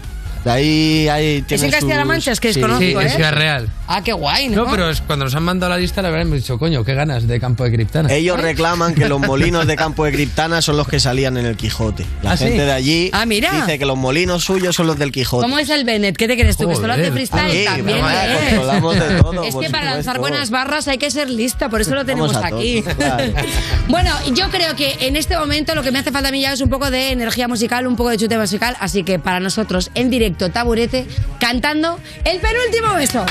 De 0.44 0.50
ahí, 0.50 1.08
ahí 1.08 1.44
¿Es 1.48 1.62
en 1.62 1.70
Castilla-La 1.70 2.04
Mancha? 2.06 2.32
Es 2.32 2.40
que 2.40 2.52
sí. 2.54 2.60
desconozco, 2.60 2.80
Sí, 2.84 2.92
¿eh? 2.92 3.02
en 3.02 3.10
Ciudad 3.10 3.32
Real. 3.34 3.68
Ah, 3.86 4.02
qué 4.02 4.12
guay, 4.12 4.48
¿no? 4.48 4.64
No, 4.64 4.70
pero 4.70 4.88
es 4.88 5.00
cuando 5.02 5.24
nos 5.26 5.34
han 5.34 5.42
mandado 5.42 5.70
la 5.70 5.78
lista, 5.78 6.00
la 6.00 6.08
verdad 6.10 6.26
hemos 6.26 6.38
dicho, 6.38 6.58
coño, 6.58 6.82
qué 6.84 6.94
ganas 6.94 7.26
de 7.26 7.38
Campo 7.40 7.64
de 7.64 7.72
Criptana. 7.72 8.10
Ellos 8.12 8.40
reclaman 8.40 8.94
que 8.94 9.08
los 9.08 9.20
molinos 9.26 9.66
de 9.66 9.76
Campo 9.76 10.04
de 10.04 10.12
Criptana 10.12 10.62
son 10.62 10.76
los 10.78 10.88
que 10.88 10.98
salían 11.00 11.36
en 11.36 11.44
el 11.44 11.56
Quijote. 11.56 12.06
La 12.22 12.32
¿Ah, 12.32 12.36
sí? 12.36 12.44
gente 12.44 12.64
de 12.64 12.72
allí 12.72 13.10
Ah, 13.12 13.26
mira. 13.26 13.52
dice 13.52 13.78
que 13.78 13.84
los 13.84 13.98
molinos 13.98 14.44
suyos 14.44 14.74
son 14.76 14.86
los 14.86 14.98
del 14.98 15.12
Quijote. 15.12 15.42
¿Cómo 15.42 15.58
es 15.58 15.68
el 15.68 15.84
Bennett? 15.84 16.16
¿Qué 16.16 16.26
te 16.26 16.36
crees 16.38 16.56
tú? 16.56 16.68
¿Que 16.68 16.76
solo 16.76 16.92
hace 16.92 17.10
Joder. 17.10 17.12
freestyle 17.12 17.64
también? 17.64 18.00
vaya, 18.00 18.34
¿eh? 18.34 18.54
controlamos 18.56 18.94
de 18.94 19.00
todo, 19.20 19.44
Es 19.44 19.52
por 19.54 19.62
que 19.64 19.70
para 19.70 19.84
lanzar 19.94 20.18
buenas 20.20 20.48
barras 20.50 20.88
hay 20.88 20.96
que 20.98 21.10
ser 21.10 21.28
lista, 21.28 21.68
por 21.68 21.80
eso 21.82 21.94
lo 21.94 22.04
tenemos 22.06 22.34
aquí. 22.36 22.82
claro. 22.82 23.24
bueno, 23.88 24.10
yo 24.34 24.48
creo 24.50 24.74
que 24.76 24.96
en 25.00 25.16
este 25.16 25.36
momento 25.36 25.74
lo 25.74 25.82
que 25.82 25.90
me 25.90 25.98
hace 25.98 26.10
falta 26.12 26.28
a 26.30 26.32
mí 26.32 26.40
ya 26.40 26.52
es 26.52 26.60
un 26.62 26.70
poco 26.70 26.90
de 26.90 27.10
energía 27.10 27.46
musical, 27.48 27.86
un 27.86 27.96
poco 27.96 28.08
de 28.10 28.16
chute 28.16 28.38
musical, 28.38 28.76
así 28.80 29.02
que 29.02 29.18
para 29.18 29.40
nosotros 29.40 29.90
en 29.94 30.08
directo 30.08 30.29
taburete 30.34 31.06
cantando 31.38 32.00
el 32.24 32.40
penúltimo 32.40 32.94
beso. 32.94 33.24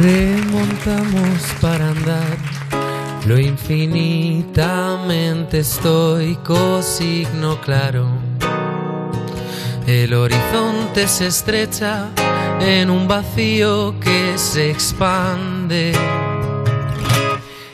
Remontamos 0.00 1.42
para 1.60 1.90
andar 1.90 2.38
lo 3.26 3.38
infinitamente 3.38 5.58
estoico 5.60 6.82
signo 6.82 7.60
claro. 7.60 8.08
El 9.86 10.14
horizonte 10.14 11.06
se 11.06 11.28
estrecha 11.28 12.08
en 12.60 12.90
un 12.90 13.06
vacío 13.06 13.94
que 14.00 14.36
se 14.36 14.68
expande 14.70 15.92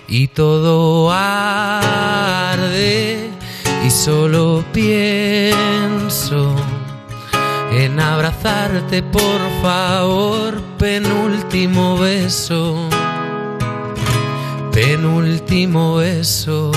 y 0.07 0.29
todo 0.29 1.11
arde 1.12 3.31
solo 3.99 4.65
pienso 4.73 6.55
en 7.73 7.99
abrazarte, 7.99 9.03
por 9.03 9.41
favor, 9.61 10.63
penúltimo 10.79 11.99
beso, 11.99 12.89
penúltimo 14.71 15.97
beso. 15.97 16.71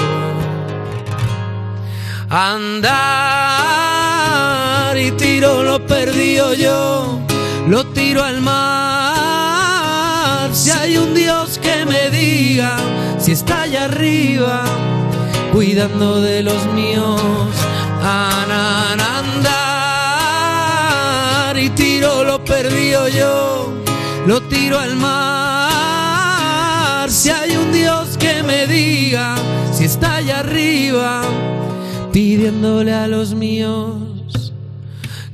Andar 2.27 2.87
y 4.97 5.11
tiro 5.11 5.61
lo 5.61 5.85
perdido 5.85 6.55
yo, 6.55 7.19
lo 7.67 7.85
tiro 7.87 8.23
al 8.23 8.41
mar. 8.41 9.11
hay 10.75 10.97
un 10.97 11.13
Dios 11.13 11.59
que 11.59 11.85
me 11.85 12.09
diga 12.09 12.77
si 13.19 13.33
está 13.33 13.61
allá 13.61 13.85
arriba, 13.85 14.63
cuidando 15.51 16.21
de 16.21 16.43
los 16.43 16.65
míos. 16.73 17.21
Anan, 18.01 18.99
andar 18.99 19.51
y 21.57 21.69
tiro 21.69 22.23
lo 22.23 22.43
perdido 22.43 23.07
yo, 23.09 23.73
lo 24.25 24.41
tiro 24.43 24.79
al 24.79 24.95
mar. 24.95 25.91
Si 27.09 27.29
hay 27.29 27.55
un 27.55 27.71
Dios 27.71 28.17
que 28.17 28.41
me 28.43 28.65
diga 28.67 29.35
si 29.73 29.85
está 29.85 30.15
allá 30.15 30.39
arriba, 30.39 31.21
pidiéndole 32.11 32.93
a 32.93 33.07
los 33.07 33.33
míos 33.33 34.53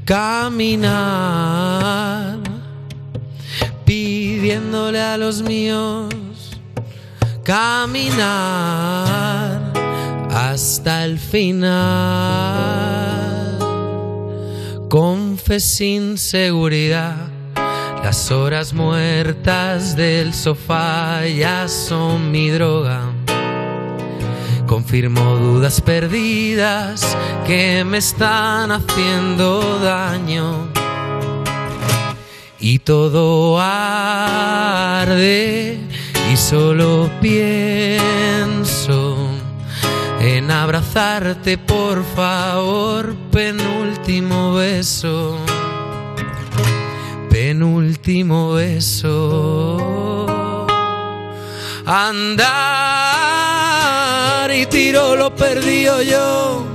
caminar, 0.06 1.18
pidiéndole 3.86 5.02
a 5.02 5.18
los 5.18 5.42
míos 5.42 6.08
caminar 7.44 8.78
hasta 10.38 11.04
el 11.04 11.18
final. 11.18 11.68
Con 14.88 15.38
fe 15.38 15.60
sin 15.60 16.18
seguridad, 16.20 17.16
las 18.04 18.32
horas 18.32 18.72
muertas 18.74 19.96
del 19.96 20.34
sofá 20.36 21.26
ya 21.26 21.68
son 21.68 22.32
mi 22.32 22.50
droga. 22.52 23.02
Confirmo 24.68 25.38
dudas 25.38 25.82
perdidas 25.82 27.18
que 27.48 27.84
me 27.84 27.98
están 27.98 28.72
haciendo 28.72 29.80
daño. 29.80 30.68
Y 32.60 32.78
todo 32.80 33.60
arde 33.60 35.18
y 36.32 36.38
solo 36.38 37.10
pienso 37.22 38.67
en 40.20 40.50
abrazarte, 40.52 41.58
por 41.58 42.04
favor, 42.16 43.16
penúltimo 43.32 44.54
beso. 44.54 45.38
Penúltimo 47.30 48.54
beso. 48.54 50.26
Andar 51.86 52.48
y 54.54 54.66
tiro 54.66 55.16
lo 55.16 55.36
perdido 55.36 56.02
yo, 56.02 56.66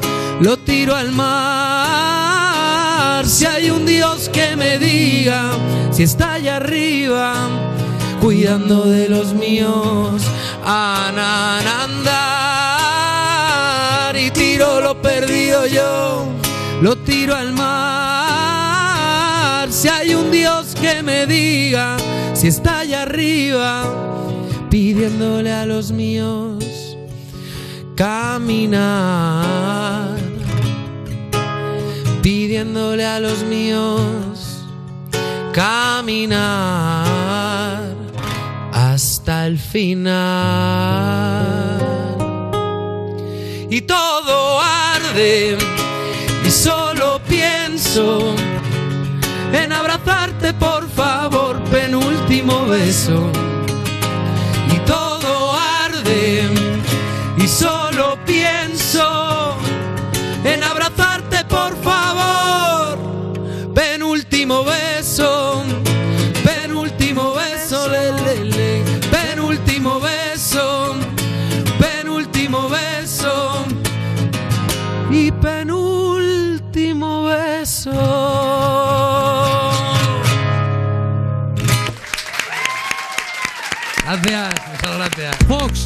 lo 0.41 0.57
tiro 0.59 0.95
al 0.95 1.11
mar. 1.13 2.53
Si 3.27 3.45
hay 3.45 3.71
un 3.71 3.85
Dios 3.85 4.29
que 4.29 4.57
me 4.57 4.79
diga 4.79 5.53
si 5.91 6.05
está 6.05 6.35
allá 6.35 6.57
arriba, 6.57 7.35
cuidando 8.21 8.85
de 8.87 9.09
los 9.09 9.35
míos. 9.35 10.23
Andar 10.65 11.67
lo 16.83 16.97
tiro 16.99 17.35
al 17.37 17.53
mar. 17.53 18.83
Si 19.71 19.89
hay 19.89 20.15
un 20.15 20.31
Dios 20.33 20.75
que 20.75 21.03
me 21.03 21.27
diga 21.27 21.97
si 22.35 22.49
está 22.49 22.81
allá 22.81 23.03
arriba, 23.03 23.85
pidiéndole 24.69 25.53
a 25.53 25.65
los 25.65 25.93
míos 25.93 26.97
caminar, 27.95 28.99
pidiéndole 32.21 33.07
a 33.07 33.21
los 33.21 33.45
míos 33.45 34.65
caminar 35.53 36.35
hasta 38.73 39.47
el 39.47 39.57
final. 39.57 40.03
Y 43.71 43.83
todo 43.83 44.61
arde 44.61 45.57
en 47.95 49.71
abrazarte, 49.71 50.55
por 50.55 50.89
favor, 50.89 51.63
penúltimo 51.65 52.65
beso. 52.67 53.31
Y 54.75 54.79
todo 54.87 55.12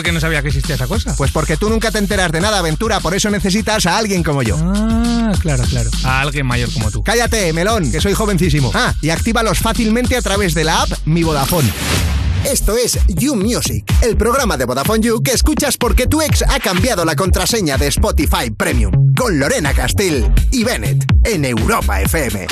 por 0.00 0.06
qué 0.06 0.12
no 0.12 0.20
sabía 0.20 0.40
que 0.40 0.48
existía 0.48 0.76
esa 0.76 0.86
cosa? 0.86 1.14
Pues 1.14 1.30
porque 1.30 1.58
tú 1.58 1.68
nunca 1.68 1.90
te 1.90 1.98
enteras 1.98 2.32
de 2.32 2.40
nada, 2.40 2.60
aventura, 2.60 3.00
por 3.00 3.14
eso 3.14 3.28
necesitas 3.28 3.84
a 3.84 3.98
alguien 3.98 4.22
como 4.22 4.42
yo. 4.42 4.56
Ah, 4.58 5.30
claro, 5.42 5.62
claro. 5.64 5.90
A 6.04 6.22
alguien 6.22 6.46
mayor 6.46 6.72
como 6.72 6.90
tú. 6.90 7.02
Cállate, 7.02 7.52
melón, 7.52 7.92
que 7.92 8.00
soy 8.00 8.14
jovencísimo. 8.14 8.70
Ah, 8.72 8.94
y 9.02 9.10
actívalos 9.10 9.58
fácilmente 9.58 10.16
a 10.16 10.22
través 10.22 10.54
de 10.54 10.64
la 10.64 10.80
app 10.80 10.90
Mi 11.04 11.22
Vodafone. 11.22 11.70
Esto 12.44 12.78
es 12.78 12.98
You 13.08 13.36
Music, 13.36 13.84
el 14.00 14.16
programa 14.16 14.56
de 14.56 14.64
Vodafone 14.64 15.02
You 15.02 15.22
que 15.22 15.32
escuchas 15.32 15.76
porque 15.76 16.06
tu 16.06 16.22
ex 16.22 16.42
ha 16.48 16.58
cambiado 16.58 17.04
la 17.04 17.14
contraseña 17.14 17.76
de 17.76 17.88
Spotify 17.88 18.48
Premium. 18.56 18.94
Con 19.14 19.38
Lorena 19.38 19.74
Castell 19.74 20.32
y 20.50 20.64
Bennett 20.64 21.04
en 21.24 21.44
Europa 21.44 22.00
FM. 22.00 22.46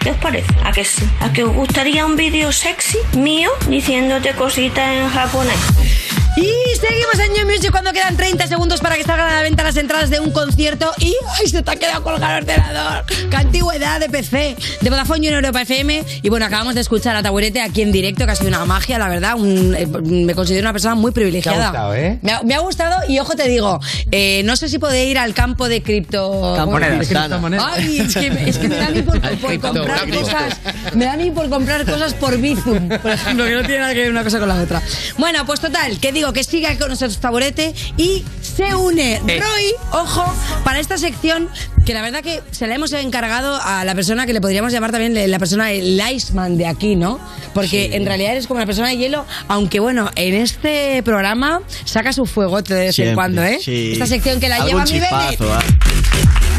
¿Qué 0.00 0.10
os 0.10 0.16
parece? 0.18 0.54
¿A 0.62 0.70
que 0.70 0.84
sí? 0.84 1.08
¿A 1.20 1.32
que 1.32 1.44
os 1.44 1.54
gustaría 1.54 2.04
un 2.04 2.16
vídeo 2.16 2.52
sexy 2.52 2.98
mío 3.16 3.48
diciéndote 3.70 4.34
cositas 4.34 4.90
en 4.90 5.08
japonés? 5.08 6.11
Y 6.34 6.48
seguimos 6.80 7.18
en 7.26 7.32
New 7.34 7.46
Music 7.46 7.70
cuando 7.70 7.92
quedan 7.92 8.16
30 8.16 8.46
segundos 8.46 8.80
para 8.80 8.96
que 8.96 9.04
salgan 9.04 9.28
a 9.28 9.34
la 9.36 9.42
venta 9.42 9.62
las 9.62 9.76
entradas 9.76 10.08
de 10.08 10.18
un 10.18 10.30
concierto. 10.30 10.90
Y 10.98 11.14
¡ay! 11.38 11.46
se 11.48 11.62
te 11.62 11.70
ha 11.70 11.76
quedado 11.76 12.02
colgado 12.02 12.38
el 12.38 12.44
ordenador. 12.44 13.04
¡Qué 13.30 13.36
antigüedad 13.36 14.00
de 14.00 14.08
PC! 14.08 14.56
De 14.80 14.90
Vodafone 14.90 15.26
y 15.26 15.28
en 15.28 15.34
Europa 15.34 15.60
FM. 15.60 16.02
Y 16.22 16.28
bueno, 16.30 16.46
acabamos 16.46 16.74
de 16.74 16.80
escuchar 16.80 17.14
a 17.16 17.22
Taburete 17.22 17.60
aquí 17.60 17.82
en 17.82 17.92
directo, 17.92 18.24
que 18.24 18.32
ha 18.32 18.34
sido 18.36 18.48
una 18.48 18.64
magia, 18.64 18.98
la 18.98 19.08
verdad. 19.10 19.34
Un- 19.36 19.74
eh, 19.76 19.86
me 19.86 20.34
considero 20.34 20.62
una 20.64 20.72
persona 20.72 20.94
muy 20.94 21.12
privilegiada. 21.12 21.58
Te 21.58 21.62
ha 21.64 21.68
gustado, 21.68 21.94
¿eh? 21.96 22.18
Me 22.22 22.32
ha, 22.32 22.42
me 22.42 22.54
ha 22.54 22.60
gustado 22.60 22.96
y 23.08 23.18
ojo 23.18 23.34
te 23.34 23.46
digo, 23.48 23.78
eh, 24.10 24.40
no 24.46 24.56
sé 24.56 24.70
si 24.70 24.78
podéis 24.78 25.10
ir 25.10 25.18
al 25.18 25.34
campo 25.34 25.68
de 25.68 25.82
cripto... 25.82 26.54
Campo 26.56 26.78
de 26.80 26.86
criptomonedas. 27.28 27.66
Ay, 27.74 28.00
es 28.00 28.14
que, 28.14 28.30
me- 28.30 28.48
es 28.48 28.56
que 28.58 28.68
me 28.70 28.76
da 28.76 28.86
a 28.86 28.90
mí 28.90 29.02
por, 29.02 29.20
por 29.20 29.60
comprar 29.60 30.08
cosas. 30.10 30.56
Me 30.94 31.04
da 31.04 31.12
a 31.12 31.16
mí 31.18 31.30
por 31.30 31.50
comprar 31.50 31.84
cosas 31.84 32.14
por 32.14 32.38
Bizum, 32.38 32.88
por 32.88 33.10
ejemplo, 33.10 33.44
que 33.44 33.54
no 33.54 33.60
tiene 33.60 33.78
nada 33.80 33.92
que 33.92 34.00
ver 34.00 34.10
una 34.10 34.24
cosa 34.24 34.38
con 34.38 34.48
la 34.48 34.54
otra. 34.62 34.80
Bueno, 35.18 35.44
pues 35.44 35.60
total, 35.60 35.98
que 36.00 36.10
digo 36.12 36.21
que 36.30 36.44
siga 36.44 36.76
con 36.78 36.88
nosotros 36.90 37.18
Taburete 37.18 37.74
y 37.96 38.22
se 38.40 38.74
une 38.74 39.18
Roy, 39.18 39.74
ojo, 39.90 40.24
para 40.64 40.78
esta 40.78 40.98
sección 40.98 41.48
que 41.84 41.94
la 41.94 42.02
verdad 42.02 42.22
que 42.22 42.40
se 42.52 42.66
la 42.68 42.76
hemos 42.76 42.92
encargado 42.92 43.58
a 43.60 43.84
la 43.84 43.94
persona 43.94 44.26
que 44.26 44.32
le 44.32 44.40
podríamos 44.40 44.72
llamar 44.72 44.92
también 44.92 45.30
la 45.30 45.38
persona 45.40 45.72
el 45.72 46.00
Iceman 46.14 46.56
de 46.56 46.66
aquí, 46.66 46.94
¿no? 46.94 47.18
Porque 47.54 47.96
en 47.96 48.06
realidad 48.06 48.32
eres 48.32 48.46
como 48.46 48.60
la 48.60 48.66
persona 48.66 48.88
de 48.88 48.98
hielo, 48.98 49.26
aunque 49.48 49.80
bueno, 49.80 50.10
en 50.14 50.34
este 50.34 51.02
programa 51.02 51.62
saca 51.84 52.12
su 52.12 52.26
fuego 52.26 52.62
de 52.62 52.74
vez 52.74 52.98
en 52.98 53.14
cuando, 53.14 53.42
¿eh? 53.42 53.58
sí. 53.60 53.92
Esta 53.92 54.06
sección 54.06 54.38
que 54.38 54.48
la 54.48 54.56
Algún 54.56 54.84
lleva 54.84 55.26
mi 55.30 55.36
Bennett. 55.36 56.51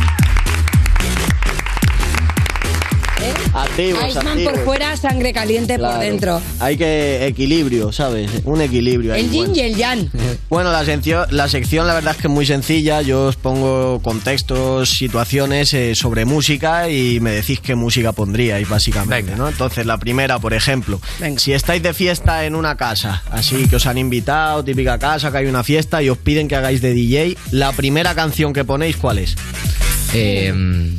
Activos, 3.54 4.04
Iceman 4.10 4.28
activos. 4.30 4.54
por 4.54 4.64
fuera, 4.66 4.98
sangre 4.98 5.32
caliente 5.34 5.78
Claro. 5.78 5.96
por 5.96 6.04
dentro. 6.04 6.42
Hay 6.60 6.78
que 6.78 7.28
equilibrio, 7.28 7.92
¿sabes? 7.92 8.30
Un 8.46 8.62
equilibrio. 8.62 9.14
ahí 9.14 9.22
El 9.22 9.30
yin 9.32 9.40
bueno. 9.48 9.56
y 9.56 9.60
el 9.62 9.76
yang. 9.76 10.10
Bueno, 10.50 10.72
la 10.72 10.84
sección, 10.86 11.26
la 11.30 11.48
sección 11.48 11.86
la 11.88 11.94
verdad 11.94 12.16
es 12.16 12.22
que 12.22 12.28
es 12.28 12.34
muy 12.34 12.46
sencilla. 12.46 13.02
Yo 13.02 13.26
os 13.28 13.36
pongo 13.36 14.00
contextos, 14.02 14.90
situaciones 14.90 15.74
eh, 15.74 15.94
sobre 15.96 16.26
música 16.26 16.90
y 16.90 17.20
me 17.20 17.32
decís 17.32 17.60
qué 17.60 17.76
música 17.76 18.12
pondríais, 18.12 18.68
básicamente, 18.68 19.36
¿no? 19.36 19.48
Entonces, 19.50 19.86
la 19.86 19.98
primera, 19.98 20.40
por 20.40 20.54
ejemplo, 20.54 21.00
si 21.38 21.54
estáis 21.54 21.84
de 21.84 21.94
fiesta 21.94 22.46
en 22.46 22.56
una 22.56 22.76
casa, 22.78 23.24
así 23.32 23.68
que 23.68 23.76
os 23.76 23.86
han 23.86 23.98
invitado, 23.98 24.64
típica 24.64 24.98
casa, 24.98 25.32
que 25.32 25.38
hay 25.38 25.46
una 25.46 25.64
fiesta 25.64 26.02
y 26.02 26.10
os 26.10 26.18
piden 26.18 26.48
que 26.48 26.56
hagáis 26.56 26.82
de 26.82 26.94
DJ, 26.94 27.38
la 27.52 27.72
primera 27.72 28.16
canción 28.16 28.52
que 28.54 28.64
ponéis, 28.64 28.98
¿cuál 28.98 29.20
es? 29.20 29.36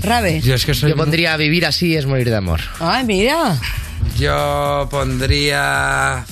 Rabe. 0.02 0.40
Yo 0.40 0.54
es 0.54 0.64
que 0.66 0.74
soy. 0.74 0.90
Yo 0.90 0.96
pondría 0.96 1.36
vivir 1.36 1.66
así 1.66 1.96
es 1.96 2.06
morir 2.06 2.28
de 2.30 2.36
amor. 2.36 2.60
Ay, 2.80 3.04
mira. 3.04 3.56
Yo 4.18 4.88
pondría. 4.90 6.24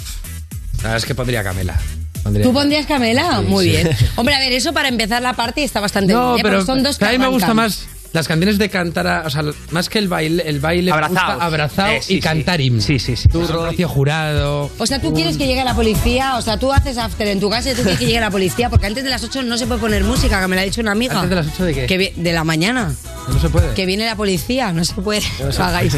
La 0.78 0.82
verdad 0.82 0.96
es 0.96 1.04
que 1.06 1.14
pondría 1.14 1.42
Camela. 1.44 1.78
Pondría- 2.22 2.44
¿Tú 2.44 2.52
pondrías 2.52 2.86
Camela? 2.86 3.38
Sí, 3.40 3.46
Muy 3.46 3.64
sí. 3.64 3.70
bien. 3.70 3.90
Hombre, 4.16 4.34
a 4.34 4.38
ver, 4.38 4.52
eso 4.52 4.72
para 4.72 4.88
empezar 4.88 5.22
la 5.22 5.32
parte 5.34 5.64
está 5.64 5.80
bastante 5.80 6.12
No, 6.12 6.34
bien. 6.34 6.46
¿eh? 6.46 6.48
pero 6.48 6.64
son 6.64 6.82
dos 6.82 6.98
que 6.98 7.04
a 7.04 7.10
mí 7.12 7.18
me 7.18 7.26
gusta 7.28 7.54
más 7.54 7.86
las 8.12 8.28
canciones 8.28 8.58
de 8.58 8.68
cantar, 8.68 9.26
o 9.26 9.30
sea, 9.30 9.42
más 9.70 9.88
que 9.88 9.98
el 9.98 10.08
baile, 10.08 10.42
el 10.46 10.60
baile 10.60 10.92
me 10.92 10.98
gusta 11.00 11.06
Abrazaos. 11.20 11.42
abrazado 11.42 11.92
Eh, 11.92 12.00
sí, 12.02 12.14
y 12.14 12.16
sí. 12.16 12.22
cantar 12.22 12.60
himnos. 12.60 12.84
Sí, 12.84 12.98
sí, 12.98 13.16
sí. 13.16 13.28
Tú, 13.28 13.46
Rocío 13.46 13.88
Jurado. 13.88 14.70
O 14.78 14.86
sea, 14.86 15.00
tú 15.00 15.12
quieres 15.14 15.36
que 15.36 15.46
llegue 15.46 15.64
la 15.64 15.74
policía, 15.74 16.36
o 16.36 16.42
sea, 16.42 16.58
tú 16.58 16.72
haces 16.72 16.98
after 16.98 17.26
en 17.28 17.40
tu 17.40 17.48
casa 17.50 17.70
y 17.70 17.74
tú 17.74 17.82
quieres 17.82 17.98
que 17.98 18.06
llegue 18.06 18.20
la 18.20 18.30
policía, 18.30 18.68
porque 18.70 18.86
antes 18.86 19.02
de 19.04 19.10
las 19.10 19.22
8 19.24 19.42
no 19.42 19.56
se 19.56 19.66
puede 19.66 19.80
poner 19.80 20.04
música, 20.04 20.40
que 20.40 20.48
me 20.48 20.56
la 20.56 20.62
ha 20.62 20.64
dicho 20.64 20.80
una 20.80 20.92
amiga. 20.92 21.14
¿Antes 21.14 21.30
de 21.30 21.36
las 21.36 21.46
8 21.54 21.64
de 21.64 21.74
qué? 21.74 21.86
Que 21.86 21.98
vi- 21.98 22.12
de 22.16 22.32
la 22.32 22.44
mañana. 22.44 22.94
No 23.28 23.40
se 23.40 23.48
puede. 23.48 23.72
Que 23.74 23.86
viene 23.86 24.04
la 24.04 24.16
policía, 24.16 24.72
no 24.72 24.84
se 24.84 24.94
puede. 24.94 25.22
No 25.40 25.52
se 25.52 25.58
No 25.62 25.64
hagáis. 25.64 25.96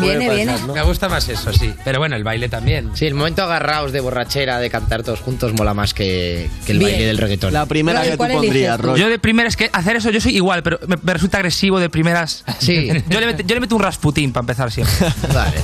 viene, 0.00 0.30
viene. 0.34 0.54
Me 0.72 0.82
gusta 0.82 1.08
más 1.08 1.28
eso, 1.28 1.52
sí. 1.52 1.72
Pero 1.84 1.98
bueno, 1.98 2.16
el 2.16 2.24
baile 2.24 2.48
también. 2.48 2.90
Sí, 2.94 3.06
el 3.06 3.14
momento 3.14 3.42
agarraos 3.42 3.92
de 3.92 4.00
borrachera, 4.00 4.58
de 4.58 4.70
cantar 4.70 5.02
todos 5.02 5.20
juntos, 5.20 5.52
mola 5.54 5.74
más 5.74 5.94
que, 5.94 6.48
que 6.66 6.72
el 6.72 6.78
Bien. 6.78 6.92
baile 6.92 7.06
del 7.06 7.18
reggaetón. 7.18 7.52
La 7.52 7.66
primera 7.66 8.02
que 8.02 8.12
tú 8.12 8.16
¿cuál 8.18 8.30
eliges 8.32 8.68
pondrías. 8.78 9.00
Yo 9.00 9.08
de 9.08 9.18
primeras, 9.18 9.52
es 9.52 9.56
que 9.56 9.70
hacer 9.72 9.96
eso 9.96 10.10
yo 10.10 10.20
soy 10.20 10.36
igual, 10.36 10.53
pero 10.62 10.78
me, 10.86 10.96
me 11.02 11.12
resulta 11.12 11.38
agresivo 11.38 11.78
de 11.78 11.88
primeras. 11.90 12.44
Sí. 12.58 12.88
Yo 13.08 13.20
le, 13.20 13.26
meto, 13.26 13.42
yo 13.42 13.54
le 13.54 13.60
meto 13.60 13.76
un 13.76 13.82
Rasputín 13.82 14.32
para 14.32 14.42
empezar 14.42 14.70
siempre. 14.70 14.94
Vale. 15.34 15.56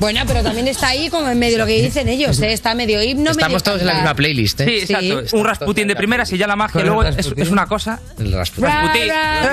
Bueno, 0.00 0.20
pero 0.26 0.42
también 0.42 0.68
está 0.68 0.88
ahí 0.88 1.08
como 1.08 1.28
en 1.28 1.38
medio 1.38 1.58
lo 1.58 1.66
que 1.66 1.80
dicen 1.82 2.08
ellos, 2.08 2.40
¿eh? 2.40 2.52
Está 2.52 2.74
medio 2.74 3.02
himno, 3.02 3.32
medio 3.34 3.58
cantar. 3.58 4.16
playlist, 4.16 4.62
Sí, 4.62 4.78
exacto. 4.80 5.36
Un 5.36 5.44
Rasputín 5.44 5.88
de 5.88 5.96
primeras 5.96 6.32
y 6.32 6.38
ya 6.38 6.46
la 6.46 6.56
magia 6.56 6.82
luego 6.82 7.04
es, 7.04 7.50
una 7.50 7.66
cosa. 7.66 8.00
El 8.18 8.32
Rasputín. 8.32 8.68
Rasputín. 8.70 9.08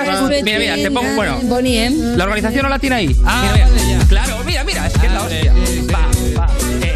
Rasputín. 0.06 0.44
Mira, 0.44 0.58
mira, 0.58 0.74
te 0.76 0.90
pongo, 0.90 1.14
bueno. 1.14 1.38
Bonnie, 1.42 1.86
¿eh? 1.86 1.90
La 1.90 2.24
organización 2.24 2.62
no 2.64 2.68
la 2.68 2.78
tiene 2.78 2.96
ahí. 2.96 3.16
Ah, 3.24 3.50
mira, 3.52 3.68
mira. 3.68 4.04
Claro, 4.08 4.38
mira, 4.44 4.64
mira, 4.64 4.86
es 4.86 4.98
que 4.98 5.06
es 5.06 5.12
la 5.12 5.22
hostia. 5.22 5.54
Va, 5.92 6.08
va. 6.38 6.46
Eh, 6.62 6.80
eh. 6.82 6.93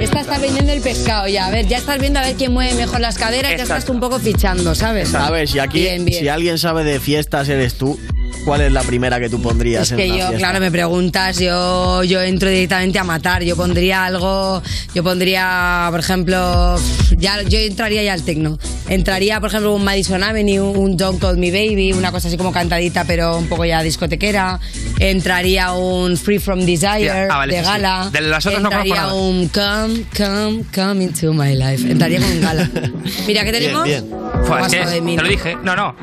Esta 0.00 0.20
está 0.20 0.38
vendiendo 0.38 0.72
el 0.72 0.80
pescado 0.80 1.28
ya. 1.28 1.46
A 1.46 1.50
ver, 1.50 1.66
ya 1.66 1.78
estás 1.78 1.98
viendo 1.98 2.18
a 2.18 2.22
ver 2.22 2.34
quién 2.36 2.52
mueve 2.52 2.74
mejor 2.74 3.00
las 3.00 3.16
caderas, 3.18 3.56
ya 3.56 3.62
estás 3.62 3.88
un 3.88 4.00
poco 4.00 4.18
fichando, 4.18 4.74
¿sabes? 4.74 5.10
¿Sabes? 5.10 5.54
Y 5.54 5.58
aquí, 5.58 5.80
Bien, 5.82 6.04
bien. 6.04 6.20
si 6.20 6.28
alguien 6.28 6.58
sabe 6.58 6.84
de 6.84 7.00
fiestas, 7.00 7.48
eres 7.48 7.74
tú. 7.74 7.98
¿Cuál 8.44 8.60
es 8.60 8.72
la 8.72 8.82
primera 8.82 9.18
que 9.18 9.28
tú 9.28 9.42
pondrías 9.42 9.82
Es 9.82 9.90
en 9.92 9.96
que 9.98 10.04
una 10.06 10.14
yo, 10.18 10.28
fiesta? 10.28 10.38
claro, 10.38 10.60
me 10.60 10.70
preguntas, 10.70 11.38
yo, 11.40 12.04
yo 12.04 12.20
entro 12.22 12.48
directamente 12.48 12.96
a 12.98 13.02
matar. 13.04 13.42
Yo 13.42 13.56
pondría 13.56 14.04
algo, 14.06 14.62
yo 14.94 15.02
pondría, 15.02 15.88
por 15.90 15.98
ejemplo, 15.98 16.76
ya, 17.18 17.42
yo 17.42 17.58
entraría 17.58 18.04
ya 18.04 18.12
al 18.12 18.22
tecno. 18.22 18.56
Entraría, 18.88 19.40
por 19.40 19.48
ejemplo, 19.48 19.74
un 19.74 19.82
Madison 19.82 20.22
Avenue, 20.22 20.60
un 20.60 20.96
Don't 20.96 21.20
Call 21.20 21.38
Me 21.38 21.50
Baby, 21.50 21.92
una 21.92 22.12
cosa 22.12 22.28
así 22.28 22.36
como 22.36 22.52
cantadita, 22.52 23.04
pero 23.04 23.36
un 23.36 23.48
poco 23.48 23.64
ya 23.64 23.82
discotequera. 23.82 24.60
Entraría 25.00 25.72
un 25.72 26.16
Free 26.16 26.38
From 26.38 26.60
Desire 26.60 27.10
Ah, 27.28 27.38
vale, 27.38 27.54
de 27.54 27.60
sí, 27.60 27.64
sí. 27.66 27.70
gala. 27.72 28.10
De 28.12 28.20
las 28.20 28.46
otras 28.46 28.62
no 28.62 28.68
Entraría 28.70 28.94
nada. 28.94 29.14
un 29.14 29.48
Come, 29.48 30.04
Come, 30.16 30.64
Come 30.72 31.02
into 31.04 31.32
my 31.32 31.54
life. 31.54 31.90
Entraría 31.90 32.20
con 32.20 32.40
gala. 32.40 32.70
Mira, 33.26 33.44
¿qué 33.44 33.50
tenemos? 33.52 33.84
bien. 33.84 34.04
Fua, 34.46 34.56
es 34.58 34.62
Basta 34.62 34.78
que 34.84 34.86
de 34.90 35.00
mí, 35.00 35.16
te 35.16 35.22
lo 35.22 35.28
dije. 35.28 35.56
No, 35.62 35.74
no. 35.76 35.94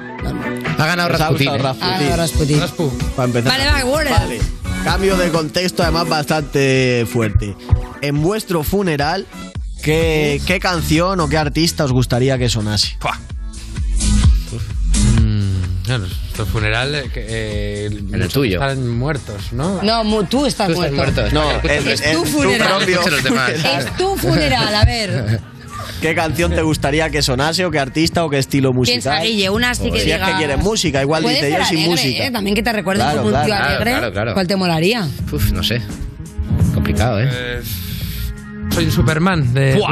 Ha 0.78 0.86
ganado 0.86 1.10
Pues 1.10 1.22
ha 1.22 1.32
usado 1.32 1.56
¿eh? 1.56 1.60
Rasputín. 1.60 1.88
Ah, 1.94 2.10
no, 2.10 2.16
Rasputín. 2.18 2.60
Para 3.16 3.26
empezar. 3.28 3.52
Vale, 3.52 3.66
va, 3.84 3.86
Warner. 3.89 4.14
Vale. 4.14 4.39
Cambio 4.84 5.16
de 5.18 5.30
contexto, 5.30 5.84
además 5.84 6.10
bastante 6.10 7.06
fuerte. 7.12 7.56
En 8.02 8.22
vuestro 8.22 8.64
funeral, 8.64 9.26
¿qué, 9.82 10.41
qué 10.46 10.60
canción 10.60 11.20
o 11.22 11.30
qué 11.30 11.38
artista 11.38 11.86
os 11.86 11.94
gustaría 11.94 12.38
que 12.38 12.50
sonase? 12.50 12.98
Mm, 15.22 15.84
Claro, 15.86 16.06
tu 16.36 16.46
funeral. 16.46 16.96
eh, 16.96 17.10
eh, 17.16 17.89
En 18.12 18.22
el 18.22 18.28
tuyo. 18.30 18.62
Están 18.62 18.88
muertos, 18.89 19.54
¿no? 19.54 19.82
No, 19.84 20.04
mu- 20.04 20.24
tú 20.26 20.46
estás 20.46 20.68
Tú 20.68 20.74
estás 20.84 20.91
muerto. 20.94 21.22
muerto. 21.22 21.34
No, 21.34 21.50
Es 21.70 22.12
tu 22.14 22.26
funeral. 22.26 22.82
Es 22.89 23.98
tu 23.98 24.16
funeral, 24.18 24.76
a 24.76 24.86
ver. 24.86 25.41
¿Qué 26.04 26.14
canción 26.16 26.51
te 26.54 26.62
gustaría 26.62 27.10
que 27.10 27.22
sonase 27.22 27.66
o 27.66 27.72
qué 27.72 27.80
artista 27.80 28.26
o 28.26 28.30
qué 28.30 28.38
estilo 28.38 28.74
musical? 28.74 29.01
Piensa, 29.20 29.20
Guille, 29.24 29.49
una 29.49 29.70
así 29.72 29.86
que 29.89 30.01
Si 30.01 30.12
es 30.12 30.18
digas- 30.18 30.32
que 30.32 30.38
quieres 30.38 30.58
música, 30.60 31.01
igual 31.01 31.24
Puede 31.24 31.36
dice 31.36 31.49
ser 31.49 31.60
yo 31.60 31.66
sin 31.66 31.78
alegre, 31.78 31.91
música. 32.04 32.26
¿eh? 32.26 32.32
También 32.32 32.56
que 32.56 32.62
te 32.64 32.74
recuerden 32.74 33.06
Claro, 33.06 33.24
como 33.24 33.30
un 33.36 33.36
tío 33.45 33.45
claro. 33.56 33.66
alegre. 33.66 33.91
Claro, 33.91 34.12
claro. 34.12 34.34
¿Cuál 34.34 34.47
te 34.47 34.56
molaría? 34.58 35.08
Uf, 35.32 35.51
no 35.54 35.64
sé. 35.64 35.82
Complicado, 36.74 37.22
¿eh? 37.22 37.30
Eh, 37.32 37.62
soy 38.72 38.86
un 38.86 38.91
Superman 38.91 39.54
de 39.54 39.76
Buah. 39.76 39.91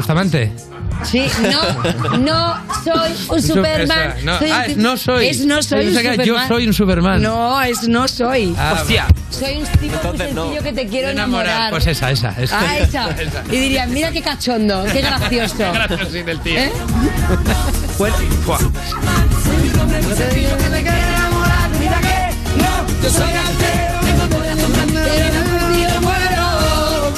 Sí, 1.04 1.26
no, 1.52 2.18
no 2.20 2.56
soy 2.84 3.12
un 3.30 3.41
Su- 3.41 3.47
Superman. 3.56 4.14
no, 4.24 4.38
Soy 4.39 4.49
ah, 4.52 4.66
es 4.66 4.78
no 4.78 4.97
soy. 4.97 5.28
Es 5.28 5.45
no 5.45 5.62
soy 5.62 5.93
Yo 6.26 6.36
un 6.36 6.47
soy 6.47 6.68
un 6.68 6.74
Superman. 6.74 7.22
No, 7.22 7.62
es 7.62 7.88
no 7.88 8.08
soy. 8.08 8.56
Ah, 8.58 8.78
Hostia. 8.80 9.08
Soy 9.30 9.58
un 9.58 9.66
tipo 9.80 9.97
muy 10.08 10.18
sencillo 10.18 10.64
que 10.64 10.74
te 10.74 10.88
quiero 10.88 11.10
enamorar. 11.10 11.72
Pues 11.72 11.88
esa, 11.88 12.12
esa. 12.12 12.34
esa. 12.39 12.60
Ah, 12.60 12.78
esa. 12.78 13.10
Y 13.52 13.56
dirían, 13.58 13.91
mira 13.93 14.12
qué 14.12 14.22
cachondo, 14.22 14.86
qué 14.93 15.02
gracioso. 15.02 15.56
Graciosín 15.74 16.30
el 16.30 16.39
tío. 16.39 16.60
¿Eh? 16.60 16.72
Bueno, 17.97 18.16
fua. 18.45 18.60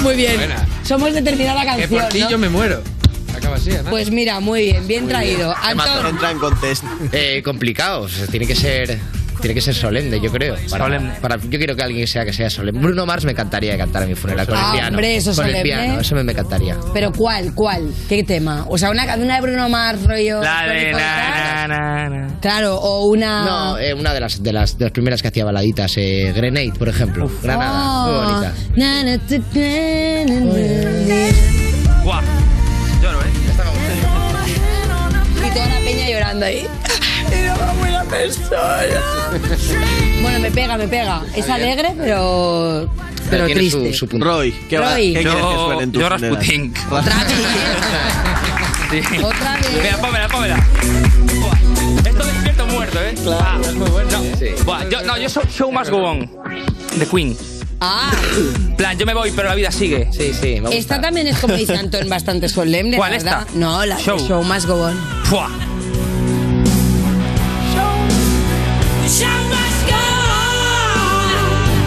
Muy 0.02 0.16
bien. 0.16 0.36
Buena. 0.36 0.66
Somos 0.84 1.14
de 1.14 1.22
terminar 1.22 1.54
la 1.54 1.62
Que 1.62 1.66
canción. 1.82 2.00
por 2.02 2.08
ti 2.10 2.20
¿no? 2.20 2.30
yo 2.30 2.38
me 2.38 2.48
muero. 2.48 2.82
Así, 3.70 3.82
¿no? 3.84 3.90
Pues 3.90 4.10
mira, 4.10 4.40
muy 4.40 4.62
bien, 4.64 4.86
bien 4.86 5.08
traído. 5.08 5.54
Antón, 5.62 6.06
Entra 6.06 6.30
en 6.30 6.38
contexto. 6.38 6.86
Eh, 7.12 7.42
complicado. 7.44 8.02
o 8.02 8.08
sea, 8.08 8.26
tiene 8.26 8.46
que 8.46 8.54
ser. 8.54 8.98
Tiene 9.40 9.52
que 9.56 9.60
ser 9.60 9.74
solemne, 9.74 10.20
yo 10.20 10.30
creo. 10.30 10.54
Para, 10.70 10.84
Solemne. 10.84 11.12
para- 11.20 11.36
yo 11.36 11.58
quiero 11.58 11.74
que 11.76 11.82
alguien 11.82 12.06
sea 12.06 12.24
que 12.24 12.32
sea 12.32 12.48
solemne. 12.48 12.80
Bruno 12.80 13.04
Mars 13.04 13.24
me 13.26 13.32
encantaría 13.32 13.72
que 13.72 13.78
cantara 13.78 14.06
mi 14.06 14.14
funeral 14.14 14.46
con 14.46 14.56
Ah, 14.56 14.68
el 14.68 14.72
piano. 14.78 14.88
hombre, 14.90 15.16
eso 15.16 15.30
con 15.30 15.34
solemne. 15.34 15.58
el 15.58 15.62
piano, 15.64 16.00
eso 16.00 16.14
me, 16.14 16.22
me 16.24 16.32
encantaría. 16.32 16.76
pero 16.94 17.12
¿cuál? 17.12 17.52
¿Cuál? 17.52 17.92
¿Qué 18.08 18.22
tema? 18.22 18.64
O 18.70 18.78
sea, 18.78 18.90
una, 18.90 19.02
una 19.16 19.34
de 19.34 19.40
Bruno 19.42 19.68
Mars, 19.68 20.02
rollo. 20.04 20.40
La 20.40 20.66
de 20.66 20.92
na, 20.92 21.66
na, 21.68 22.08
na. 22.08 22.40
Claro, 22.40 22.76
o 22.76 23.06
una. 23.08 23.44
No, 23.44 23.78
eh, 23.78 23.92
una 23.92 24.14
de 24.14 24.20
las, 24.20 24.42
de, 24.42 24.52
las, 24.52 24.78
de 24.78 24.84
las 24.86 24.92
primeras 24.92 25.20
que 25.20 25.28
hacía 25.28 25.44
baladitas. 25.44 25.92
Eh, 25.98 26.32
Grenade, 26.34 26.72
por 26.78 26.88
ejemplo. 26.88 27.30
Granada, 27.42 28.06
muy 28.06 28.14
Oh, 28.14 28.24
bonita. 28.24 28.52
na, 28.76 29.02
na, 29.02 29.18
tu, 29.18 29.38
na, 29.58 30.24
na, 30.26 30.40
na. 30.40 31.53
Llorando 36.34 36.46
ahí. 36.46 36.66
Era 37.32 37.54
una 37.54 37.72
buena 37.74 38.04
persona. 38.04 39.00
Bueno, 40.22 40.38
me 40.40 40.50
pega, 40.50 40.76
me 40.76 40.88
pega. 40.88 41.22
Es 41.34 41.48
alegre, 41.48 41.94
pero. 41.98 42.90
Pero 43.30 43.46
tiene 43.46 43.70
su- 43.70 43.78
triste. 43.80 43.98
su 43.98 44.08
punto. 44.08 44.26
Roy, 44.26 44.52
¿qué, 44.68 44.78
va- 44.78 44.92
Roy. 44.92 45.14
¿qué 45.14 45.20
quieres 45.22 45.34
que 45.34 45.40
Yo, 45.40 45.64
suene 45.66 45.82
en 45.84 45.92
tu 45.92 46.00
yo 46.00 46.08
funeral? 46.08 46.32
Otra 46.90 47.14
vez. 47.24 47.34
Sí. 48.90 49.18
Otra 49.22 49.56
vez. 49.56 49.70
Mira, 49.82 49.96
pómela, 49.96 50.28
pómela. 50.28 50.66
Buah. 51.40 52.08
Esto 52.08 52.24
despierto 52.24 52.66
muerto, 52.66 52.98
¿eh? 53.00 53.14
Claro, 53.24 53.60
es 53.64 53.74
muy 53.74 53.90
bueno. 53.90 54.22
Buah, 54.64 54.88
yo, 54.90 55.02
no, 55.02 55.18
yo 55.18 55.28
soy 55.28 55.44
Show 55.50 55.72
Must 55.72 55.90
Go 55.90 55.98
On. 56.04 56.30
De 56.96 57.06
Queen. 57.06 57.36
Ah, 57.80 58.12
En 58.36 58.76
plan, 58.76 58.96
yo 58.96 59.04
me 59.04 59.14
voy, 59.14 59.32
pero 59.34 59.48
la 59.48 59.54
vida 59.54 59.70
sigue. 59.72 60.08
Sí, 60.12 60.32
sí, 60.32 60.54
me 60.54 60.60
gusta. 60.60 60.76
esta 60.76 61.00
también 61.00 61.26
es 61.26 61.38
como 61.38 61.54
dice 61.54 61.76
Antón, 61.76 62.08
bastante 62.08 62.48
solemne, 62.48 62.96
¿Cuál, 62.96 63.12
la 63.12 63.18
verdad. 63.18 63.40
esta? 63.48 63.58
No, 63.58 63.84
la 63.84 63.98
show. 63.98 64.18
Show. 64.18 64.28
show 64.28 64.42
Must 64.44 64.66
Go 64.66 64.74
On. 64.84 64.96
Buah. 65.30 65.48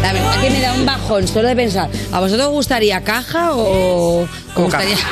La 0.03 0.13
verdad 0.13 0.39
que 0.41 0.49
me 0.51 0.61
da 0.61 0.73
un 0.73 0.85
bajón 0.85 1.27
solo 1.27 1.47
de 1.47 1.55
pensar. 1.55 1.89
¿A 2.11 2.19
vosotros 2.19 2.47
os 2.47 2.53
gustaría 2.53 3.03
caja 3.03 3.49
o 3.53 4.27
gustaría 4.55 4.95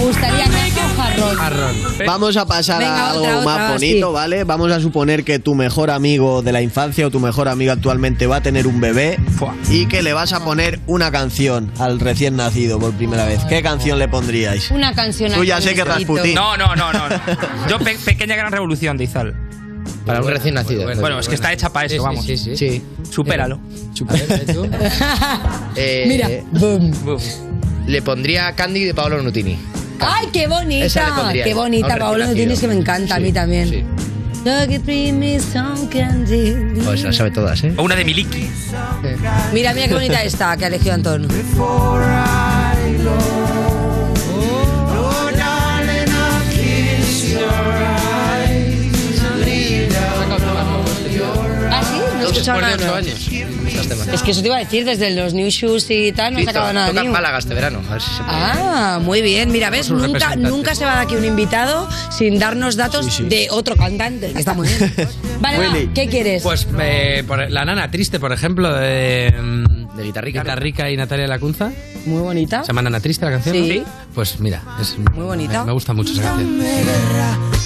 ¿Os 0.00 0.06
gustaría 0.06 0.44
caja 0.44 0.86
o 0.86 0.96
jarrón? 1.00 1.36
Jarrón. 1.36 1.76
Vamos 2.04 2.36
a 2.36 2.44
pasar 2.46 2.80
Venga, 2.80 3.06
a 3.06 3.10
algo 3.12 3.22
otra, 3.22 3.34
más 3.42 3.54
otra, 3.54 3.72
bonito, 3.74 4.08
sí. 4.08 4.12
¿vale? 4.12 4.44
Vamos 4.44 4.72
a 4.72 4.80
suponer 4.80 5.22
que 5.24 5.38
tu 5.38 5.54
mejor 5.54 5.90
amigo 5.90 6.42
de 6.42 6.52
la 6.52 6.60
infancia 6.62 7.06
o 7.06 7.10
tu 7.10 7.20
mejor 7.20 7.48
amigo 7.48 7.70
actualmente 7.72 8.26
va 8.26 8.36
a 8.36 8.42
tener 8.42 8.66
un 8.66 8.80
bebé 8.80 9.18
Fua. 9.38 9.54
y 9.70 9.86
que 9.86 10.02
le 10.02 10.12
vas 10.12 10.32
a 10.32 10.44
poner 10.44 10.80
una 10.88 11.10
canción 11.12 11.70
al 11.78 12.00
recién 12.00 12.34
nacido 12.36 12.78
por 12.80 12.92
primera 12.92 13.24
vez. 13.24 13.40
¿Qué 13.48 13.62
canción 13.62 13.98
le 14.00 14.08
pondríais? 14.08 14.70
Una 14.72 14.92
canción 14.94 15.32
Tú 15.32 15.44
ya 15.44 15.56
al 15.56 15.62
sé 15.62 15.74
que. 15.74 15.84
Rasputín. 15.84 16.34
No, 16.34 16.56
no, 16.56 16.74
no, 16.74 16.92
no. 16.92 17.08
no. 17.08 17.16
Yo, 17.70 17.78
pe- 17.78 17.96
pequeña 18.04 18.34
gran 18.34 18.50
revolución 18.52 18.96
de 18.98 19.04
Izal. 19.04 19.45
Para 20.06 20.22
un 20.22 20.28
recién 20.28 20.54
nacido. 20.54 20.84
Bueno, 21.00 21.18
es 21.18 21.28
que 21.28 21.34
está 21.34 21.52
hecha 21.52 21.70
para 21.70 21.86
eso, 21.86 22.02
vamos. 22.02 22.24
sí, 22.24 22.36
sí. 22.38 22.56
Sí. 22.56 22.82
Supéralo. 23.10 23.58
Eh, 25.78 26.04
Mira, 26.08 26.28
boom. 26.52 26.92
Le 27.86 28.00
pondría 28.02 28.54
Candy 28.54 28.84
de 28.84 28.94
Paolo 28.94 29.20
Nutini. 29.22 29.58
¡Ay, 30.00 30.28
qué 30.32 30.44
Esa 30.44 30.48
le 30.48 30.48
bonita! 30.48 31.14
pondría 31.16 31.44
¡Qué 31.44 31.50
yo. 31.50 31.56
bonita! 31.56 31.96
Paolo 31.98 32.18
recién 32.18 32.36
tienes 32.36 32.60
que 32.60 32.68
me 32.68 32.74
encanta, 32.74 33.16
a 33.16 33.20
mí 33.20 33.32
también. 33.32 33.86
Some 35.40 35.88
candy. 35.90 36.80
Pues 36.84 37.02
la 37.02 37.12
sabe 37.12 37.30
todas, 37.32 37.64
¿eh? 37.64 37.74
O 37.76 37.82
una 37.82 37.96
de 37.96 38.04
Miliki. 38.04 38.48
Mira, 39.52 39.74
mira 39.74 39.88
qué 39.88 39.94
bonita 39.94 40.22
esta 40.22 40.56
que 40.56 40.64
ha 40.64 40.68
elegido 40.68 40.94
Antón. 40.94 41.26
Escuchado 52.40 52.60
nada. 52.60 52.76
nuevo. 52.76 52.94
años. 52.96 53.28
Es 54.12 54.22
que 54.22 54.30
eso 54.30 54.40
te 54.40 54.46
iba 54.48 54.56
a 54.56 54.60
decir, 54.60 54.84
desde 54.84 55.10
los 55.10 55.34
New 55.34 55.48
Shoes 55.50 55.90
y 55.90 56.12
tal, 56.12 56.34
no 56.34 56.42
sacado 56.44 56.68
to- 56.68 56.72
nada 56.72 56.88
toca. 56.88 57.04
Málaga 57.04 57.38
este 57.38 57.54
verano. 57.54 57.80
A 57.88 57.92
ver 57.92 58.02
si 58.02 58.10
se 58.10 58.22
puede. 58.22 58.36
Ah, 58.38 58.98
muy 59.02 59.22
bien. 59.22 59.50
Mira, 59.52 59.70
ves, 59.70 59.90
nunca, 59.90 60.36
nunca 60.36 60.74
se 60.74 60.84
va 60.84 60.96
de 60.96 61.00
aquí 61.02 61.14
un 61.16 61.24
invitado 61.24 61.88
sin 62.10 62.38
darnos 62.38 62.76
datos 62.76 63.28
de 63.28 63.48
otro 63.50 63.76
cantante, 63.76 64.32
está 64.36 64.54
muy 64.54 64.68
bien. 64.68 64.92
Vale, 65.40 65.58
va, 65.58 65.92
¿qué 65.94 66.08
quieres? 66.08 66.42
Pues 66.42 66.66
eh, 66.80 67.24
por- 67.26 67.50
la 67.50 67.64
nana 67.64 67.90
triste, 67.90 68.18
por 68.20 68.32
ejemplo, 68.32 68.72
de. 68.74 69.34
De 69.96 70.02
Guitarrica. 70.02 70.42
Guitarrica 70.42 70.90
y 70.90 70.96
Natalia 70.96 71.26
Lacunza. 71.26 71.72
Muy 72.04 72.20
bonita. 72.20 72.60
¿Se 72.62 72.68
llama 72.68 72.82
Nana 72.82 73.00
Triste 73.00 73.24
la 73.24 73.30
canción? 73.32 73.56
Sí. 73.56 73.82
Pues 74.14 74.38
mira, 74.40 74.62
es 74.80 74.94
Muy 74.98 75.24
bonita. 75.24 75.60
Me, 75.60 75.66
me 75.68 75.72
gusta 75.72 75.94
mucho 75.94 76.12
esa 76.12 76.22
canción. 76.22 76.60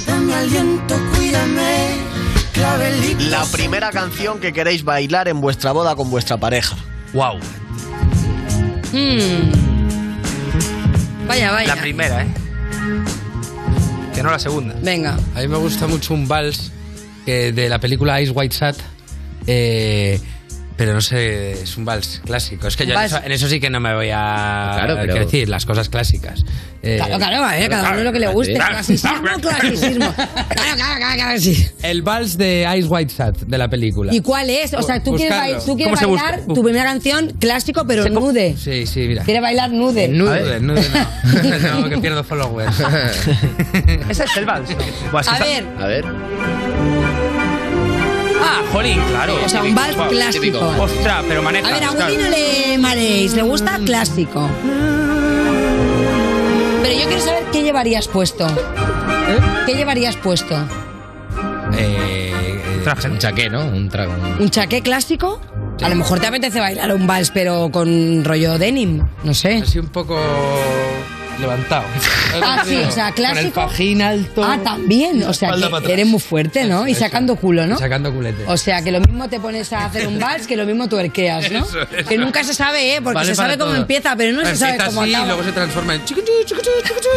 Dame 0.06 0.34
aliento, 0.34 0.94
cuídame. 1.16 2.09
La 2.56 3.44
primera 3.52 3.90
canción 3.90 4.40
que 4.40 4.52
queréis 4.52 4.84
bailar 4.84 5.28
en 5.28 5.40
vuestra 5.40 5.72
boda 5.72 5.94
con 5.96 6.10
vuestra 6.10 6.36
pareja. 6.36 6.76
Wow. 7.12 7.38
Hmm. 8.92 9.52
Vaya, 11.26 11.52
vaya. 11.52 11.74
La 11.74 11.80
primera, 11.80 12.22
¿eh? 12.22 12.26
Que 14.14 14.22
no 14.22 14.30
la 14.30 14.38
segunda. 14.38 14.74
Venga. 14.82 15.16
A 15.34 15.40
mí 15.40 15.48
me 15.48 15.56
gusta 15.56 15.86
mucho 15.86 16.12
un 16.14 16.26
vals 16.26 16.72
de 17.26 17.68
la 17.68 17.78
película 17.78 18.20
Ice 18.20 18.32
White 18.32 18.54
Sat. 18.56 18.76
eh, 19.46 20.20
pero 20.80 20.94
no 20.94 21.02
sé, 21.02 21.52
es 21.52 21.76
un 21.76 21.84
vals 21.84 22.22
clásico. 22.24 22.66
Es 22.66 22.74
que 22.74 22.86
yo 22.86 22.94
en 22.94 23.00
eso, 23.02 23.20
en 23.22 23.32
eso 23.32 23.46
sí 23.50 23.60
que 23.60 23.68
no 23.68 23.80
me 23.80 23.94
voy 23.94 24.08
a 24.10 24.72
Claro, 24.78 24.96
pero- 24.98 25.14
decir, 25.14 25.46
las 25.46 25.66
cosas 25.66 25.90
clásicas. 25.90 26.42
Eh, 26.82 26.96
Claro, 26.96 27.18
claro, 27.18 27.50
eh, 27.62 27.68
cada 27.68 27.90
uno 27.92 28.04
lo 28.04 28.12
que 28.12 28.18
le 28.20 28.28
guste. 28.28 28.54
Claro. 28.54 28.72
Clasicismo, 28.76 29.28
clasicismo. 29.42 30.14
Claro, 30.14 30.46
claro, 30.48 30.96
claro, 30.96 31.14
claro, 31.16 31.38
sí. 31.38 31.66
El 31.82 32.00
vals 32.00 32.38
de 32.38 32.66
Ice 32.78 32.88
White 32.88 33.12
Sat 33.12 33.36
de 33.40 33.58
la 33.58 33.68
película. 33.68 34.14
¿Y 34.14 34.22
cuál 34.22 34.48
es? 34.48 34.72
O 34.72 34.80
sea, 34.80 35.02
tú 35.02 35.14
quieres, 35.16 35.34
Buscarlo. 35.36 35.54
bail- 35.58 35.66
tú 35.66 35.76
quieres 35.76 36.00
¿Cómo 36.00 36.16
se 36.16 36.22
bailar 36.24 36.46
tu 36.46 36.62
primera 36.62 36.84
canción 36.84 37.28
clásico, 37.38 37.84
pero 37.86 38.08
nude. 38.08 38.56
Sí, 38.56 38.86
sí, 38.86 39.00
mira. 39.06 39.22
Quieres 39.24 39.42
bailar 39.42 39.70
nude. 39.70 40.08
Nude, 40.08 40.60
nude 40.60 40.82
no. 40.88 41.80
no, 41.82 41.88
que 41.90 41.98
pierdo 41.98 42.24
followers. 42.24 42.74
Ese 44.08 44.24
es 44.24 44.36
el 44.38 44.46
vals. 44.46 44.70
Buah, 45.12 45.20
es 45.20 45.28
que 45.28 45.34
A 45.34 45.38
ver, 45.40 45.64
A 45.78 45.86
ver. 45.86 46.04
Ah, 48.42 48.62
jolín, 48.72 48.98
claro. 49.10 49.34
O 49.44 49.48
sea, 49.48 49.62
un 49.62 49.74
vals 49.74 49.96
Wow, 49.96 50.08
clásico. 50.08 50.42
típico. 50.44 50.66
Ostras, 50.82 51.24
pero 51.28 51.42
maneja. 51.42 51.68
a 51.68 51.72
ver, 51.72 51.84
a 51.84 51.88
claro. 51.88 52.12
Woody 52.12 52.22
no 52.22 52.30
le 52.30 52.78
mareéis, 52.78 53.34
le 53.34 53.42
gusta 53.42 53.78
clásico. 53.84 54.48
Pero 56.82 56.94
yo 56.98 57.06
quiero 57.06 57.20
saber 57.22 57.44
qué 57.52 57.62
llevarías 57.62 58.08
puesto. 58.08 58.46
¿Qué 59.66 59.74
llevarías 59.74 60.16
puesto? 60.16 60.56
Eh, 61.76 62.62
Un 63.04 63.18
chaqué, 63.18 63.48
¿no? 63.50 63.64
Un 63.66 63.88
trago. 63.88 64.12
un- 64.12 64.42
¿Un 64.44 64.50
chaqué 64.50 64.80
clásico? 64.82 65.40
A 65.82 65.88
lo 65.88 65.94
mejor 65.96 66.18
te 66.20 66.26
apetece 66.26 66.60
bailar 66.60 66.92
un 66.94 67.06
vals, 67.06 67.30
pero 67.30 67.70
con 67.70 68.24
rollo 68.24 68.58
denim, 68.58 69.02
no 69.22 69.32
sé. 69.34 69.58
Así 69.62 69.78
un 69.78 69.88
poco 69.88 70.18
levantado. 71.40 71.84
Ah, 72.42 72.62
sí, 72.66 72.76
o 72.76 72.90
sea, 72.90 73.12
Con 73.12 73.24
el 73.24 73.32
clásico. 73.32 73.60
fajín 73.62 74.02
alto. 74.02 74.44
Ah, 74.44 74.58
también. 74.62 75.22
O 75.24 75.32
sea, 75.32 75.52
que 75.84 75.92
eres 75.92 76.06
muy 76.06 76.20
fuerte, 76.20 76.64
¿no? 76.64 76.86
Y 76.86 76.94
sacando 76.94 77.36
culo, 77.36 77.66
¿no? 77.66 77.76
Y 77.76 77.78
sacando 77.78 78.12
culete. 78.12 78.44
O 78.46 78.56
sea, 78.56 78.82
que 78.82 78.92
lo 78.92 79.00
mismo 79.00 79.28
te 79.28 79.40
pones 79.40 79.72
a 79.72 79.86
hacer 79.86 80.06
un 80.06 80.18
vals 80.18 80.46
que 80.46 80.56
lo 80.56 80.66
mismo 80.66 80.88
tuerqueas, 80.88 81.50
¿no? 81.50 81.64
Eso. 81.64 81.78
Que 82.08 82.18
nunca 82.18 82.44
se 82.44 82.54
sabe, 82.54 82.94
¿eh? 82.94 83.00
Porque 83.02 83.16
Vale 83.16 83.30
se 83.30 83.34
sabe 83.34 83.58
cómo 83.58 83.70
todo. 83.72 83.80
empieza, 83.80 84.14
pero 84.16 84.36
no 84.36 84.44
se 84.44 84.56
sabe 84.56 84.78
cómo 84.84 85.02
acaba. 85.02 85.26
luego 85.26 85.44
se 85.44 85.52
transforma 85.52 85.94
en 85.94 86.04
chiquichu, 86.04 86.30
chiquichu, 86.44 86.70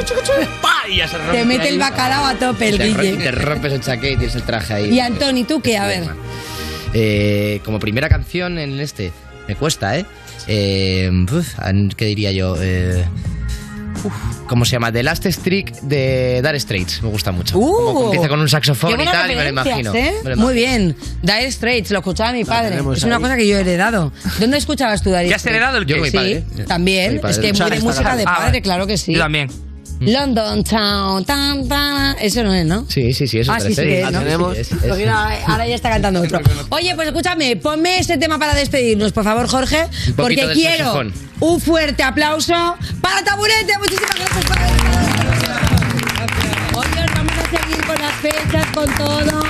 chiquichu, 0.04 0.32
¡pa! 0.62 0.74
y 0.90 0.98
ya 0.98 1.08
se 1.08 1.18
rompe 1.18 1.38
Te 1.38 1.46
mete 1.46 1.70
el 1.70 1.80
bacalao 1.80 2.26
a 2.26 2.36
tope 2.36 2.70
el 2.70 2.78
te, 2.78 2.86
Guille. 2.86 3.18
te 3.18 3.32
rompes 3.32 3.74
el 3.74 3.82
chaqué 3.82 4.12
y 4.12 4.18
tienes 4.18 4.36
el 4.36 4.44
traje 4.44 4.74
ahí. 4.74 4.94
Y 4.94 5.00
Antoni, 5.00 5.44
¿tú 5.44 5.62
qué? 5.62 5.78
A 5.78 5.88
ver. 5.88 6.04
Eh, 6.94 7.60
como 7.66 7.80
primera 7.80 8.10
canción 8.10 8.58
en 8.60 8.80
este, 8.80 9.12
me 9.48 9.56
cuesta, 9.56 9.98
¿eh? 9.98 10.06
eh 10.48 11.10
uf, 11.32 11.56
¿Qué 11.96 12.06
diría 12.06 12.32
yo? 12.32 12.56
Eh, 12.60 13.04
¿Cómo 14.48 14.66
se 14.66 14.72
llama? 14.74 14.92
The 14.92 15.04
Last 15.04 15.26
Streak 15.26 15.72
de 15.82 16.42
Dire 16.44 16.60
Straits. 16.60 17.02
Me 17.04 17.10
gusta 17.10 17.32
mucho. 17.32 17.58
Uh, 17.58 17.86
Como 17.86 18.04
empieza 18.06 18.28
con 18.30 18.40
un 18.40 18.50
saxofón 18.50 19.00
y 19.00 19.06
tal, 19.06 19.32
y 19.32 19.36
me 19.36 19.44
lo 19.44 19.50
imagino. 19.50 19.94
¿eh? 19.94 20.14
Me 20.24 20.30
lo 20.32 20.38
Muy 20.38 20.54
bien. 20.54 20.96
Dire 21.22 21.52
Straits, 21.52 21.92
lo 21.92 22.00
escuchaba 22.00 22.32
mi 22.34 22.44
padre. 22.46 22.76
Es 22.96 23.04
una 23.04 23.16
ahí. 23.18 23.22
cosa 23.22 23.36
que 23.38 23.48
yo 23.48 23.58
he 23.58 23.62
heredado. 23.62 24.12
¿Dónde 24.40 24.58
escuchabas 24.58 25.02
tú 25.04 25.10
Dire 25.10 25.28
¿Ya 25.30 25.36
has 25.36 25.42
Straits? 25.42 25.56
heredado 25.58 25.78
el 25.78 25.86
Yo 25.86 25.96
qué? 25.96 26.00
con 26.00 26.04
mi 26.04 26.10
Sí, 26.12 26.18
padre. 26.18 26.66
también. 26.66 27.14
Mi 27.14 27.20
padre 27.20 27.32
Es 27.34 27.40
que 27.40 27.54
muy 27.64 27.72
de 27.72 27.80
música 27.82 28.16
de. 28.16 28.24
Ah, 28.28 28.36
padre, 28.38 28.62
claro 28.62 28.88
que 28.88 28.98
sí. 28.98 29.14
Yo 29.14 29.20
también. 29.20 29.50
London 30.00 30.64
Town, 30.64 31.24
tan, 31.26 31.68
tan. 31.68 32.16
Eso 32.20 32.44
no 32.44 32.54
es, 32.54 32.66
¿no? 32.66 32.86
Sí, 32.90 33.14
sí, 33.14 33.28
sí, 33.28 33.40
eso 33.40 33.52
Ah, 33.54 33.60
sí, 33.60 33.70
sí, 33.70 33.76
que 33.76 34.02
es, 34.02 34.08
Sí, 34.08 34.12
¿no? 34.14 34.20
sí, 34.20 34.24
tenemos. 34.26 34.58
es- 34.58 34.72
es- 34.72 34.78
Porque 34.80 35.08
ahora, 35.10 35.38
ahora 35.48 35.68
ya 35.68 35.76
está 35.76 35.90
cantando 35.90 36.22
otro. 36.22 36.40
Oye, 36.70 36.94
pues 36.96 37.08
escúchame, 37.08 37.56
ponme 37.56 38.00
ese 38.00 38.18
tema 38.18 38.38
para 38.40 38.54
despedirnos, 38.54 39.12
por 39.12 39.24
favor, 39.24 39.48
Jorge. 39.48 39.88
Porque 40.16 40.48
quiero 40.54 40.86
saxofón. 40.86 41.14
un 41.40 41.62
fuerte 41.62 42.04
aplauso 42.04 42.76
para 43.02 43.24
Taburete. 43.24 43.78
Muchísimas 43.80 44.16
gracias 44.16 44.46
por 44.46 44.58
Hoy 46.76 46.86
os 46.86 47.14
vamos 47.16 47.34
a 47.34 47.44
seguir 47.62 47.86
con 47.86 47.96
las 48.02 48.14
fechas, 48.16 48.66
con 48.74 48.90
todo. 48.96 49.44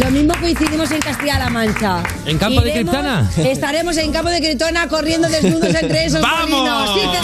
Lo 0.00 0.10
mismo 0.10 0.32
coincidimos 0.40 0.90
en 0.92 1.00
Castilla-La 1.00 1.50
Mancha. 1.50 2.02
¿En 2.24 2.38
Campo 2.38 2.62
de 2.62 2.72
Criptana? 2.72 3.30
Estaremos 3.36 3.98
en 3.98 4.10
Campo 4.12 4.30
de 4.30 4.40
Criptona 4.40 4.88
corriendo 4.88 5.28
desnudos 5.28 5.74
entre 5.74 6.06
esos 6.06 6.22
¡Vamos! 6.22 6.48
molinos. 6.48 6.90
Sí 6.94 7.00
que 7.10 7.18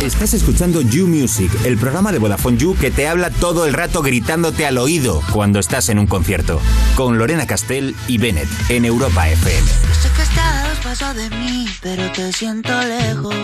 sí. 0.00 0.04
Estás 0.04 0.34
escuchando 0.34 0.82
You 0.82 1.06
Music, 1.06 1.52
el 1.64 1.78
programa 1.78 2.10
de 2.10 2.18
Vodafone 2.18 2.58
You 2.58 2.76
que 2.76 2.90
te 2.90 3.06
habla 3.06 3.30
todo 3.30 3.64
el 3.64 3.72
rato 3.72 4.02
gritándote 4.02 4.66
al 4.66 4.78
oído 4.78 5.22
cuando 5.32 5.60
estás 5.60 5.88
en 5.88 6.00
un 6.00 6.08
concierto. 6.08 6.60
Con 6.96 7.16
Lorena 7.16 7.46
Castell 7.46 7.94
y 8.08 8.18
Bennett 8.18 8.48
en 8.70 8.84
Europa 8.84 9.28
FM. 9.28 9.68
Sé 10.02 10.08
que 10.16 10.22
estás 10.22 10.38
a 10.38 10.68
dos 10.68 10.78
pasos 10.78 11.14
de 11.14 11.30
mí, 11.30 11.68
pero 11.80 12.10
te 12.10 12.32
siento 12.32 12.72
lejos. 12.82 13.34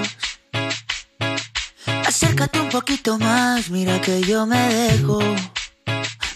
Acércate 2.04 2.58
un 2.58 2.68
poquito 2.68 3.16
más, 3.16 3.70
mira 3.70 4.00
que 4.00 4.20
yo 4.22 4.44
me 4.44 4.58
dejo. 4.58 5.20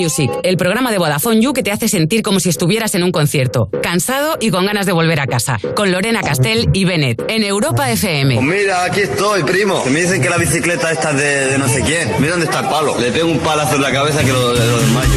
Music, 0.00 0.30
el 0.44 0.56
programa 0.56 0.90
de 0.90 0.96
Vodafone 0.96 1.42
You 1.42 1.52
que 1.52 1.62
te 1.62 1.70
hace 1.70 1.86
sentir 1.86 2.22
como 2.22 2.40
si 2.40 2.48
estuvieras 2.48 2.94
en 2.94 3.02
un 3.02 3.12
concierto, 3.12 3.68
cansado 3.82 4.38
y 4.40 4.50
con 4.50 4.64
ganas 4.64 4.86
de 4.86 4.92
volver 4.92 5.20
a 5.20 5.26
casa, 5.26 5.58
con 5.76 5.92
Lorena 5.92 6.22
Castell 6.22 6.70
y 6.72 6.86
Bennett, 6.86 7.22
en 7.28 7.44
Europa 7.44 7.90
FM. 7.90 8.36
Pues 8.36 8.46
mira, 8.46 8.84
aquí 8.84 9.00
estoy, 9.00 9.42
primo. 9.42 9.84
Que 9.84 9.90
me 9.90 10.00
dicen 10.00 10.22
que 10.22 10.30
la 10.30 10.38
bicicleta 10.38 10.90
esta 10.90 11.10
es 11.10 11.16
de, 11.18 11.46
de 11.48 11.58
no 11.58 11.68
sé 11.68 11.82
quién. 11.82 12.14
Mira 12.18 12.30
dónde 12.30 12.46
está 12.46 12.60
el 12.60 12.68
palo. 12.68 12.98
Le 12.98 13.12
pego 13.12 13.28
un 13.28 13.40
palazo 13.40 13.76
en 13.76 13.82
la 13.82 13.92
cabeza 13.92 14.24
que 14.24 14.32
lo, 14.32 14.54
lo 14.54 14.78
desmayo. 14.78 15.10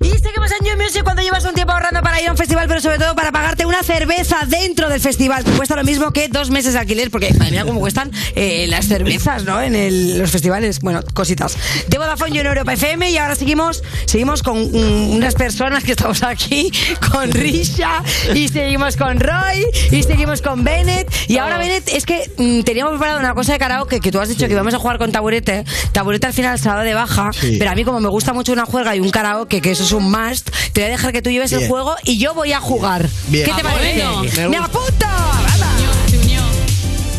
Y 0.00 0.10
seguimos 0.10 0.52
You 0.70 0.82
Music 0.82 1.02
cuando 1.04 1.22
llevas 1.22 1.44
un 1.44 1.54
tiempo 1.54 1.72
ahorrando 1.72 2.00
para 2.02 2.20
ir 2.20 2.28
a 2.28 2.32
un 2.32 2.36
festival, 2.36 2.66
pero 2.68 2.80
sobre 2.80 2.98
todo 2.98 3.14
para 3.14 3.32
pagarte 3.32 3.64
una 3.66 3.82
cerveza 3.82 4.38
dentro 4.46 4.88
del 4.88 5.00
festival, 5.00 5.44
que 5.44 5.50
cuesta 5.52 5.76
lo 5.76 5.84
mismo 5.84 6.10
que 6.12 6.28
dos 6.28 6.50
meses 6.50 6.72
de 6.74 6.80
alquiler, 6.80 7.10
porque 7.10 7.32
madre 7.34 7.52
mía 7.52 7.64
cómo 7.64 7.80
cuestan 7.80 8.10
eh, 8.34 8.66
las 8.68 8.86
cervezas, 8.86 9.44
¿no? 9.44 9.60
En 9.62 9.74
el- 9.74 10.18
los 10.18 10.30
festivales, 10.30 10.80
bueno, 10.80 11.00
cositas. 11.14 11.56
De 11.88 11.98
Vodafone 11.98 12.32
You 12.32 12.40
en 12.40 12.46
Europa 12.46 12.72
FM 12.74 13.10
y 13.10 13.16
ahora 13.16 13.34
seguimos, 13.34 13.82
seguimos 14.06 14.42
con 14.42 14.58
unas 14.58 15.34
personas 15.34 15.84
que 15.84 15.92
estamos 15.92 16.22
aquí, 16.22 16.70
con 17.12 17.30
Risha, 17.32 18.02
y 18.34 18.48
seguimos 18.48 18.96
con 18.96 19.20
Roy, 19.20 19.64
y 19.90 20.02
seguimos 20.02 20.42
con 20.42 20.64
Bennett. 20.64 21.08
Y 21.28 21.38
ahora, 21.38 21.58
Bennett, 21.58 21.88
es 21.88 22.04
que 22.04 22.30
mm, 22.36 22.62
teníamos 22.62 22.92
preparado 22.92 23.18
una 23.20 23.34
cosa 23.34 23.52
de 23.52 23.58
karaoke 23.58 24.00
que 24.00 24.10
tú 24.12 24.20
has 24.20 24.28
dicho 24.28 24.46
que 24.46 24.52
íbamos 24.52 24.74
a 24.74 24.78
jugar 24.78 24.98
con 24.98 25.12
taburete. 25.12 25.64
Taburete 25.92 26.26
al 26.26 26.32
final 26.32 26.58
se 26.58 26.68
ha 26.68 26.72
dado 26.72 26.84
de 26.84 26.94
baja, 26.94 27.30
Sí. 27.32 27.56
pero 27.58 27.70
a 27.70 27.74
mí 27.74 27.84
como 27.84 28.00
me 28.00 28.08
gusta 28.08 28.32
mucho 28.32 28.52
una 28.52 28.66
juerga 28.66 28.94
y 28.96 29.00
un 29.00 29.10
karaoke, 29.10 29.60
que 29.60 29.70
eso 29.70 29.84
es 29.84 29.92
un 29.92 30.10
must, 30.10 30.50
te 30.72 30.80
voy 30.80 30.88
a 30.88 30.92
dejar 30.92 31.12
que 31.12 31.22
tú 31.22 31.30
lleves 31.30 31.52
el 31.52 31.58
Bien. 31.58 31.70
juego 31.70 31.94
y 32.04 32.18
yo 32.18 32.34
voy 32.34 32.52
a 32.52 32.60
jugar. 32.60 33.08
Bien. 33.28 33.44
¿Qué 33.46 33.52
te 33.54 33.62
parece? 33.62 34.04
bueno. 34.06 34.22
Me 34.36 34.48
¡Me 34.48 34.56
apunto! 34.58 35.06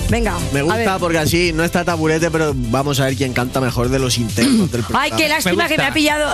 Venga. 0.09 0.39
Me 0.51 0.61
a 0.61 0.63
gusta 0.63 0.97
porque 0.97 1.19
así 1.19 1.53
no 1.53 1.63
está 1.63 1.85
taburete, 1.85 2.31
pero 2.31 2.53
vamos 2.55 2.99
a 2.99 3.05
ver 3.05 3.15
quién 3.15 3.31
canta 3.31 3.61
mejor 3.61 3.89
de 3.89 3.99
los 3.99 4.17
internos 4.17 4.71
del 4.71 4.83
programa. 4.83 5.01
Ay, 5.03 5.11
qué 5.15 5.29
lástima 5.29 5.67
que 5.67 5.77
me 5.77 5.83
ha 5.83 5.93
pillado. 5.93 6.31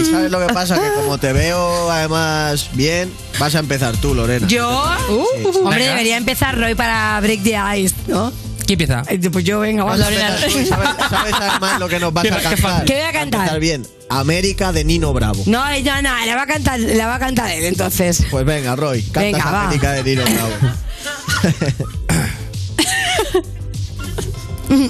¿Y 0.00 0.04
sabes 0.10 0.30
lo 0.32 0.44
que 0.44 0.52
pasa? 0.52 0.74
Que 0.74 0.90
como 0.96 1.18
te 1.18 1.32
veo 1.32 1.90
además 1.90 2.70
bien, 2.72 3.12
vas 3.38 3.54
a 3.54 3.60
empezar 3.60 3.96
tú, 3.98 4.14
Lorena. 4.14 4.48
¿Yo? 4.48 4.84
Sí, 5.06 5.42
sí. 5.42 5.58
Hombre, 5.58 5.78
Venga. 5.78 5.90
debería 5.92 6.16
empezar 6.16 6.58
Roy 6.58 6.74
para 6.74 7.20
Break 7.20 7.44
the 7.44 7.56
Ice, 7.78 7.94
¿no? 8.08 8.32
¿Quién 8.66 8.80
empieza? 8.80 9.02
Pues 9.30 9.44
yo, 9.44 9.60
venga, 9.60 9.84
vamos 9.84 10.00
a 10.00 10.08
a 10.08 10.10
¿Sabes, 10.38 10.68
sabes 10.68 11.34
además 11.34 11.78
lo 11.80 11.88
que 11.88 12.00
nos 12.00 12.12
vas 12.12 12.22
¿Qué- 12.24 12.32
a 12.32 12.36
qué 12.38 12.42
cantar? 12.42 12.84
¿Qué 12.84 12.94
voy 12.94 13.02
a 13.02 13.12
cantar? 13.12 13.40
Empezar 13.40 13.60
bien. 13.60 13.86
América 14.08 14.72
de 14.72 14.84
Nino 14.84 15.12
Bravo. 15.12 15.42
No, 15.46 15.64
no, 15.64 16.02
no, 16.02 16.26
la 16.26 16.36
va 16.36 16.42
a 16.42 16.46
cantar, 16.46 16.78
la 16.80 17.06
va 17.06 17.14
a 17.16 17.18
cantar 17.18 17.50
él, 17.50 17.64
entonces. 17.64 18.24
Pues 18.30 18.44
venga, 18.44 18.74
Roy, 18.76 19.02
canta 19.02 19.20
Venga, 19.20 19.50
va. 19.50 19.64
América 19.66 19.92
de 19.92 20.02
Nino 20.04 20.22
Bravo. 20.24 20.52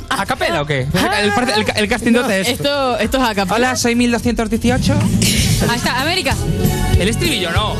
¿A 0.08 0.24
capela 0.24 0.62
o 0.62 0.66
qué? 0.66 0.80
El, 0.82 1.32
el, 1.32 1.66
el 1.76 1.88
casting 1.88 2.12
No, 2.12 2.28
es. 2.30 2.48
esto, 2.48 2.98
esto 2.98 3.18
es 3.18 3.22
acá. 3.28 3.44
Hola, 3.52 3.76
soy 3.76 3.94
1218. 3.96 4.94
Ahí 5.68 5.76
está, 5.76 6.00
América. 6.00 6.34
El 6.98 7.08
estribillo 7.08 7.50
no. 7.50 7.74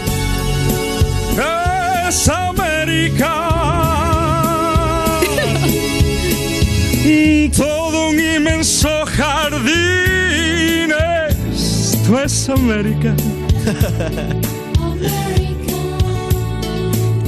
América. 12.55 13.15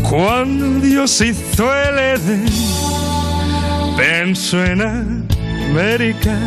Cuando 0.08 0.80
Dios 0.80 1.20
hizo 1.20 1.74
el 1.74 1.98
Edén, 1.98 2.46
pensó 3.96 4.64
en 4.64 4.82
América. 4.82 6.38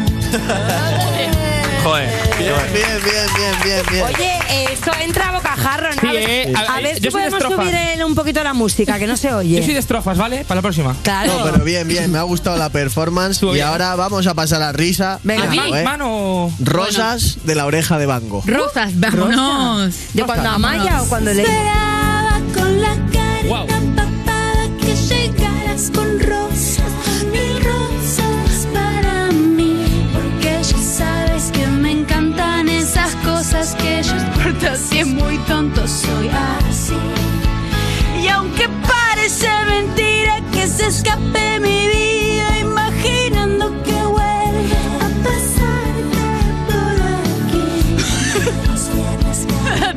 Joder. 1.83 2.28
Bien, 2.39 2.53
bien, 2.73 2.99
bien, 3.03 3.27
bien, 3.35 3.55
bien, 3.63 3.81
bien. 3.91 4.05
Oye, 4.05 4.39
eh, 4.49 4.65
esto 4.71 4.91
entra 5.01 5.27
a 5.29 5.31
bocajarro, 5.33 5.89
¿no? 5.95 6.01
Sí, 6.01 6.07
a 6.07 6.11
ver, 6.13 6.29
eh, 6.29 6.53
a- 6.55 6.75
a 6.77 6.81
ver 6.81 6.95
si 6.95 7.01
yo 7.01 7.11
podemos 7.11 7.43
subir 7.43 7.75
el- 7.75 8.03
un 8.05 8.15
poquito 8.15 8.41
la 8.43 8.53
música, 8.53 8.97
que 8.97 9.07
no 9.07 9.17
se 9.17 9.33
oye. 9.33 9.57
Yo 9.57 9.63
soy 9.63 9.73
de 9.73 9.79
estrofas, 9.79 10.17
¿vale? 10.17 10.45
Para 10.45 10.59
la 10.59 10.61
próxima. 10.61 10.95
Claro. 11.03 11.37
No, 11.37 11.51
pero 11.51 11.63
bien, 11.65 11.87
bien, 11.87 12.09
me 12.11 12.17
ha 12.17 12.23
gustado 12.23 12.55
la 12.57 12.69
performance. 12.69 13.43
Y 13.43 13.59
ahora 13.59 13.95
vamos 13.95 14.25
a 14.27 14.33
pasar 14.33 14.61
a 14.61 14.71
risa. 14.71 15.19
Venga. 15.23 15.43
¿A 15.43 15.47
mí? 15.47 15.59
Eh. 15.73 15.83
Mano. 15.83 16.51
Rosas 16.59 17.39
de 17.43 17.55
la 17.55 17.65
oreja 17.65 17.97
de 17.97 18.05
Bango. 18.05 18.41
Rosas, 18.45 18.91
vámonos. 18.97 19.93
¿De 20.13 20.23
cuando 20.23 20.43
Vámonos. 20.49 20.71
Amaya 20.79 21.01
o 21.01 21.05
cuando 21.07 21.33
le.? 21.33 21.41
Esperaba 21.43 22.39
con 22.55 22.81
la 22.81 22.95
cara 23.11 23.39
Wow. 23.47 23.67
empapada 23.67 24.67
que 24.79 24.95
llegaras 24.95 25.91
con 25.93 26.19
rosas, 26.19 26.48
cosas 33.51 33.75
que 33.75 34.01
así 34.67 34.99
es 34.99 35.07
muy 35.07 35.37
tonto, 35.39 35.87
soy 35.87 36.29
así. 36.69 36.93
Y 38.21 38.27
aunque 38.27 38.69
parece 38.87 39.47
mentira 39.67 40.39
que 40.51 40.67
se 40.67 40.85
escape 40.87 41.59
mi 41.59 41.87
vida, 41.87 42.59
imaginando 42.59 43.71
que 43.83 44.05
vuelve 44.05 44.77
a 44.99 45.09
pasar 45.25 45.93
por 46.69 46.95
aquí. 47.25 47.65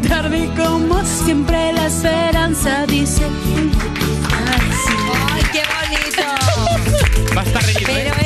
Tarde 0.08 0.50
como 0.56 1.04
siempre 1.04 1.72
la 1.74 1.86
esperanza 1.88 2.86
dice. 2.86 3.26
¡Ay, 5.34 5.42
qué 5.52 5.62
bonito! 5.74 6.24
Va 7.36 7.42
a 7.42 7.44
estar 7.44 8.21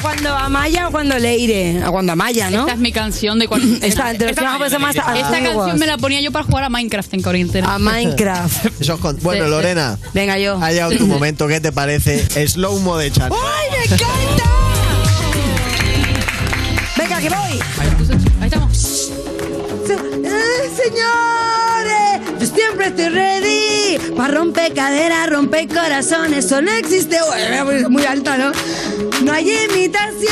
cuando 0.00 0.36
Amaya 0.36 0.88
o 0.88 0.90
cuando 0.90 1.18
Leire. 1.18 1.84
O 1.86 1.92
cuando 1.92 2.12
Amaya, 2.12 2.50
¿no? 2.50 2.60
Esta 2.60 2.72
es 2.72 2.78
mi 2.78 2.92
canción 2.92 3.38
de 3.38 3.48
cuando. 3.48 3.66
Esta, 3.86 4.10
Esta 4.12 4.58
más 4.78 4.94
Esta 4.96 5.10
antiguos. 5.12 5.56
canción 5.56 5.78
me 5.78 5.86
la 5.86 5.98
ponía 5.98 6.20
yo 6.20 6.32
para 6.32 6.44
jugar 6.44 6.64
a 6.64 6.68
Minecraft 6.68 7.14
en 7.14 7.22
cuarentena. 7.22 7.74
A 7.74 7.78
Minecraft. 7.78 8.66
Eso 8.80 8.94
es 8.94 9.00
con- 9.00 9.18
Bueno, 9.22 9.44
Sí, 9.44 9.48
sí. 9.48 9.50
Lorena, 9.50 9.98
Venga, 10.14 10.38
yo. 10.38 10.58
ha 10.62 10.70
llegado 10.70 10.92
tu 10.92 11.06
momento. 11.06 11.46
¿Qué 11.48 11.60
te 11.60 11.72
parece? 11.72 12.26
Slow-mo 12.48 12.96
de 12.96 13.10
chat. 13.10 13.32
¡Ay, 13.32 13.70
me 13.78 13.84
encanta! 13.84 14.50
Venga, 16.96 17.20
que 17.20 17.28
voy. 17.28 17.60
Ahí 18.40 18.46
estamos. 18.48 19.10
¡Eh, 19.88 20.70
señores! 20.76 22.40
Yo 22.40 22.46
siempre 22.54 22.86
estoy 22.86 23.08
ready 23.08 23.69
para 24.20 24.34
romper 24.34 24.74
caderas, 24.74 25.30
romper 25.30 25.66
corazones. 25.66 26.44
Eso 26.44 26.60
no 26.60 26.70
existe. 26.72 27.16
Muy- 27.88 28.04
alta, 28.04 28.36
¿no? 28.36 28.52
No 29.24 29.32
hay 29.32 29.50
imitaciones. 29.70 30.28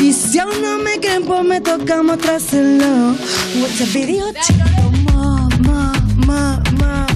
Y 0.00 0.14
si 0.14 0.38
aún 0.38 0.62
no 0.62 0.78
me 0.78 0.98
creen, 0.98 1.24
pues 1.26 1.44
me 1.44 1.60
toca 1.60 2.02
mostrárselo. 2.02 3.14
What's 3.60 3.82
a 3.82 3.84
video 3.92 4.32
chico? 4.40 4.64
Ma, 5.12 5.46
ma, 5.66 5.92
ma, 6.26 6.62
ma. 6.80 7.06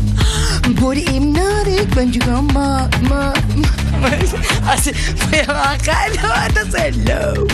Booty 0.79 1.01
hypnotic 1.01 1.97
when 1.97 2.13
you 2.13 2.21
go 2.27 2.43
ma, 2.43 2.87
ma, 3.09 3.33
ma. 4.03 4.11
Así, 4.71 4.93
voy 5.31 5.39
a 5.39 5.47
bajarlo, 5.51 6.29
entonces 6.47 6.97
low. 7.09 7.47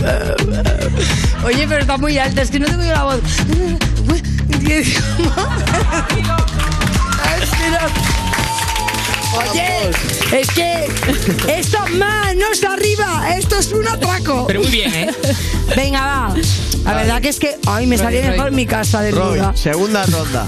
Oye, 1.45 1.65
pero 1.69 1.83
está 1.83 1.97
muy 1.97 2.19
alta, 2.19 2.43
es 2.43 2.51
que 2.51 2.59
no 2.59 2.67
tengo 2.67 2.83
yo 2.83 2.93
la 2.93 3.05
voz. 3.05 3.21
Oye, 9.51 9.91
es 10.33 10.49
que 10.51 10.87
esto 11.49 11.79
manos 11.99 12.65
arriba. 12.65 13.37
esto 13.37 13.59
es 13.59 13.73
un 13.73 13.87
atraco. 13.87 14.47
Pero 14.47 14.61
muy 14.61 14.71
bien, 14.71 14.95
¿eh? 14.95 15.11
Venga, 15.77 16.01
va. 16.01 16.35
La 16.85 16.95
verdad 16.95 17.21
que 17.21 17.29
es 17.29 17.39
que, 17.39 17.57
ay, 17.67 17.87
me 17.87 17.99
salía 17.99 18.31
mejor 18.31 18.53
mi 18.53 18.65
casa 18.67 19.03
de 19.03 19.11
Roy, 19.11 19.39
duda. 19.39 19.57
segunda 19.57 20.07
ronda. 20.07 20.47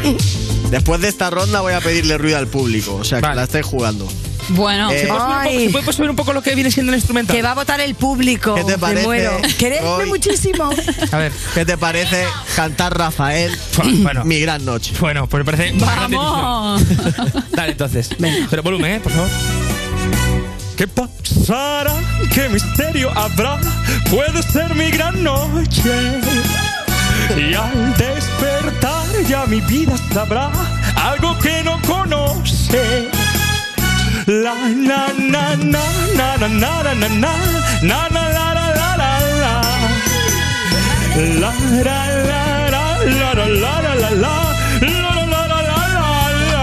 Después 0.70 1.00
de 1.00 1.08
esta 1.08 1.28
ronda 1.28 1.60
voy 1.60 1.74
a 1.74 1.80
pedirle 1.80 2.16
ruido 2.16 2.38
al 2.38 2.46
público, 2.46 2.94
o 2.94 3.04
sea 3.04 3.20
que 3.20 3.34
la 3.34 3.42
estáis 3.42 3.66
jugando. 3.66 4.08
Bueno, 4.50 4.90
Eh, 4.90 5.00
¿Se 5.00 5.06
puede, 5.06 5.20
subir 5.20 5.30
un 5.30 5.36
poco, 5.36 5.66
¿Se 5.66 5.70
puede 5.82 5.92
subir 5.92 6.10
un 6.10 6.16
poco 6.16 6.32
lo 6.32 6.42
que 6.42 6.54
viene 6.54 6.70
siendo 6.70 6.92
el 6.92 6.96
instrumental? 6.98 7.34
Que 7.36 7.42
va 7.42 7.52
a 7.52 7.54
votar 7.54 7.80
el 7.80 7.94
público. 7.94 8.54
¿Qué 8.54 8.64
te 8.64 8.72
Me 8.72 8.78
parece, 8.78 9.06
muero. 9.06 9.40
Muchísimo. 10.06 10.70
A 11.10 11.16
ver. 11.16 11.32
¿Qué 11.54 11.64
te 11.64 11.76
parece 11.78 12.24
cantar 12.56 12.96
Rafael 12.96 13.56
Bueno. 14.02 14.24
Mi 14.24 14.40
gran 14.40 14.64
noche? 14.64 14.92
Bueno, 15.00 15.26
pues 15.26 15.44
me 15.44 15.52
parece. 15.52 15.74
¡Vamos! 15.78 16.82
Dale, 17.52 17.72
entonces. 17.72 18.10
Pero 18.50 18.62
volumen, 18.62 18.92
¿eh? 18.92 19.00
Por 19.00 19.12
favor. 19.12 19.28
¿Qué 20.76 20.88
pasará? 20.88 21.94
¿Qué 22.32 22.48
misterio 22.48 23.10
habrá? 23.16 23.58
Puede 24.10 24.42
ser 24.42 24.74
mi 24.74 24.90
gran 24.90 25.22
noche. 25.22 26.20
Y 27.36 27.54
al 27.54 27.94
despertar 27.96 29.06
ya 29.28 29.46
mi 29.46 29.60
vida 29.60 29.94
sabrá 30.12 30.50
algo 30.96 31.38
que 31.38 31.62
no 31.62 31.80
conoce. 31.82 33.08
La 34.26 34.54
na 34.68 35.08
na 35.18 35.56
na 35.56 35.82
na 36.14 36.36
na 36.36 36.48
na 36.48 36.48
na 36.48 36.94
na 36.94 37.08
na 37.08 37.32
na 37.82 38.08
na 38.08 38.22
la 38.36 38.46
la 38.56 38.66
la 38.74 38.88
la 39.00 39.10
la 39.42 39.52
La 41.40 41.50
la 41.82 42.02
la 42.22 42.40
la 42.70 42.82
la 43.04 43.34
la 43.34 43.34
la 43.34 43.46
la 43.46 43.86
la 43.92 44.10
la 44.10 44.20
la 44.22 45.30
la 45.32 45.50
la 45.50 45.70
la 46.52 46.62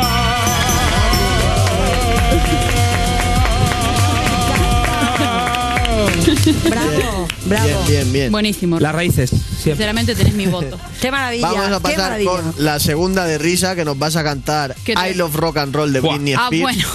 Bravo, 6.70 7.28
bravo. 7.45 7.68
Bien, 7.68 7.78
bien, 7.88 8.14
bien. 8.14 8.32
Buenísimo. 8.32 8.80
Las 8.80 8.93
raíces, 8.93 9.30
siempre. 9.30 9.64
Sinceramente 9.64 10.16
tenés 10.16 10.34
mi 10.34 10.45
voto. 10.45 10.78
Qué 11.01 11.12
maravilla. 11.12 11.47
Vamos 11.51 11.72
a 11.72 11.80
pasar 11.80 12.24
con 12.24 12.53
la 12.57 12.80
segunda 12.80 13.26
de 13.26 13.38
risa 13.38 13.76
que 13.76 13.86
nos 13.86 13.97
vas 13.97 14.16
a 14.16 14.24
cantar 14.24 14.76
¿Qué 14.84 14.95
te- 14.95 15.10
I 15.10 15.14
Love 15.16 15.36
Rock 15.36 15.57
and 15.57 15.76
Roll 15.76 15.91
de. 15.91 15.99
Britney 16.01 16.34
Ah, 16.34 16.45
Spears. 16.51 16.62
bueno. 16.62 16.88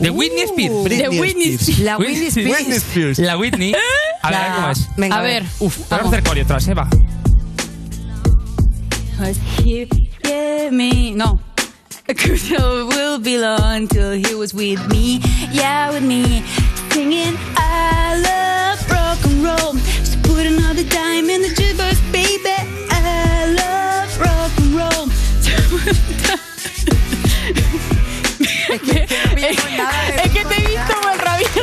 De 0.00 0.10
Whitney 0.10 0.46
Spears. 0.46 0.84
Britney 0.84 1.02
De 1.02 1.20
Whitney 1.20 1.58
Spears. 1.58 1.78
La 1.80 1.96
Whitney 1.98 2.30
Spears. 2.30 2.58
Whitney 2.58 2.78
Spears. 2.78 3.18
La 3.18 3.36
Whitney. 3.36 3.74
A 4.22 4.28
ver, 4.30 4.36
a 4.38 4.42
ver 4.42 4.54
cómo 4.54 4.70
es. 4.70 4.88
Venga, 4.96 5.18
A 5.18 5.22
ver. 5.22 5.44
Uf, 5.60 5.76
vamos 5.90 6.06
a 6.06 6.08
hacer 6.08 6.22
coreo 6.22 6.44
atrás, 6.44 6.68
¿eh? 6.68 6.74
Va. 6.74 6.88
No. 11.14 11.38
Will 12.88 13.18
belong 13.20 13.86
till 13.88 14.12
he 14.12 14.34
was 14.34 14.52
with 14.54 14.80
me. 14.88 15.20
Yeah, 15.52 15.92
with 15.92 16.02
me. 16.02 16.42
Singing, 16.90 17.36
I 17.56 18.16
love 18.20 18.90
rock 18.90 19.18
and 19.24 19.44
roll. 19.44 19.74
So 20.04 20.18
put 20.22 20.46
another 20.46 20.82
dime 20.84 21.30
in 21.30 21.42
the 21.42 21.54
es 30.24 30.30
que 30.30 30.44
te 30.44 30.54
he 30.56 30.66
visto 30.66 30.94
como 30.94 31.12
el 31.12 31.18
rabioso. 31.18 31.60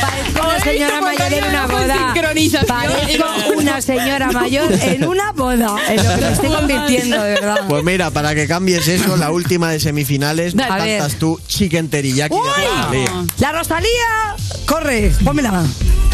Parezco 0.00 0.48
una 0.48 0.60
señora 0.60 1.00
mayor 1.00 1.32
en 1.32 1.44
una 1.44 1.66
boda. 1.66 1.96
Sincronización. 2.14 2.66
Parezco 2.66 3.26
una 3.56 3.80
señora 3.80 4.30
mayor 4.30 4.72
en 4.72 5.04
una 5.04 5.32
boda. 5.32 5.76
En 5.88 5.96
lo 5.96 6.14
que 6.14 6.20
me 6.20 6.32
estoy 6.32 6.48
convirtiendo, 6.50 7.22
de 7.22 7.34
verdad. 7.34 7.56
Pues 7.68 7.84
mira, 7.84 8.10
para 8.10 8.34
que 8.34 8.46
cambies 8.46 8.88
eso, 8.88 9.16
la 9.16 9.30
última 9.30 9.70
de 9.70 9.80
semifinales. 9.80 10.54
A 10.54 10.68
cantas 10.68 11.12
ver. 11.12 11.18
tú 11.18 11.40
Chicken 11.46 11.88
Teriyaki 11.88 12.34
de 12.34 12.40
Rosalía. 12.40 13.24
La 13.38 13.52
Rosalía, 13.52 14.36
corre, 14.66 15.12
pónmela. 15.24 15.64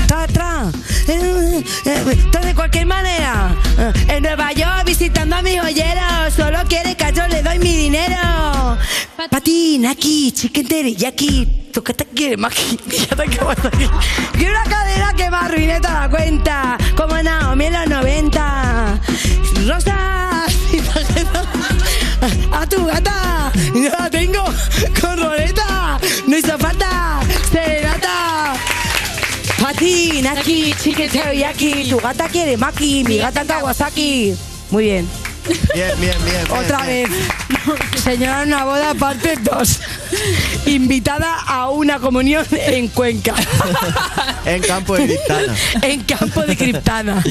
Tra, 0.08 0.26
tra. 0.26 0.64
Eh, 1.06 1.62
eh, 1.84 2.16
Todo 2.32 2.42
de 2.42 2.54
cualquier 2.54 2.86
manera. 2.86 3.54
Eh, 3.78 4.16
En 4.16 4.22
Nueva 4.22 4.52
York 4.52 4.84
visitando 4.86 5.36
a 5.36 5.42
mi 5.42 5.58
joyero. 5.58 6.30
Solo 6.34 6.58
quiere 6.68 6.96
cacho, 6.96 7.28
le 7.28 7.42
doy 7.42 7.58
mi 7.58 7.76
dinero. 7.76 8.76
Patín, 9.30 9.86
aquí, 9.86 10.32
que 10.52 10.64
te 10.64 12.06
quiere 12.14 12.36
maki. 12.36 12.78
Fíjate 12.88 13.24
que 13.24 13.38
aquí. 13.40 13.84
Y 14.38 14.44
una 14.46 14.64
cadena 14.64 15.12
que 15.14 15.30
me 15.30 15.36
arruiné 15.36 15.80
toda 15.80 16.00
la 16.00 16.10
cuenta. 16.10 16.78
Como 16.96 17.22
Naomi 17.22 17.66
en 17.66 17.72
los 17.74 17.88
90. 17.88 19.00
Rosa. 19.66 20.44
A 22.52 22.66
tu 22.66 22.84
gata. 22.86 23.52
Yo 23.74 23.90
la 23.90 24.10
tengo 24.10 24.44
con 25.00 25.18
roleta. 25.18 25.98
Patín, 29.78 30.26
aquí, 30.26 30.74
chicken 30.82 31.08
teriyaki. 31.08 31.86
Tu 31.88 32.00
gata 32.00 32.26
quiere 32.26 32.56
maki. 32.56 33.04
Mi 33.06 33.18
gata 33.18 33.44
Kawasaki. 33.44 34.34
Muy 34.72 34.84
bien. 34.84 35.06
Bien, 35.74 35.90
bien, 36.00 36.14
bien. 36.24 36.44
bien, 36.46 36.58
Otra 36.64 36.82
bien. 36.86 37.08
vez. 37.10 38.02
Señora 38.02 38.42
en 38.42 38.48
una 38.48 38.64
boda, 38.64 38.94
parte 38.94 39.34
2. 39.42 39.80
Invitada 40.66 41.40
a 41.46 41.70
una 41.70 41.98
comunión 41.98 42.46
en 42.50 42.88
Cuenca. 42.88 43.34
En 44.44 44.62
campo 44.62 44.94
de 44.96 45.06
Criptana. 45.06 45.54
en 45.82 46.00
campo 46.04 46.42
de 46.42 46.56
Criptana. 46.56 47.22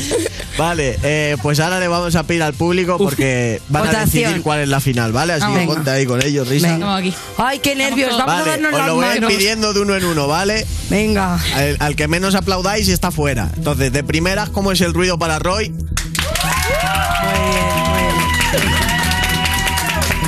Vale, 0.57 0.97
eh, 1.03 1.37
pues 1.41 1.59
ahora 1.59 1.79
le 1.79 1.87
vamos 1.87 2.15
a 2.15 2.23
pedir 2.23 2.43
al 2.43 2.53
público 2.53 2.97
porque 2.97 3.61
van 3.69 3.87
a 3.95 4.05
decidir 4.05 4.41
cuál 4.41 4.59
es 4.61 4.69
la 4.69 4.79
final, 4.79 5.11
¿vale? 5.11 5.33
Así 5.33 5.45
que 5.51 5.65
ponte 5.65 5.89
ahí 5.89 6.05
con 6.05 6.23
ellos, 6.23 6.47
risa. 6.47 6.73
Venga. 6.73 7.01
Ay, 7.37 7.59
qué 7.59 7.75
nervios. 7.75 8.17
Vamos 8.17 8.35
a 8.35 8.45
darnos 8.45 8.73
os 8.73 8.77
las 8.79 8.87
lo 8.87 8.95
voy 8.95 9.05
a 9.05 9.15
ir 9.15 9.21
manos. 9.21 9.35
pidiendo 9.35 9.73
de 9.73 9.79
uno 9.81 9.95
en 9.95 10.05
uno, 10.05 10.27
¿vale? 10.27 10.65
Venga. 10.89 11.39
Al, 11.55 11.77
al 11.79 11.95
que 11.95 12.07
menos 12.07 12.35
aplaudáis 12.35 12.87
está 12.89 13.11
fuera. 13.11 13.49
Entonces, 13.55 13.91
de 13.91 14.03
primeras, 14.03 14.49
¿cómo 14.49 14.71
es 14.71 14.81
el 14.81 14.93
ruido 14.93 15.17
para 15.19 15.39
Roy? 15.39 15.73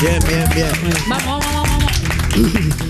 Bien, 0.01 0.19
bien, 0.27 0.49
bien. 0.55 0.71
Vamos, 1.07 1.43
vamos, 1.43 1.69
vamos, 1.69 1.91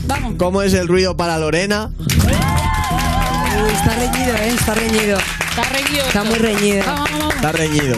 vamos. 0.08 0.34
¿Cómo 0.38 0.62
es 0.62 0.74
el 0.74 0.88
ruido 0.88 1.18
para 1.18 1.38
Lorena? 1.38 1.90
Uy, 2.00 3.72
está 3.74 3.96
reñido, 3.96 4.36
¿eh? 4.36 4.48
Está 4.60 4.74
reñido. 4.76 5.18
Está 5.50 5.64
reñido. 5.64 6.06
Está 6.08 6.24
muy 6.24 6.36
reñido. 6.38 6.84
Vamos, 6.86 7.10
vamos, 7.12 7.36
Está 7.36 7.52
reñido. 7.52 7.98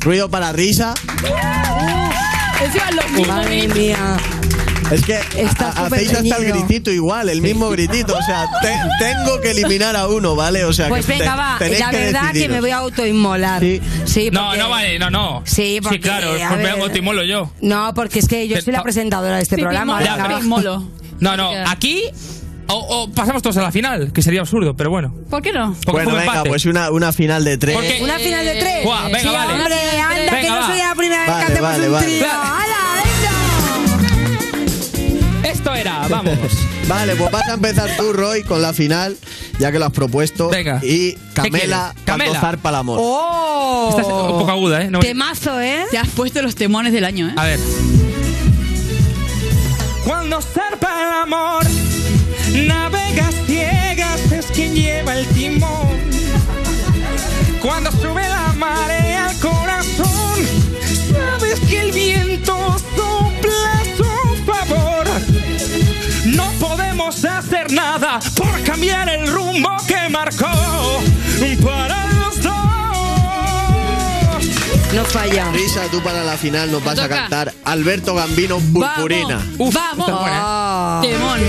Ruido 0.00 0.30
para 0.30 0.52
Risa. 0.52 0.94
vamos. 1.22 2.14
Encima 2.64 2.90
los 2.92 3.10
mismos 3.10 3.28
Madre 3.28 3.56
gritos. 3.58 3.76
mía. 3.76 4.16
Es 4.90 5.04
que 5.04 5.20
súper 5.20 5.66
hacéis 5.76 6.14
hasta 6.14 6.36
el 6.36 6.44
gritito 6.52 6.90
igual, 6.90 7.28
el 7.28 7.42
mismo 7.42 7.68
gritito. 7.70 8.14
O 8.16 8.22
sea, 8.22 8.46
te- 8.62 9.04
tengo 9.04 9.40
que 9.40 9.50
eliminar 9.50 9.96
a 9.96 10.06
uno, 10.06 10.36
¿vale? 10.36 10.64
O 10.64 10.72
sea, 10.72 10.88
Pues 10.88 11.06
que 11.06 11.12
venga, 11.18 11.34
va. 11.34 11.58
La 11.78 11.90
verdad 11.90 12.32
que 12.32 12.48
me 12.48 12.60
voy 12.60 12.70
a 12.70 12.76
autoinmolar. 12.78 13.60
Sí, 14.04 14.30
No, 14.32 14.44
porque- 14.46 14.58
no 14.58 14.68
vale, 14.70 14.98
no, 14.98 15.10
no. 15.10 15.42
Sí, 15.44 15.80
porque, 15.82 16.00
claro, 16.00 16.30
a 16.32 16.48
pues 16.48 16.58
me 16.62 16.74
ver. 16.74 16.92
timolo 16.92 17.24
yo. 17.24 17.50
No, 17.60 17.92
porque 17.94 18.20
es 18.20 18.28
que 18.28 18.46
yo 18.46 18.60
soy 18.60 18.72
la 18.72 18.78
no. 18.78 18.84
presentadora 18.84 19.36
de 19.36 19.42
este 19.42 19.56
Sí, 19.56 19.62
programa. 19.62 20.00
Molo, 20.44 20.80
sí. 20.80 20.86
No, 21.20 21.36
no, 21.36 21.50
aquí 21.66 22.02
o, 22.68 22.74
o 22.74 23.10
pasamos 23.10 23.42
todos 23.42 23.56
a 23.56 23.62
la 23.62 23.72
final, 23.72 24.12
que 24.12 24.22
sería 24.22 24.40
absurdo, 24.40 24.76
pero 24.76 24.90
bueno. 24.90 25.14
¿Por 25.30 25.40
qué 25.42 25.52
no? 25.52 25.74
Porque 25.84 26.04
Bueno, 26.04 26.10
venga, 26.18 26.24
empate. 26.32 26.48
pues 26.48 26.64
una, 26.66 26.90
una 26.90 27.12
final 27.12 27.44
de 27.44 27.58
tres. 27.58 27.74
Porque- 27.74 28.00
Una 28.02 28.18
final 28.18 28.44
de 28.44 28.54
tres. 28.56 28.84
Buah, 28.84 29.04
venga, 29.04 29.18
sí, 29.20 29.26
vale. 29.28 29.52
hombre, 29.54 29.74
anda, 30.00 30.14
que 30.30 30.30
Venga, 30.36 30.48
no 30.54 30.60
va. 30.60 30.66
soy 30.66 30.78
la 30.78 30.94
primera 30.94 31.20
vez 31.22 31.30
Vale, 31.30 31.46
que 31.46 31.52
hacemos 31.52 31.70
vale, 31.70 31.86
un 31.86 31.92
vale. 31.92 32.06
trío. 32.06 32.26
¡Hala, 32.26 32.95
Vamos. 35.84 36.38
Vale, 36.88 37.16
pues 37.16 37.30
vas 37.30 37.48
a 37.48 37.54
empezar 37.54 37.90
tú, 37.96 38.12
Roy, 38.12 38.42
con 38.44 38.62
la 38.62 38.72
final, 38.72 39.16
ya 39.58 39.72
que 39.72 39.78
lo 39.78 39.86
has 39.86 39.92
propuesto. 39.92 40.48
Venga. 40.48 40.80
Y 40.84 41.14
Camela, 41.34 41.94
Camela. 42.04 42.40
zarpa 42.40 42.68
el 42.70 42.74
amor. 42.76 42.98
¡Oh! 43.00 43.88
Esta 43.90 44.02
es 44.02 44.08
un 44.08 44.38
poco 44.38 44.50
aguda, 44.50 44.82
¿eh? 44.82 44.90
No- 44.90 45.00
Temazo, 45.00 45.60
¿eh? 45.60 45.84
Te 45.90 45.98
has 45.98 46.08
puesto 46.08 46.40
los 46.42 46.54
temones 46.54 46.92
del 46.92 47.04
año, 47.04 47.28
¿eh? 47.28 47.32
A 47.36 47.44
ver. 47.44 47.58
Cuando 50.04 50.40
zarpa 50.40 50.88
el 51.02 51.22
amor, 51.24 51.64
navegas 52.66 53.34
ciegas, 53.46 54.32
es 54.32 54.46
quien 54.46 54.74
lleva 54.74 55.16
el 55.18 55.26
timón. 55.28 55.96
Cuando 57.60 57.90
sube 57.90 58.22
la 58.28 58.52
marea 58.56 59.05
rumbo 69.56 69.76
que 69.86 70.08
marcó 70.08 70.46
para 71.64 72.06
los 72.06 72.42
dos. 72.42 72.52
No 74.94 75.04
falla. 75.04 75.50
Risa, 75.52 75.82
tú 75.90 76.02
para 76.02 76.24
la 76.24 76.36
final 76.36 76.70
nos 76.70 76.82
vas 76.84 76.98
a 76.98 77.08
cantar 77.08 77.52
Alberto 77.64 78.14
Gambino 78.14 78.58
Purpurina. 78.58 79.40
Vamos. 79.58 80.10
Ah. 80.10 81.00
Temón. 81.02 81.40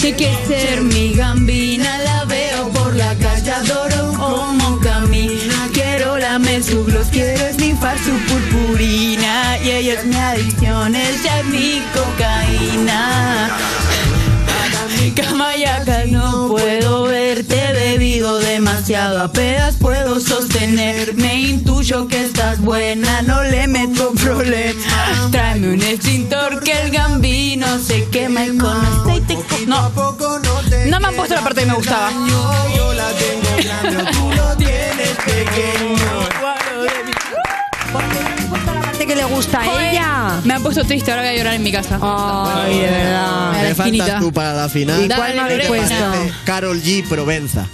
Que 0.00 0.14
que 0.14 0.36
ser 0.46 0.82
mi 0.82 1.14
gambina, 1.14 1.98
la 1.98 2.24
veo 2.26 2.68
por 2.68 2.94
la 2.94 3.14
calle, 3.14 3.50
adoro 3.50 4.12
como 4.12 4.78
camina. 4.80 5.68
Quiero 5.72 6.18
lamer 6.18 6.62
su 6.62 6.84
gloss, 6.84 7.06
quiero 7.10 7.46
esnifar 7.46 7.96
su 7.98 8.12
purpurina. 8.26 9.58
Y 9.64 9.70
ella 9.70 9.94
es 9.94 10.04
mi 10.04 10.16
adicción, 10.16 10.94
ella 10.94 11.40
es 11.40 11.46
mi 11.46 11.82
cocaína. 11.94 13.50
Camayaca, 15.14 16.06
no 16.06 16.48
puedo 16.48 17.04
verte 17.04 17.72
bebido 17.72 18.38
de 18.38 18.54
demasiado, 18.54 19.22
apenas 19.22 19.74
puedo 19.76 20.20
sostener. 20.20 21.14
Me 21.14 21.40
intuyo 21.40 22.06
que 22.06 22.24
estás 22.24 22.60
buena, 22.60 23.22
no 23.22 23.42
le 23.42 23.66
meto 23.66 24.12
problema. 24.12 24.80
Tráeme 25.30 25.74
un 25.74 25.82
extintor 25.82 26.62
que 26.62 26.72
el 26.72 26.90
gambino 26.90 27.78
se 27.78 28.04
quema 28.10 28.46
y 28.46 28.56
con 28.56 28.76
aceite. 28.86 29.38
No, 29.66 29.90
no 30.86 31.00
me 31.00 31.06
han 31.08 31.14
puesto 31.14 31.34
la 31.34 31.42
parte 31.42 31.60
que 31.60 31.66
me 31.66 31.74
gustaba. 31.74 32.10
Yo 32.76 32.92
la 32.94 33.08
tengo 33.12 33.56
grande, 33.62 34.12
tú 34.12 34.32
lo 34.32 34.56
tienes 34.56 35.16
pequeño. 35.24 36.28
Parte 38.82 39.06
que 39.06 39.16
le 39.16 39.24
gusta 39.24 39.64
ella. 39.64 39.83
Me 40.44 40.54
han 40.54 40.62
puesto 40.62 40.84
triste, 40.84 41.10
ahora 41.10 41.22
voy 41.22 41.32
a 41.32 41.36
llorar 41.38 41.54
en 41.54 41.62
mi 41.62 41.72
casa. 41.72 41.98
Ay, 42.02 42.78
de 42.78 42.86
verdad. 42.90 43.48
A 43.50 43.52
la 43.56 43.62
Me 43.62 43.70
esquinita. 43.70 44.04
faltas 44.04 44.20
tú 44.20 44.32
para 44.32 44.52
la 44.52 44.68
final. 44.68 45.02
¿Y 45.04 45.08
cuál 45.08 45.34
me 45.34 45.40
habéis 45.40 45.66
puesto? 45.66 45.94
Carol 46.44 46.82
G. 46.82 47.06
Provenza. 47.08 47.66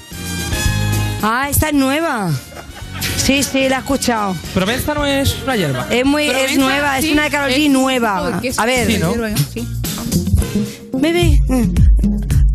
Ah, 1.23 1.49
esta 1.51 1.69
es 1.69 1.75
nueva. 1.75 2.31
Sí, 3.17 3.43
sí, 3.43 3.69
la 3.69 3.77
he 3.77 3.79
escuchado. 3.81 4.37
Provenza 4.55 4.95
no 4.95 5.05
es 5.05 5.37
una 5.43 5.57
hierba. 5.57 5.87
Es 5.91 6.05
muy, 6.07 6.25
es 6.27 6.33
Provenza, 6.33 6.61
nueva, 6.61 6.99
es 6.99 7.11
una 7.13 7.23
de 7.25 7.31
Karol 7.31 7.51
G 7.51 7.65
es- 7.67 7.71
nueva. 7.71 8.39
Qué 8.41 8.53
A 8.57 8.65
ver, 8.67 8.87
Sí, 8.87 8.99
¿no? 8.99 9.13
Sí. 9.53 9.69
Baby, 10.93 11.43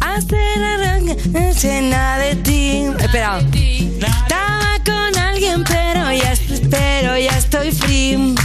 hacer 0.01 0.63
arranque 0.63 1.17
cena 1.53 2.17
de 2.19 2.35
ti. 2.37 2.83
Espera. 2.99 3.39
Estaba 3.39 4.79
con 4.85 5.17
alguien, 5.19 5.63
pero 5.63 6.11
ya, 6.13 6.33
pero 6.69 7.17
ya 7.17 7.37
estoy 7.37 7.71
free. 7.71 8.35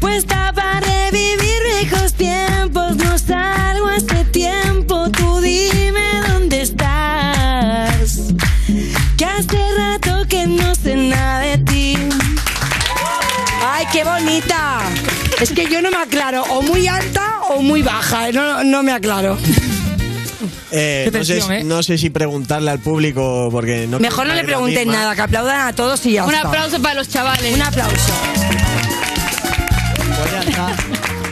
Puesta 0.00 0.39
qué 13.92 14.04
bonita! 14.04 14.80
Es 15.40 15.52
que 15.52 15.66
yo 15.66 15.80
no 15.82 15.90
me 15.90 15.96
aclaro, 15.98 16.42
o 16.44 16.62
muy 16.62 16.86
alta 16.86 17.40
o 17.48 17.62
muy 17.62 17.82
baja, 17.82 18.28
eh, 18.28 18.32
no, 18.32 18.62
no 18.64 18.82
me 18.82 18.92
aclaro. 18.92 19.36
Eh, 20.72 21.10
sé, 21.24 21.38
¿eh? 21.38 21.64
no 21.64 21.82
sé 21.82 21.98
si 21.98 22.10
preguntarle 22.10 22.70
al 22.70 22.78
público 22.78 23.48
porque 23.50 23.88
no 23.88 23.98
Mejor 23.98 24.26
no 24.28 24.34
le 24.34 24.44
pregunten 24.44 24.88
nada, 24.88 25.16
que 25.16 25.22
aplaudan 25.22 25.66
a 25.66 25.72
todos 25.72 26.04
y 26.06 26.12
ya 26.12 26.24
Un 26.24 26.34
está. 26.34 26.48
aplauso 26.48 26.80
para 26.80 26.94
los 26.94 27.08
chavales. 27.08 27.52
Un 27.54 27.62
aplauso. 27.62 28.12
Pues 30.16 30.32
ya 30.32 30.40
está. 30.40 30.76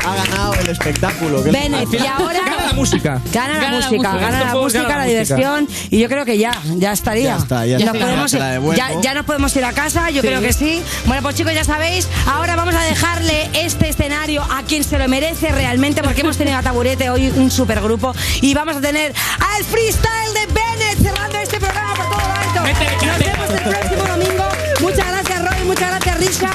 Ha 0.08 0.14
ganado 0.24 0.54
el 0.54 0.68
espectáculo. 0.70 1.42
que 1.44 1.50
Bennett, 1.50 1.92
y 1.92 2.06
ahora 2.06 2.40
Gana 2.44 2.66
la 2.66 2.72
música. 2.72 3.20
gana 3.32 3.54
la 3.54 3.60
Gana 3.60 3.76
música, 3.76 4.16
gana 4.16 4.44
la 4.44 4.54
música, 4.54 4.82
gana 4.82 4.88
la 4.88 4.98
la 4.98 5.04
música. 5.04 5.04
diversión 5.04 5.68
y 5.90 5.98
yo 6.00 6.08
creo 6.08 6.24
que 6.24 6.38
ya, 6.38 6.52
ya 6.76 6.92
estaría. 6.92 7.24
Ya 7.24 7.36
está, 7.36 7.66
ya 7.66 7.78
nos 7.78 7.86
está. 7.94 7.98
podemos, 8.04 8.30
devuelvo. 8.32 8.74
ya, 8.74 9.00
ya 9.00 9.14
nos 9.14 9.24
podemos 9.26 9.54
ir 9.56 9.64
a 9.64 9.72
casa, 9.72 10.10
yo 10.10 10.22
creo 10.22 10.40
que 10.40 10.52
sí. 10.52 10.82
Bueno, 11.06 11.22
pues 11.22 11.34
chicos, 11.36 11.52
ya 11.54 11.64
sabéis, 11.64 12.08
ahora 12.26 12.56
vamos 12.56 12.74
a 12.74 12.82
dejarle 12.82 13.50
este 13.54 13.88
escenario 13.88 14.42
a 14.42 14.62
quien 14.62 14.84
se 14.84 14.98
lo 14.98 15.08
merece 15.08 15.50
realmente, 15.52 16.02
porque 16.02 16.20
hemos 16.22 16.36
tenido 16.36 16.56
a 16.58 16.62
Taburete 16.62 17.10
hoy 17.10 17.28
un 17.36 17.50
supergrupo 17.50 18.14
y 18.40 18.54
vamos 18.54 18.76
a 18.76 18.80
tener 18.80 19.12
al 19.56 19.64
freestyle 19.64 20.34
de 20.34 20.46
Bennett 20.52 20.98
cerrando 21.02 21.38
este 21.38 21.58
programa 21.58 21.94
por 21.94 22.06
todo 22.08 22.18
lo 22.18 22.34
alto. 22.34 23.06
Nos 23.06 23.18
vemos 23.18 23.50
el 23.50 23.60
próximo 23.70 24.04
domingo. 24.16 24.44
Muchas 24.80 25.06
gracias, 25.08 25.44
Roy, 25.44 25.64
muchas 25.64 25.90
gracias, 25.90 26.18
Risha. 26.18 26.50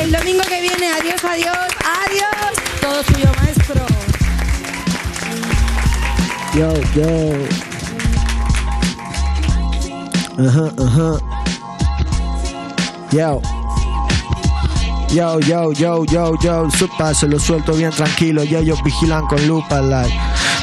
El 0.00 0.12
domingo 0.12 0.42
que 0.44 0.60
viene, 0.60 0.88
adiós, 0.92 1.22
adiós, 1.24 1.56
adiós. 2.06 2.71
Todo 2.92 3.04
suyo, 3.04 3.32
maestro. 3.40 3.86
Yo, 6.54 6.74
yo. 6.94 7.08
Ajá, 10.46 10.66
ajá. 10.78 11.10
Yo. 13.12 13.40
Yo, 15.08 15.40
yo, 15.40 15.72
yo, 15.72 16.04
yo, 16.04 16.34
yo, 16.42 16.70
supa, 16.70 17.14
se 17.14 17.28
lo 17.28 17.38
suelto 17.38 17.72
bien 17.72 17.92
tranquilo 17.92 18.44
y 18.44 18.56
ellos 18.56 18.82
vigilan 18.84 19.26
con 19.26 19.48
lupa, 19.48 19.80
like. 19.80 20.14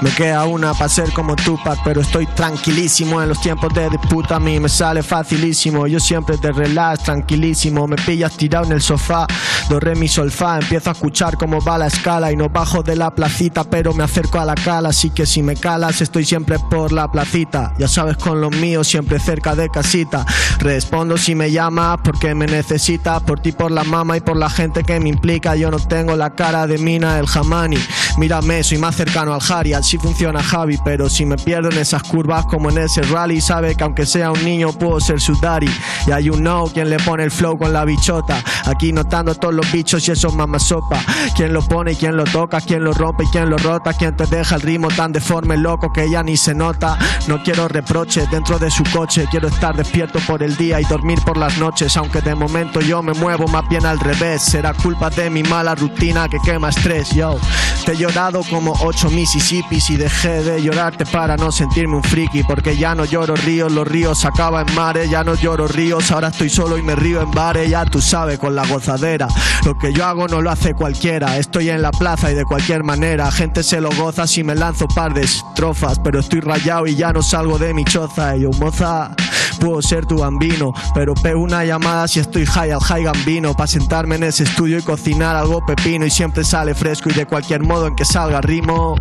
Me 0.02 0.12
queda 0.12 0.45
una 0.45 0.74
para 0.74 0.88
ser 0.88 1.12
como 1.12 1.36
Tupac, 1.36 1.80
pero 1.84 2.00
estoy 2.00 2.26
tranquilísimo 2.28 3.22
en 3.22 3.28
los 3.28 3.41
tiempos 3.41 3.74
de 3.74 3.89
disputa. 3.89 4.38
A 4.38 4.39
mí 4.39 4.58
me 4.58 4.70
sale 4.70 5.04
facilísimo. 5.04 5.88
Yo 5.88 6.00
siempre 6.00 6.38
te 6.38 6.54
relax, 6.54 7.04
tranquilísimo. 7.04 7.86
Me 7.86 7.97
pillas 7.97 8.38
tirado 8.38 8.66
en 8.66 8.72
el 8.72 8.82
sofá, 8.82 9.28
do 9.68 9.78
re 9.78 9.95
mi 9.95 10.08
sol 10.08 10.32
fa. 10.32 10.58
Empiezo 10.60 10.89
a 10.89 10.93
escuchar 10.93 11.36
cómo 11.36 11.60
va 11.62 11.78
la 11.78 11.88
escala 11.88 12.32
y 12.32 12.38
no 12.38 12.47
bajo 12.47 12.82
de 12.82 12.95
la 12.95 13.14
placita, 13.14 13.66
pero 13.66 13.93
me 13.93 14.06
acerco 14.06 14.39
a 14.39 14.45
la 14.45 14.56
cala. 14.56 14.89
Así 14.89 15.10
que 15.10 15.26
si 15.26 15.43
me 15.43 15.58
calas, 15.58 16.00
estoy 16.00 16.24
siempre 16.24 16.60
por 16.70 16.93
la 16.93 17.12
placita. 17.12 17.74
Ya 17.78 17.89
sabes, 17.89 18.16
con 18.16 18.39
los 18.39 18.56
míos, 18.56 18.88
siempre 18.88 19.20
cerca 19.20 19.54
de 19.54 19.68
casita. 19.68 20.26
Respondo 20.60 21.18
si 21.18 21.36
me 21.36 21.52
llamas 21.52 21.97
porque 22.02 22.34
me 22.34 22.45
necesita. 22.45 23.20
Por 23.20 23.41
ti, 23.41 23.52
por 23.52 23.72
la 23.72 23.84
mama 23.84 24.16
y 24.16 24.22
por 24.22 24.38
la 24.38 24.50
gente 24.50 24.84
que 24.84 24.97
me 25.02 25.10
implica. 25.10 25.58
Yo 25.58 25.70
no 25.70 25.78
tengo 25.78 26.16
la 26.16 26.30
cara 26.36 26.68
de 26.68 26.78
Mina 26.78 27.20
el 27.20 27.28
Jamani. 27.28 27.78
Mírame, 28.18 28.64
soy 28.64 28.78
más 28.78 28.95
cercano 28.95 29.34
al 29.34 29.41
Harry. 29.50 29.74
Así 29.90 29.98
funciona 29.98 30.44
Javi, 30.44 30.78
pero 30.86 31.10
si 31.10 31.26
me 31.26 31.36
pierdo 31.36 31.72
en 31.72 31.80
esas 31.80 32.04
curvas 32.04 32.46
como 32.46 32.70
en 32.70 32.78
ese 32.78 33.02
rally, 33.02 33.42
sabe 33.42 33.74
que 33.74 33.84
aunque 33.84 34.06
sea 34.06 34.32
un 34.32 34.46
niño 34.46 34.72
puedo 34.72 35.00
ser 35.00 35.20
su 35.20 35.34
daddy. 35.42 35.66
Ya 36.06 36.20
you 36.20 36.36
know 36.36 36.70
quién 36.72 36.92
le 36.92 37.00
pone 37.00 37.24
el 37.24 37.32
flow 37.32 37.58
con 37.58 37.74
la 37.74 37.86
bichota. 37.86 38.40
Aquí 38.68 38.94
notando 38.94 39.34
todos 39.34 39.56
los 39.56 39.72
bichos 39.72 40.08
y 40.08 40.12
eso 40.12 40.28
es 40.28 40.34
mamá 40.36 40.60
sopa. 40.60 41.02
Quién 41.36 41.54
lo 41.54 41.64
pone 41.64 41.94
y 41.94 41.96
quién 41.96 42.16
lo 42.16 42.24
toca, 42.26 42.62
quién 42.62 42.84
lo 42.84 42.94
rompe 42.94 43.24
y 43.24 43.28
quién 43.32 43.50
lo 43.50 43.58
rota, 43.58 43.92
quién 43.94 44.16
te 44.16 44.28
deja 44.28 44.58
el 44.58 44.62
ritmo 44.62 44.90
tan 44.90 45.12
deforme, 45.12 45.58
loco 45.58 45.92
que 45.92 46.08
ya 46.08 46.22
ni 46.22 46.38
se 46.38 46.54
nota. 46.54 46.96
No 47.28 47.42
quiero 47.42 47.68
reproches 47.68 48.30
dentro 48.30 48.60
de 48.60 48.70
su 48.70 48.84
coche, 48.94 49.26
quiero 49.32 49.48
estar 49.48 49.76
despierto 49.76 50.20
por 50.28 50.44
el 50.44 50.56
día 50.56 50.80
y 50.80 50.84
dormir 50.84 51.18
por 51.26 51.36
las 51.36 51.58
noches, 51.58 51.98
aunque 51.98 52.22
de 52.22 52.36
momento 52.36 52.80
yo 52.80 53.02
me 53.02 53.14
muevo 53.14 53.48
más 53.48 53.68
bien 53.68 53.88
al 53.88 54.00
revés. 54.00 54.44
Será 54.44 54.72
culpa 54.76 55.10
de 55.10 55.32
mi 55.32 55.42
mala 55.42 55.74
rutina 55.74 56.30
que 56.30 56.38
quema 56.46 56.70
estrés, 56.70 57.10
yo. 57.10 57.40
Te 57.86 57.94
he 57.94 57.98
llorado 57.98 58.44
como 58.52 58.74
ocho 58.84 59.10
Mississippis 59.10 59.79
y 59.88 59.96
dejé 59.96 60.44
de 60.44 60.62
llorarte 60.62 61.06
para 61.06 61.38
no 61.38 61.52
sentirme 61.52 61.96
un 61.96 62.04
friki, 62.04 62.44
porque 62.44 62.76
ya 62.76 62.96
no 62.96 63.06
lloro 63.06 63.36
ríos, 63.36 63.72
los 63.72 63.88
ríos 63.88 64.26
acaban 64.26 64.68
en 64.68 64.76
mares, 64.76 65.10
ya 65.10 65.24
no 65.24 65.36
lloro 65.36 65.68
ríos, 65.68 66.12
ahora 66.12 66.28
estoy 66.28 66.50
solo 66.50 66.78
y 66.78 66.82
me 66.82 66.96
río 66.96 67.22
en 67.22 67.32
bares, 67.32 67.70
ya 67.70 67.86
tú 67.86 68.02
sabes, 68.02 68.38
con 68.40 68.56
la 68.56 68.66
gozadera. 68.66 69.28
Lo 69.66 69.78
que 69.78 69.94
yo 69.94 70.06
hago 70.06 70.28
no 70.28 70.42
lo 70.42 70.52
hace 70.52 70.74
cualquiera, 70.74 71.38
estoy 71.38 71.70
en 71.70 71.82
la 71.82 71.92
plaza 71.92 72.30
y 72.32 72.36
de 72.36 72.44
cualquier 72.44 72.84
manera, 72.84 73.32
gente 73.32 73.64
se 73.64 73.80
lo 73.80 73.90
goza 73.92 74.28
si 74.28 74.44
me 74.44 74.56
lanzo 74.56 74.88
par 74.88 75.14
de 75.14 75.22
estrofas, 75.22 76.00
pero 76.00 76.20
estoy 76.20 76.42
rayado 76.42 76.86
y 76.86 76.96
ya 76.96 77.14
no 77.14 77.22
salgo 77.22 77.58
de 77.58 77.74
mi 77.74 77.86
choza, 77.86 78.36
y 78.36 78.42
yo, 78.42 78.50
moza. 78.60 79.16
Puedo 79.60 79.82
ser 79.82 80.06
tu 80.06 80.20
bambino, 80.20 80.74
pero 80.94 81.14
pego 81.16 81.42
una 81.42 81.66
llamada 81.66 82.08
si 82.08 82.22
estoy 82.22 82.46
high 82.46 82.72
al 82.72 82.80
high 82.80 83.04
gambino. 83.04 83.54
Pa' 83.54 83.68
sentarme 83.68 84.16
en 84.16 84.24
ese 84.24 84.44
estudio 84.44 84.78
y 84.78 84.82
cocinar 84.82 85.36
algo 85.36 85.66
pepino. 85.66 86.06
Y 86.06 86.10
siempre 86.10 86.46
sale 86.46 86.74
fresco 86.74 87.10
y 87.10 87.14
de 87.14 87.26
cualquier 87.26 87.62
modo 87.64 87.88
en 87.88 87.96
que 87.96 88.06
salga 88.06 88.40
rimo. 88.40 88.96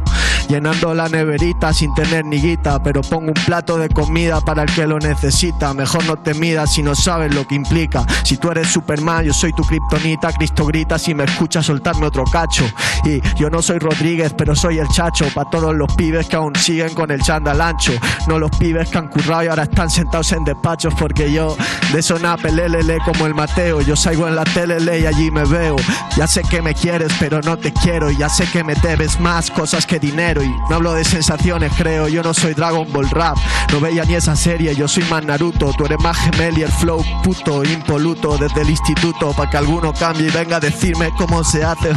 Llenando 0.48 0.94
la 0.94 1.08
neverita 1.08 1.72
sin 1.74 1.94
tener 1.94 2.24
ni 2.24 2.40
guita. 2.40 2.82
Pero 2.82 3.02
pongo 3.02 3.28
un 3.28 3.44
plato 3.44 3.76
de 3.76 3.88
comida 3.88 4.40
para 4.40 4.62
el 4.62 4.72
que 4.72 4.86
lo 4.86 4.98
necesita. 4.98 5.74
Mejor 5.74 6.04
no 6.06 6.16
te 6.16 6.34
midas 6.34 6.72
si 6.74 6.82
no 6.82 6.94
sabes 6.94 7.34
lo 7.34 7.46
que 7.46 7.54
implica. 7.54 8.06
Si 8.24 8.38
tú 8.38 8.50
eres 8.50 8.68
Superman, 8.68 9.24
yo 9.24 9.32
soy 9.32 9.52
tu 9.52 9.62
kriptonita. 9.62 10.32
Cristo 10.32 10.64
grita 10.64 10.98
si 10.98 11.14
me 11.14 11.24
escucha 11.24 11.62
soltarme 11.62 12.06
otro 12.06 12.24
cacho. 12.24 12.64
Y 13.04 13.20
yo 13.36 13.50
no 13.50 13.60
soy 13.60 13.78
Rodríguez, 13.78 14.32
pero 14.36 14.56
soy 14.56 14.78
el 14.78 14.88
chacho. 14.88 15.26
Pa' 15.34 15.50
todos 15.50 15.74
los 15.74 15.94
pibes 15.94 16.26
que 16.26 16.36
aún 16.36 16.56
siguen 16.56 16.94
con 16.94 17.10
el 17.10 17.20
chándal 17.20 17.60
ancho. 17.60 17.92
No 18.26 18.38
los 18.38 18.50
pibes 18.52 18.88
que 18.88 18.98
han 18.98 19.08
currado 19.08 19.44
y 19.44 19.46
ahora 19.48 19.64
están 19.64 19.90
sentados 19.90 20.32
en 20.32 20.44
despachos. 20.44 20.94
Porque 20.98 21.30
yo 21.30 21.56
de 21.92 22.02
sonape 22.02 22.52
lelele 22.52 22.98
como 23.04 23.26
el 23.26 23.34
Mateo. 23.34 23.80
Yo 23.80 23.96
salgo 23.96 24.28
en 24.28 24.36
la 24.36 24.44
tele 24.44 24.98
y 24.98 25.06
allí 25.06 25.30
me 25.30 25.44
veo. 25.44 25.76
Ya 26.16 26.26
sé 26.26 26.42
que 26.42 26.60
me 26.60 26.74
quieres, 26.74 27.12
pero 27.18 27.40
no 27.40 27.56
te 27.56 27.72
quiero. 27.72 28.10
Ya 28.10 28.28
sé 28.28 28.46
que 28.50 28.62
me 28.62 28.74
debes 28.74 29.18
más 29.20 29.50
cosas 29.50 29.86
que 29.86 29.98
dinero. 29.98 30.42
Y 30.42 30.48
no 30.68 30.76
hablo 30.76 30.92
de 30.92 31.04
sensaciones, 31.04 31.72
creo. 31.76 32.08
Yo 32.08 32.22
no 32.22 32.34
soy 32.34 32.54
Dragon 32.54 32.90
Ball 32.92 33.08
Rap. 33.10 33.36
No 33.72 33.80
veía 33.80 34.04
ni 34.04 34.14
esa 34.14 34.36
serie. 34.36 34.74
Yo 34.74 34.86
soy 34.88 35.04
más 35.04 35.24
Naruto. 35.24 35.72
Tú 35.76 35.86
eres 35.86 35.98
más 36.00 36.16
gemel 36.16 36.58
y 36.58 36.62
el 36.62 36.72
flow 36.72 37.02
puto, 37.22 37.64
impoluto. 37.64 38.36
Desde 38.36 38.62
el 38.62 38.70
instituto. 38.70 39.32
Para 39.32 39.50
que 39.50 39.56
alguno 39.56 39.92
cambie 39.92 40.28
y 40.28 40.30
venga 40.30 40.56
a 40.56 40.60
decirme 40.60 41.10
cómo 41.16 41.42
se 41.44 41.64
hace. 41.64 41.92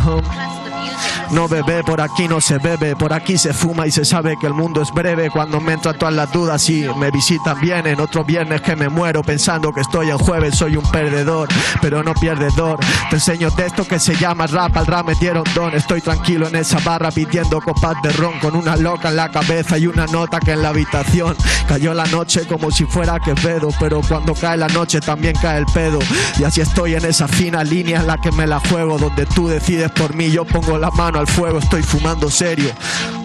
No 1.31 1.47
bebé, 1.47 1.83
por 1.83 2.01
aquí 2.01 2.27
no 2.27 2.41
se 2.41 2.57
bebe, 2.57 2.95
por 2.95 3.13
aquí 3.13 3.37
se 3.37 3.53
fuma 3.53 3.87
y 3.87 3.91
se 3.91 4.03
sabe 4.03 4.35
que 4.39 4.47
el 4.47 4.53
mundo 4.53 4.81
es 4.81 4.91
breve. 4.91 5.29
Cuando 5.29 5.61
me 5.61 5.73
entran 5.73 5.97
todas 5.97 6.13
las 6.13 6.31
dudas 6.31 6.69
y 6.69 6.87
me 6.97 7.09
visitan 7.09 7.59
bien 7.61 7.87
en 7.87 8.01
otro 8.01 8.23
viernes 8.23 8.61
que 8.61 8.75
me 8.75 8.89
muero 8.89 9.23
pensando 9.23 9.71
que 9.71 9.81
estoy 9.81 10.09
en 10.09 10.17
jueves, 10.17 10.57
soy 10.57 10.75
un 10.75 10.91
perdedor, 10.91 11.47
pero 11.81 12.03
no 12.03 12.13
pierdedor. 12.13 12.79
Te 13.09 13.15
enseño 13.15 13.49
texto 13.51 13.87
que 13.87 13.99
se 13.99 14.15
llama 14.15 14.47
rap, 14.47 14.75
al 14.75 14.85
rap 14.85 15.07
metieron 15.07 15.43
don. 15.55 15.73
Estoy 15.73 16.01
tranquilo 16.01 16.47
en 16.47 16.55
esa 16.55 16.79
barra 16.79 17.11
pidiendo 17.11 17.61
copas 17.61 17.95
de 18.03 18.11
ron 18.11 18.37
con 18.39 18.55
una 18.55 18.75
loca 18.75 19.09
en 19.09 19.15
la 19.15 19.29
cabeza 19.29 19.77
y 19.77 19.87
una 19.87 20.05
nota 20.07 20.39
que 20.39 20.51
en 20.51 20.61
la 20.61 20.69
habitación. 20.69 21.35
Cayó 21.67 21.93
la 21.93 22.05
noche 22.05 22.45
como 22.45 22.71
si 22.71 22.85
fuera 22.85 23.19
Quevedo, 23.19 23.69
pero 23.79 24.01
cuando 24.01 24.33
cae 24.33 24.57
la 24.57 24.67
noche 24.67 24.99
también 24.99 25.35
cae 25.41 25.59
el 25.59 25.65
pedo. 25.65 25.99
Y 26.39 26.43
así 26.43 26.61
estoy 26.61 26.95
en 26.95 27.05
esa 27.05 27.27
fina 27.27 27.63
línea 27.63 28.01
en 28.01 28.07
la 28.07 28.17
que 28.17 28.31
me 28.31 28.45
la 28.45 28.59
juego, 28.59 28.97
donde 28.97 29.25
tú 29.25 29.47
decides 29.47 29.91
por 29.91 30.15
mí, 30.15 30.29
yo 30.29 30.45
pongo 30.45 30.77
la 30.77 30.90
mano 30.95 31.19
al 31.19 31.27
fuego, 31.27 31.59
estoy 31.59 31.83
fumando 31.83 32.29
serio. 32.29 32.71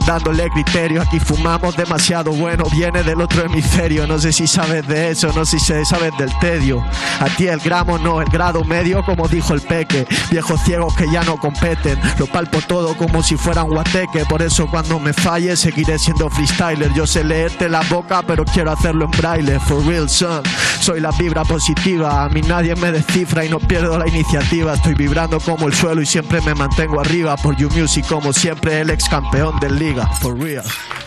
dándole 0.07 0.49
criterio. 0.51 1.03
Aquí 1.03 1.19
fumamos 1.19 1.77
demasiado 1.77 2.31
bueno, 2.31 2.64
viene 2.71 3.03
del 3.03 3.21
otro 3.21 3.43
hemisferio. 3.45 4.07
No 4.07 4.19
sé 4.19 4.33
si 4.33 4.47
sabes 4.47 4.87
de 4.87 5.11
eso, 5.11 5.33
no 5.35 5.45
sé 5.45 5.59
si 5.59 5.85
sabes 5.85 6.12
del 6.17 6.31
tedio. 6.39 6.83
A 7.21 7.27
ti 7.37 7.49
el 7.49 7.59
gramo 7.59 7.99
no, 7.99 8.23
el 8.23 8.29
grado 8.29 8.64
medio, 8.64 9.05
como 9.05 9.29
dijo 9.29 9.53
el 9.53 9.61
peque. 9.61 10.07
Viejos 10.31 10.62
ciegos 10.62 10.95
que 10.95 11.11
ya 11.11 11.23
no 11.25 11.37
competen. 11.39 11.99
Lo 12.19 12.27
palpo 12.27 12.61
todo 12.62 12.97
como 12.97 13.23
si 13.23 13.37
fueran 13.37 13.69
guateque. 13.69 14.25
Por 14.27 14.43
eso 14.43 14.69
cuando 14.69 14.99
me 15.01 15.12
falle 15.12 15.57
seguiré 15.57 15.99
siendo 15.99 16.31
freestyler. 16.31 16.93
Yo 16.95 17.07
sé 17.07 17.25
leerte 17.25 17.69
la 17.69 17.83
boca, 17.83 18.23
pero 18.23 18.45
quiero 18.45 18.71
hacerlo 18.71 19.07
en 19.07 19.11
braille. 19.11 19.59
For 19.61 19.85
real, 19.85 20.09
son. 20.09 20.43
Soy 20.81 21.01
la 21.01 21.11
vibra 21.11 21.45
positiva. 21.45 22.25
A 22.25 22.29
mí 22.29 22.43
nadie 22.43 22.77
me 22.77 22.93
descifra 22.93 23.45
y 23.45 23.49
no 23.49 23.59
pierdo 23.59 23.99
la 23.99 24.07
iniciativa. 24.07 24.75
Estoy 24.75 24.95
vibrando 24.95 25.41
como 25.41 25.67
el 25.67 25.75
suelo 25.75 26.01
y 26.01 26.07
siempre 26.07 26.41
me 26.43 26.55
mantengo 26.55 27.01
arriba. 27.01 27.37
Por 27.37 27.56
You 27.59 27.71
Music, 27.71 28.05
como 28.07 28.35
siempre, 28.35 28.81
el 28.81 28.91
ex 28.91 29.09
campeón 29.09 29.59
del 29.61 29.79
liga. 29.79 30.07
For 30.21 30.39
real. 30.39 30.63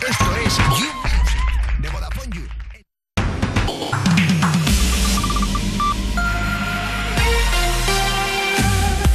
Esto 0.08 0.24
es 0.44 0.56
You 0.80 0.86
de 1.78 1.88
Vodafone 1.90 2.36
You. 2.36 2.42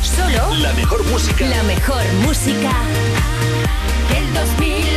Solo 0.02 0.56
La 0.60 0.72
mejor 0.74 1.04
música. 1.08 1.46
la 1.46 1.64
mejor 1.64 2.04
música 2.26 2.72
del 4.10 4.34
2000. 4.34 4.95